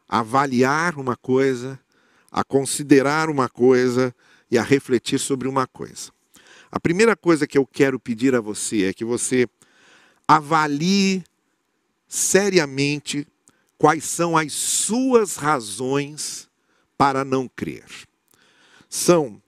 avaliar 0.10 0.98
uma 0.98 1.16
coisa 1.16 1.80
a 2.36 2.44
considerar 2.44 3.30
uma 3.30 3.48
coisa 3.48 4.14
e 4.52 4.58
a 4.58 4.62
refletir 4.62 5.18
sobre 5.18 5.48
uma 5.48 5.66
coisa. 5.66 6.12
A 6.70 6.78
primeira 6.78 7.16
coisa 7.16 7.48
que 7.48 7.58
eu 7.58 7.66
quero 7.66 7.98
pedir 7.98 8.36
a 8.36 8.42
você 8.42 8.84
é 8.84 8.94
que 8.94 9.06
você 9.06 9.48
avalie 10.28 11.24
seriamente 12.10 13.26
quais 13.78 14.04
são 14.04 14.36
as 14.36 14.52
suas 14.52 15.38
razões 15.38 16.50
para 16.98 17.24
não 17.24 17.48
crer. 17.48 17.86
São 18.90 19.42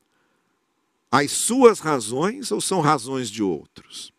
as 1.11 1.29
suas 1.33 1.79
razões 1.79 2.53
ou 2.53 2.61
são 2.61 2.79
razões 2.79 3.29
de 3.29 3.43
outros? 3.43 4.13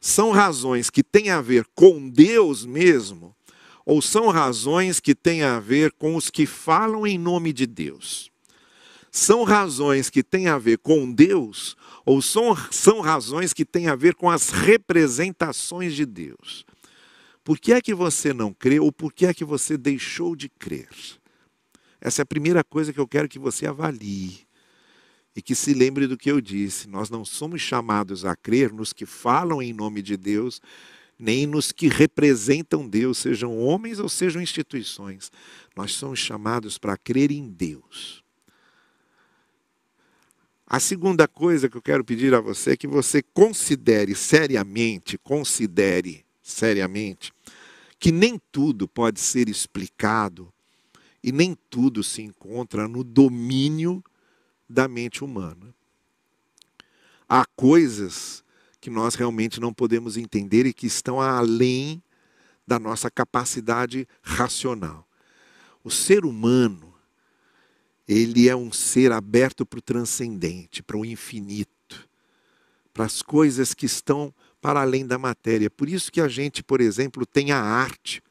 São 0.00 0.30
razões 0.30 0.88
que 0.88 1.02
têm 1.02 1.30
a 1.30 1.40
ver 1.40 1.66
com 1.74 2.08
Deus 2.08 2.64
mesmo 2.64 3.34
ou 3.86 4.02
são 4.02 4.28
razões 4.30 4.98
que 4.98 5.14
têm 5.14 5.44
a 5.44 5.60
ver 5.60 5.92
com 5.92 6.16
os 6.16 6.28
que 6.28 6.44
falam 6.44 7.06
em 7.06 7.16
nome 7.16 7.52
de 7.52 7.66
Deus? 7.66 8.32
São 9.12 9.44
razões 9.44 10.10
que 10.10 10.24
têm 10.24 10.48
a 10.48 10.58
ver 10.58 10.78
com 10.78 11.10
Deus 11.10 11.76
ou 12.04 12.20
são, 12.20 12.54
são 12.70 13.00
razões 13.00 13.52
que 13.52 13.64
têm 13.64 13.86
a 13.86 13.94
ver 13.94 14.16
com 14.16 14.28
as 14.28 14.50
representações 14.50 15.94
de 15.94 16.04
Deus? 16.04 16.66
Por 17.44 17.58
que 17.60 17.72
é 17.72 17.80
que 17.80 17.94
você 17.94 18.32
não 18.32 18.52
crê 18.52 18.80
ou 18.80 18.90
por 18.90 19.12
que 19.12 19.24
é 19.24 19.32
que 19.32 19.44
você 19.44 19.78
deixou 19.78 20.34
de 20.34 20.48
crer? 20.48 20.88
Essa 22.00 22.22
é 22.22 22.24
a 22.24 22.26
primeira 22.26 22.64
coisa 22.64 22.92
que 22.92 22.98
eu 22.98 23.06
quero 23.06 23.28
que 23.28 23.38
você 23.38 23.66
avalie. 23.66 24.44
E 25.34 25.42
que 25.42 25.54
se 25.54 25.74
lembre 25.74 26.06
do 26.06 26.16
que 26.16 26.30
eu 26.30 26.40
disse: 26.40 26.88
nós 26.88 27.08
não 27.10 27.24
somos 27.24 27.60
chamados 27.60 28.24
a 28.24 28.34
crer 28.34 28.72
nos 28.72 28.92
que 28.92 29.06
falam 29.06 29.62
em 29.62 29.72
nome 29.72 30.02
de 30.02 30.16
Deus, 30.16 30.60
nem 31.18 31.46
nos 31.46 31.72
que 31.72 31.88
representam 31.88 32.88
Deus, 32.88 33.18
sejam 33.18 33.58
homens 33.58 33.98
ou 33.98 34.08
sejam 34.08 34.42
instituições. 34.42 35.32
Nós 35.74 35.92
somos 35.92 36.18
chamados 36.18 36.78
para 36.78 36.96
crer 36.96 37.30
em 37.30 37.48
Deus. 37.48 38.22
A 40.66 40.80
segunda 40.80 41.28
coisa 41.28 41.68
que 41.68 41.76
eu 41.76 41.82
quero 41.82 42.04
pedir 42.04 42.34
a 42.34 42.40
você 42.40 42.72
é 42.72 42.76
que 42.76 42.88
você 42.88 43.22
considere 43.22 44.14
seriamente, 44.14 45.16
considere 45.16 46.24
seriamente, 46.42 47.32
que 48.00 48.10
nem 48.10 48.40
tudo 48.50 48.88
pode 48.88 49.20
ser 49.20 49.48
explicado 49.48 50.52
e 51.22 51.30
nem 51.30 51.56
tudo 51.70 52.02
se 52.02 52.20
encontra 52.20 52.88
no 52.88 53.04
domínio 53.04 54.02
da 54.68 54.88
mente 54.88 55.22
humana. 55.22 55.72
Há 57.28 57.44
coisas 57.56 58.44
que 58.86 58.90
nós 58.90 59.16
realmente 59.16 59.58
não 59.58 59.74
podemos 59.74 60.16
entender 60.16 60.64
e 60.64 60.72
que 60.72 60.86
estão 60.86 61.20
além 61.20 62.00
da 62.64 62.78
nossa 62.78 63.10
capacidade 63.10 64.06
racional. 64.22 65.04
O 65.82 65.90
ser 65.90 66.24
humano, 66.24 66.94
ele 68.06 68.48
é 68.48 68.54
um 68.54 68.70
ser 68.70 69.10
aberto 69.10 69.66
para 69.66 69.80
o 69.80 69.82
transcendente, 69.82 70.84
para 70.84 70.96
o 70.96 71.04
infinito, 71.04 72.08
para 72.94 73.04
as 73.04 73.22
coisas 73.22 73.74
que 73.74 73.86
estão 73.86 74.32
para 74.60 74.82
além 74.82 75.04
da 75.04 75.18
matéria. 75.18 75.68
Por 75.68 75.88
isso 75.88 76.12
que 76.12 76.20
a 76.20 76.28
gente, 76.28 76.62
por 76.62 76.80
exemplo, 76.80 77.26
tem 77.26 77.50
a 77.50 77.58
arte. 77.58 78.22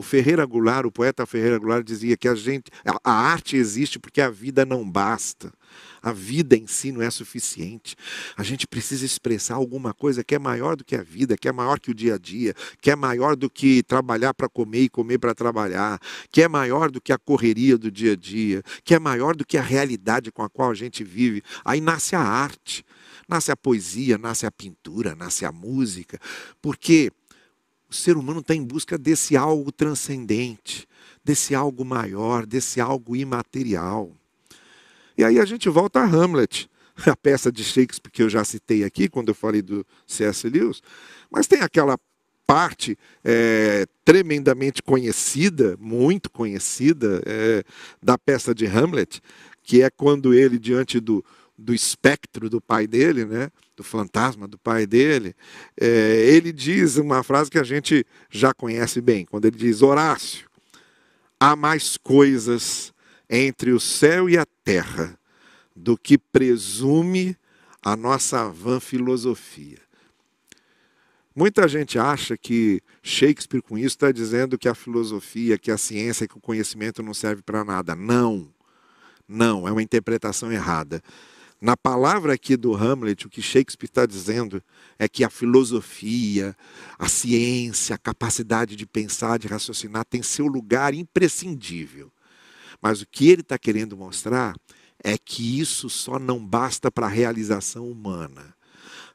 O 0.00 0.02
Ferreira 0.02 0.46
Goulart, 0.46 0.86
o 0.86 0.90
poeta 0.90 1.26
Ferreira 1.26 1.58
Goulart 1.58 1.84
dizia 1.84 2.16
que 2.16 2.26
a 2.26 2.34
gente, 2.34 2.70
a 3.04 3.12
arte 3.12 3.54
existe 3.54 3.98
porque 3.98 4.22
a 4.22 4.30
vida 4.30 4.64
não 4.64 4.90
basta. 4.90 5.52
A 6.00 6.10
vida 6.10 6.56
em 6.56 6.66
si 6.66 6.90
não 6.90 7.02
é 7.02 7.10
suficiente. 7.10 7.94
A 8.34 8.42
gente 8.42 8.66
precisa 8.66 9.04
expressar 9.04 9.56
alguma 9.56 9.92
coisa 9.92 10.24
que 10.24 10.34
é 10.34 10.38
maior 10.38 10.74
do 10.74 10.86
que 10.86 10.96
a 10.96 11.02
vida, 11.02 11.36
que 11.36 11.46
é 11.46 11.52
maior 11.52 11.78
que 11.78 11.90
o 11.90 11.94
dia 11.94 12.14
a 12.14 12.18
dia, 12.18 12.54
que 12.80 12.90
é 12.90 12.96
maior 12.96 13.36
do 13.36 13.50
que 13.50 13.82
trabalhar 13.82 14.32
para 14.32 14.48
comer 14.48 14.84
e 14.84 14.88
comer 14.88 15.18
para 15.18 15.34
trabalhar, 15.34 16.00
que 16.32 16.40
é 16.40 16.48
maior 16.48 16.90
do 16.90 16.98
que 16.98 17.12
a 17.12 17.18
correria 17.18 17.76
do 17.76 17.90
dia 17.90 18.14
a 18.14 18.16
dia, 18.16 18.62
que 18.82 18.94
é 18.94 18.98
maior 18.98 19.36
do 19.36 19.44
que 19.44 19.58
a 19.58 19.62
realidade 19.62 20.32
com 20.32 20.42
a 20.42 20.48
qual 20.48 20.70
a 20.70 20.74
gente 20.74 21.04
vive. 21.04 21.42
Aí 21.62 21.78
nasce 21.78 22.16
a 22.16 22.22
arte, 22.22 22.86
nasce 23.28 23.52
a 23.52 23.56
poesia, 23.56 24.16
nasce 24.16 24.46
a 24.46 24.50
pintura, 24.50 25.14
nasce 25.14 25.44
a 25.44 25.52
música, 25.52 26.18
porque 26.62 27.12
o 27.90 27.94
ser 27.94 28.16
humano 28.16 28.40
está 28.40 28.54
em 28.54 28.62
busca 28.62 28.96
desse 28.96 29.36
algo 29.36 29.72
transcendente, 29.72 30.86
desse 31.24 31.54
algo 31.54 31.84
maior, 31.84 32.46
desse 32.46 32.80
algo 32.80 33.16
imaterial. 33.16 34.12
E 35.18 35.24
aí 35.24 35.40
a 35.40 35.44
gente 35.44 35.68
volta 35.68 35.98
a 35.98 36.04
Hamlet, 36.04 36.70
a 37.04 37.16
peça 37.16 37.50
de 37.50 37.64
Shakespeare 37.64 38.12
que 38.12 38.22
eu 38.22 38.30
já 38.30 38.44
citei 38.44 38.84
aqui, 38.84 39.08
quando 39.08 39.28
eu 39.28 39.34
falei 39.34 39.60
do 39.60 39.84
C.S. 40.06 40.48
Lewis, 40.48 40.80
mas 41.30 41.48
tem 41.48 41.60
aquela 41.60 41.98
parte 42.46 42.96
é, 43.24 43.86
tremendamente 44.04 44.82
conhecida, 44.82 45.76
muito 45.80 46.30
conhecida, 46.30 47.22
é, 47.26 47.64
da 48.02 48.16
peça 48.16 48.54
de 48.54 48.66
Hamlet, 48.66 49.20
que 49.62 49.82
é 49.82 49.90
quando 49.90 50.34
ele, 50.34 50.58
diante 50.58 50.98
do, 50.98 51.24
do 51.60 51.74
espectro 51.74 52.48
do 52.48 52.60
pai 52.60 52.86
dele, 52.86 53.24
né, 53.24 53.50
do 53.76 53.84
fantasma 53.84 54.48
do 54.48 54.58
pai 54.58 54.86
dele, 54.86 55.34
é, 55.78 55.86
ele 56.26 56.52
diz 56.52 56.96
uma 56.96 57.22
frase 57.22 57.50
que 57.50 57.58
a 57.58 57.62
gente 57.62 58.06
já 58.30 58.54
conhece 58.54 59.00
bem, 59.00 59.26
quando 59.26 59.44
ele 59.44 59.56
diz: 59.56 59.82
Horácio, 59.82 60.48
há 61.38 61.54
mais 61.54 61.96
coisas 61.98 62.92
entre 63.28 63.72
o 63.72 63.78
céu 63.78 64.28
e 64.28 64.38
a 64.38 64.46
terra 64.64 65.18
do 65.76 65.96
que 65.96 66.16
presume 66.16 67.36
a 67.82 67.94
nossa 67.94 68.48
vã 68.48 68.80
filosofia. 68.80 69.78
Muita 71.34 71.68
gente 71.68 71.98
acha 71.98 72.36
que 72.36 72.82
Shakespeare, 73.02 73.62
com 73.62 73.78
isso, 73.78 73.88
está 73.88 74.10
dizendo 74.10 74.58
que 74.58 74.68
a 74.68 74.74
filosofia, 74.74 75.56
que 75.56 75.70
a 75.70 75.78
ciência, 75.78 76.26
que 76.26 76.36
o 76.36 76.40
conhecimento 76.40 77.02
não 77.02 77.14
serve 77.14 77.40
para 77.40 77.64
nada. 77.64 77.94
Não. 77.94 78.52
Não, 79.28 79.66
é 79.66 79.70
uma 79.70 79.82
interpretação 79.82 80.50
errada. 80.50 81.00
Na 81.60 81.76
palavra 81.76 82.32
aqui 82.32 82.56
do 82.56 82.74
Hamlet, 82.74 83.26
o 83.26 83.28
que 83.28 83.42
Shakespeare 83.42 83.86
está 83.90 84.06
dizendo 84.06 84.62
é 84.98 85.06
que 85.06 85.22
a 85.22 85.28
filosofia, 85.28 86.56
a 86.98 87.06
ciência, 87.06 87.94
a 87.94 87.98
capacidade 87.98 88.74
de 88.74 88.86
pensar, 88.86 89.38
de 89.38 89.46
raciocinar, 89.46 90.06
tem 90.06 90.22
seu 90.22 90.46
lugar 90.46 90.94
imprescindível. 90.94 92.10
Mas 92.80 93.02
o 93.02 93.06
que 93.06 93.28
ele 93.28 93.42
está 93.42 93.58
querendo 93.58 93.94
mostrar 93.94 94.56
é 95.04 95.18
que 95.18 95.60
isso 95.60 95.90
só 95.90 96.18
não 96.18 96.44
basta 96.44 96.90
para 96.90 97.04
a 97.04 97.10
realização 97.10 97.90
humana. 97.90 98.54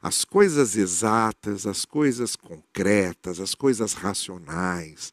As 0.00 0.24
coisas 0.24 0.76
exatas, 0.76 1.66
as 1.66 1.84
coisas 1.84 2.36
concretas, 2.36 3.40
as 3.40 3.56
coisas 3.56 3.92
racionais, 3.92 5.12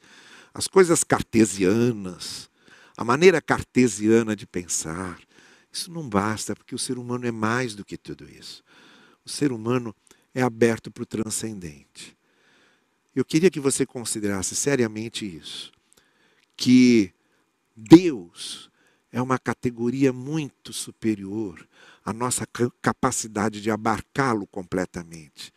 as 0.54 0.68
coisas 0.68 1.04
cartesianas, 1.04 2.48
a 2.96 3.04
maneira 3.04 3.42
cartesiana 3.42 4.36
de 4.36 4.46
pensar, 4.46 5.18
isso 5.74 5.92
não 5.92 6.08
basta, 6.08 6.56
porque 6.56 6.76
o 6.76 6.80
ser 6.80 7.00
humano 7.00 7.26
é 7.26 7.32
mais 7.32 7.74
do 7.74 7.84
que 7.84 7.98
tudo 7.98 8.30
isso. 8.30 8.64
O 9.26 9.30
ser 9.30 9.52
humano 9.52 9.94
é 10.32 10.44
aberto 10.44 10.92
para 10.92 11.02
o 11.02 11.06
transcendente. 11.06 12.16
Eu 13.16 13.26
queria 13.26 13.50
que 13.50 13.60
você 13.60 13.84
considerasse 13.84 14.56
seriamente 14.56 15.26
isso, 15.26 15.72
que 16.56 17.12
Deus 17.76 18.70
é 19.12 19.20
uma 19.20 19.40
categoria 19.40 20.14
muito 20.14 20.72
superior 20.72 21.68
à 22.06 22.14
nossa 22.14 22.46
capacidade 22.80 23.60
de 23.60 23.72
abarcá-lo 23.72 24.46
completamente. 24.46 25.52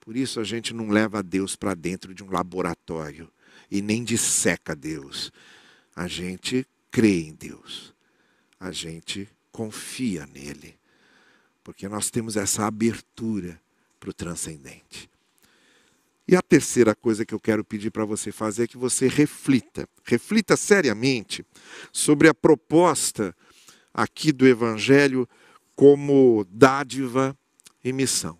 Por 0.00 0.16
isso 0.16 0.40
a 0.40 0.44
gente 0.44 0.72
não 0.72 0.88
leva 0.88 1.22
Deus 1.22 1.56
para 1.56 1.74
dentro 1.74 2.14
de 2.14 2.24
um 2.24 2.30
laboratório 2.30 3.30
e 3.70 3.82
nem 3.82 4.02
disseca 4.02 4.74
Deus. 4.74 5.30
A 5.94 6.06
gente 6.08 6.66
crê 6.90 7.22
em 7.22 7.34
Deus. 7.34 7.94
A 8.58 8.70
gente 8.70 9.28
confia 9.52 10.26
nele. 10.26 10.76
Porque 11.62 11.88
nós 11.88 12.10
temos 12.10 12.36
essa 12.36 12.66
abertura 12.66 13.60
para 14.00 14.10
o 14.10 14.12
transcendente. 14.12 15.08
E 16.26 16.34
a 16.34 16.42
terceira 16.42 16.94
coisa 16.94 17.24
que 17.24 17.34
eu 17.34 17.40
quero 17.40 17.64
pedir 17.64 17.90
para 17.90 18.04
você 18.04 18.32
fazer 18.32 18.64
é 18.64 18.66
que 18.66 18.76
você 18.76 19.06
reflita, 19.06 19.88
reflita 20.04 20.56
seriamente 20.56 21.44
sobre 21.92 22.28
a 22.28 22.34
proposta 22.34 23.36
aqui 23.92 24.32
do 24.32 24.46
Evangelho 24.46 25.28
como 25.76 26.46
dádiva 26.48 27.36
e 27.84 27.92
missão. 27.92 28.38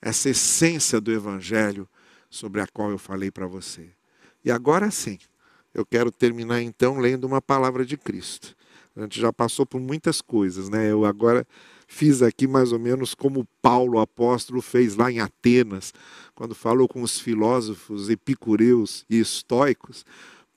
Essa 0.00 0.30
essência 0.30 1.00
do 1.00 1.10
Evangelho 1.10 1.88
sobre 2.30 2.60
a 2.60 2.66
qual 2.66 2.90
eu 2.90 2.98
falei 2.98 3.30
para 3.30 3.46
você. 3.46 3.90
E 4.44 4.50
agora 4.50 4.90
sim, 4.90 5.18
eu 5.74 5.84
quero 5.84 6.10
terminar 6.10 6.62
então 6.62 6.98
lendo 6.98 7.24
uma 7.24 7.40
palavra 7.40 7.84
de 7.84 7.96
Cristo. 7.96 8.56
A 8.98 9.02
gente 9.02 9.20
já 9.20 9.32
passou 9.32 9.64
por 9.64 9.80
muitas 9.80 10.20
coisas, 10.20 10.68
né? 10.68 10.90
Eu 10.90 11.04
agora 11.04 11.46
fiz 11.86 12.20
aqui 12.20 12.48
mais 12.48 12.72
ou 12.72 12.78
menos 12.80 13.14
como 13.14 13.46
Paulo, 13.62 14.00
apóstolo, 14.00 14.60
fez 14.60 14.96
lá 14.96 15.10
em 15.10 15.20
Atenas, 15.20 15.94
quando 16.34 16.54
falou 16.54 16.88
com 16.88 17.02
os 17.02 17.18
filósofos 17.18 18.10
epicureus 18.10 19.04
e 19.08 19.20
estoicos. 19.20 20.04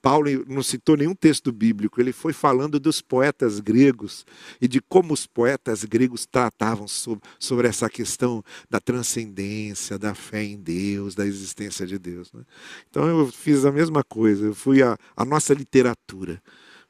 Paulo 0.02 0.28
não 0.48 0.64
citou 0.64 0.98
nenhum 0.98 1.14
texto 1.14 1.52
bíblico, 1.52 2.02
ele 2.02 2.12
foi 2.12 2.34
falando 2.34 2.80
dos 2.80 3.02
poetas 3.02 3.60
gregos 3.60 4.26
e 4.60 4.68
de 4.68 4.82
como 4.82 5.14
os 5.14 5.28
poetas 5.28 5.84
gregos 5.86 6.26
tratavam 6.26 6.88
sobre, 6.88 7.24
sobre 7.38 7.68
essa 7.68 7.88
questão 7.88 8.44
da 8.68 8.80
transcendência, 8.80 10.00
da 10.00 10.16
fé 10.16 10.44
em 10.44 10.58
Deus, 10.58 11.14
da 11.14 11.28
existência 11.28 11.86
de 11.86 12.00
Deus. 12.00 12.34
Né? 12.34 12.42
Então 12.90 13.08
eu 13.08 13.28
fiz 13.28 13.64
a 13.64 13.72
mesma 13.72 14.04
coisa, 14.04 14.48
eu 14.48 14.56
fui 14.56 14.82
a, 14.82 14.98
a 15.16 15.24
nossa 15.24 15.54
literatura 15.54 16.42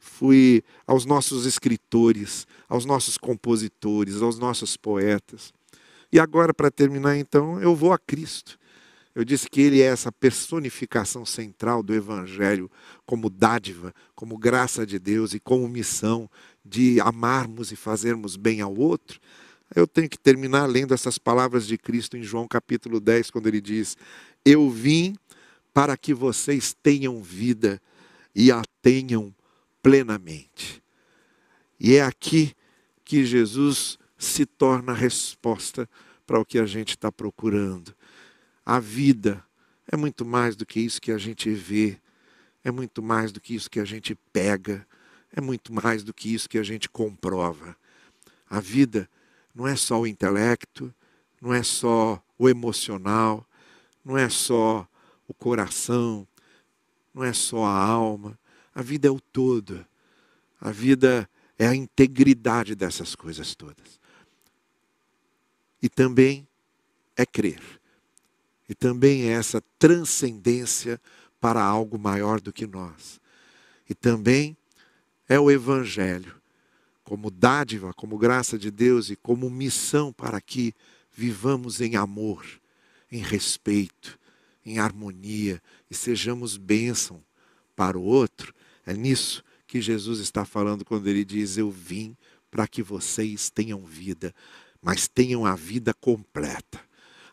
fui 0.02 0.64
aos 0.88 1.06
nossos 1.06 1.46
escritores, 1.46 2.48
aos 2.68 2.86
nossos 2.86 3.20
compositores, 3.20 4.20
aos 4.20 4.40
nossos 4.40 4.76
poetas. 4.76 5.54
E 6.12 6.20
agora, 6.20 6.54
para 6.54 6.72
terminar, 6.72 7.16
então, 7.18 7.62
eu 7.62 7.76
vou 7.76 7.94
a 7.94 8.00
Cristo. 8.00 8.58
Eu 9.14 9.24
disse 9.24 9.48
que 9.48 9.62
ele 9.62 9.80
é 9.80 9.86
essa 9.86 10.12
personificação 10.12 11.24
central 11.24 11.84
do 11.84 11.94
Evangelho, 11.94 12.70
como 13.06 13.30
dádiva, 13.30 13.94
como 14.16 14.38
graça 14.38 14.86
de 14.86 14.98
Deus 14.98 15.36
e 15.36 15.40
como 15.40 15.70
missão 15.70 16.28
de 16.66 17.00
amarmos 17.00 17.72
e 17.72 17.76
fazermos 17.76 18.36
bem 18.36 18.60
ao 18.60 18.76
outro. 18.76 19.20
Eu 19.76 19.86
tenho 19.86 20.10
que 20.10 20.18
terminar 20.18 20.66
lendo 20.66 20.96
essas 20.96 21.20
palavras 21.20 21.68
de 21.68 21.78
Cristo 21.78 22.18
em 22.18 22.24
João 22.24 22.48
capítulo 22.48 23.00
10, 23.00 23.30
quando 23.30 23.48
ele 23.48 23.62
diz: 23.62 23.96
Eu 24.44 24.70
vim 24.70 25.16
para 25.74 25.96
que 25.96 26.14
vocês 26.14 26.76
tenham 26.82 27.22
vida 27.22 27.80
e 28.34 28.52
a 28.52 28.64
tenham 28.82 29.34
plenamente. 29.82 30.82
E 31.80 31.96
é 31.96 32.04
aqui 32.04 32.56
que 33.04 33.26
Jesus 33.26 33.98
se 34.18 34.46
torna 34.46 34.92
a 34.92 34.96
resposta 34.96 35.90
para 36.26 36.40
o 36.40 36.46
que 36.46 36.60
a 36.60 36.66
gente 36.66 36.90
está 36.90 37.12
procurando. 37.12 37.96
A 38.66 38.80
vida 38.80 39.44
é 39.92 39.98
muito 39.98 40.24
mais 40.24 40.56
do 40.56 40.66
que 40.66 40.80
isso 40.80 41.02
que 41.02 41.12
a 41.12 41.18
gente 41.18 41.50
vê, 41.52 42.00
é 42.64 42.72
muito 42.72 43.02
mais 43.02 43.32
do 43.32 43.42
que 43.42 43.56
isso 43.56 43.70
que 43.70 43.80
a 43.80 43.86
gente 43.86 44.16
pega, 44.32 44.88
é 45.34 45.42
muito 45.42 45.74
mais 45.74 46.04
do 46.04 46.14
que 46.14 46.34
isso 46.34 46.48
que 46.48 46.58
a 46.58 46.64
gente 46.64 46.88
comprova. 46.88 47.76
A 48.50 48.60
vida 48.60 49.10
não 49.54 49.68
é 49.68 49.76
só 49.76 50.00
o 50.00 50.08
intelecto, 50.08 50.94
não 51.42 51.54
é 51.54 51.64
só 51.64 52.24
o 52.38 52.48
emocional, 52.48 53.46
não 54.06 54.18
é 54.18 54.30
só 54.30 54.88
o 55.28 55.34
coração, 55.34 56.28
não 57.14 57.24
é 57.24 57.34
só 57.34 57.66
a 57.66 57.76
alma, 57.76 58.38
a 58.74 58.82
vida 58.82 59.08
é 59.08 59.12
o 59.12 59.20
todo. 59.20 59.86
A 60.60 60.72
vida 60.72 61.30
é 61.58 61.68
a 61.68 61.76
integridade 61.76 62.76
dessas 62.76 63.16
coisas 63.16 63.56
todas. 63.56 64.00
E 65.82 65.90
também 65.90 66.48
é 67.16 67.26
crer. 67.26 67.62
E 68.70 68.76
também 68.76 69.24
é 69.24 69.34
essa 69.34 69.62
transcendência 69.78 71.02
para 71.40 71.64
algo 71.64 71.98
maior 71.98 72.40
do 72.40 72.54
que 72.54 72.66
nós. 72.66 73.20
E 73.90 73.94
também 73.94 74.56
é 75.28 75.40
o 75.40 75.50
Evangelho, 75.50 76.36
como 77.04 77.32
dádiva, 77.32 77.94
como 77.94 78.18
graça 78.18 78.58
de 78.58 78.70
Deus 78.72 79.10
e 79.10 79.16
como 79.16 79.50
missão 79.50 80.14
para 80.14 80.40
que 80.40 80.74
vivamos 81.12 81.82
em 81.82 81.96
amor, 81.96 82.46
em 83.12 83.22
respeito, 83.22 84.18
em 84.66 84.80
harmonia 84.80 85.62
e 85.90 85.96
sejamos 85.96 86.56
bênção 86.58 87.24
para 87.76 87.98
o 87.98 88.04
outro. 88.04 88.54
É 88.92 88.94
nisso 88.94 89.42
que 89.66 89.80
Jesus 89.80 90.20
está 90.20 90.44
falando 90.44 90.84
quando 90.84 91.08
ele 91.08 91.24
diz: 91.24 91.58
Eu 91.58 91.72
vim 91.72 92.18
para 92.52 92.68
que 92.68 92.84
vocês 92.84 93.50
tenham 93.50 93.86
vida, 93.86 94.36
mas 94.82 95.08
tenham 95.08 95.46
a 95.46 95.56
vida 95.56 95.94
completa, 95.94 96.78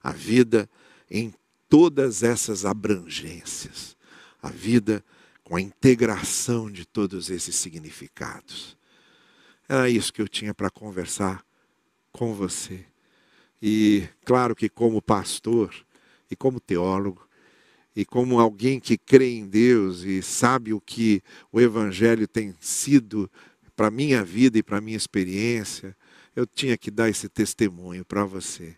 a 0.00 0.12
vida 0.12 0.70
em 1.10 1.34
todas 1.68 2.22
essas 2.22 2.64
abrangências, 2.64 3.96
a 4.40 4.50
vida 4.50 5.04
com 5.42 5.56
a 5.56 5.60
integração 5.60 6.70
de 6.70 6.86
todos 6.86 7.28
esses 7.28 7.56
significados. 7.56 8.76
Era 9.68 9.90
isso 9.90 10.12
que 10.12 10.22
eu 10.22 10.28
tinha 10.28 10.54
para 10.54 10.70
conversar 10.70 11.44
com 12.12 12.34
você. 12.34 12.86
E 13.60 14.06
claro 14.24 14.54
que, 14.54 14.68
como 14.68 15.02
pastor 15.02 15.74
e 16.30 16.36
como 16.36 16.60
teólogo, 16.60 17.27
e 17.98 18.04
como 18.04 18.38
alguém 18.38 18.78
que 18.78 18.96
crê 18.96 19.30
em 19.30 19.44
Deus 19.44 20.04
e 20.04 20.22
sabe 20.22 20.72
o 20.72 20.80
que 20.80 21.20
o 21.50 21.60
Evangelho 21.60 22.28
tem 22.28 22.54
sido 22.60 23.28
para 23.74 23.88
a 23.88 23.90
minha 23.90 24.22
vida 24.22 24.56
e 24.56 24.62
para 24.62 24.78
a 24.78 24.80
minha 24.80 24.96
experiência, 24.96 25.96
eu 26.36 26.46
tinha 26.46 26.78
que 26.78 26.92
dar 26.92 27.08
esse 27.08 27.28
testemunho 27.28 28.04
para 28.04 28.24
você. 28.24 28.76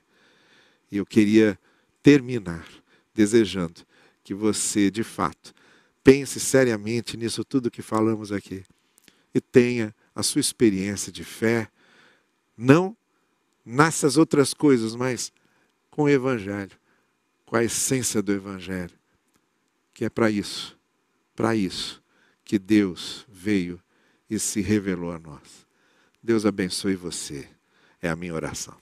E 0.91 0.97
eu 0.97 1.05
queria 1.05 1.59
terminar 2.03 2.67
desejando 3.15 3.83
que 4.25 4.33
você, 4.33 4.91
de 4.91 5.05
fato, 5.05 5.53
pense 6.03 6.41
seriamente 6.41 7.15
nisso 7.19 7.45
tudo 7.45 7.71
que 7.71 7.83
falamos 7.83 8.33
aqui 8.33 8.65
e 9.35 9.39
tenha 9.39 9.95
a 10.15 10.23
sua 10.23 10.41
experiência 10.41 11.13
de 11.13 11.25
fé, 11.25 11.69
não 12.57 12.97
nessas 13.67 14.17
outras 14.17 14.55
coisas, 14.55 14.97
mas 14.97 15.31
com 15.91 16.05
o 16.05 16.09
Evangelho, 16.09 16.73
com 17.45 17.55
a 17.55 17.63
essência 17.63 18.23
do 18.23 18.33
Evangelho, 18.33 18.99
que 20.01 20.07
é 20.07 20.09
para 20.09 20.31
isso, 20.31 20.79
para 21.37 21.55
isso 21.55 22.03
que 22.43 22.59
Deus 22.59 23.27
veio 23.29 23.79
e 24.31 24.39
se 24.39 24.63
revelou 24.63 25.13
a 25.13 25.19
nós. 25.19 25.67
Deus 26.23 26.47
abençoe 26.47 26.97
você, 26.97 27.47
é 28.01 28.09
a 28.09 28.17
minha 28.17 28.33
oração. 28.33 28.75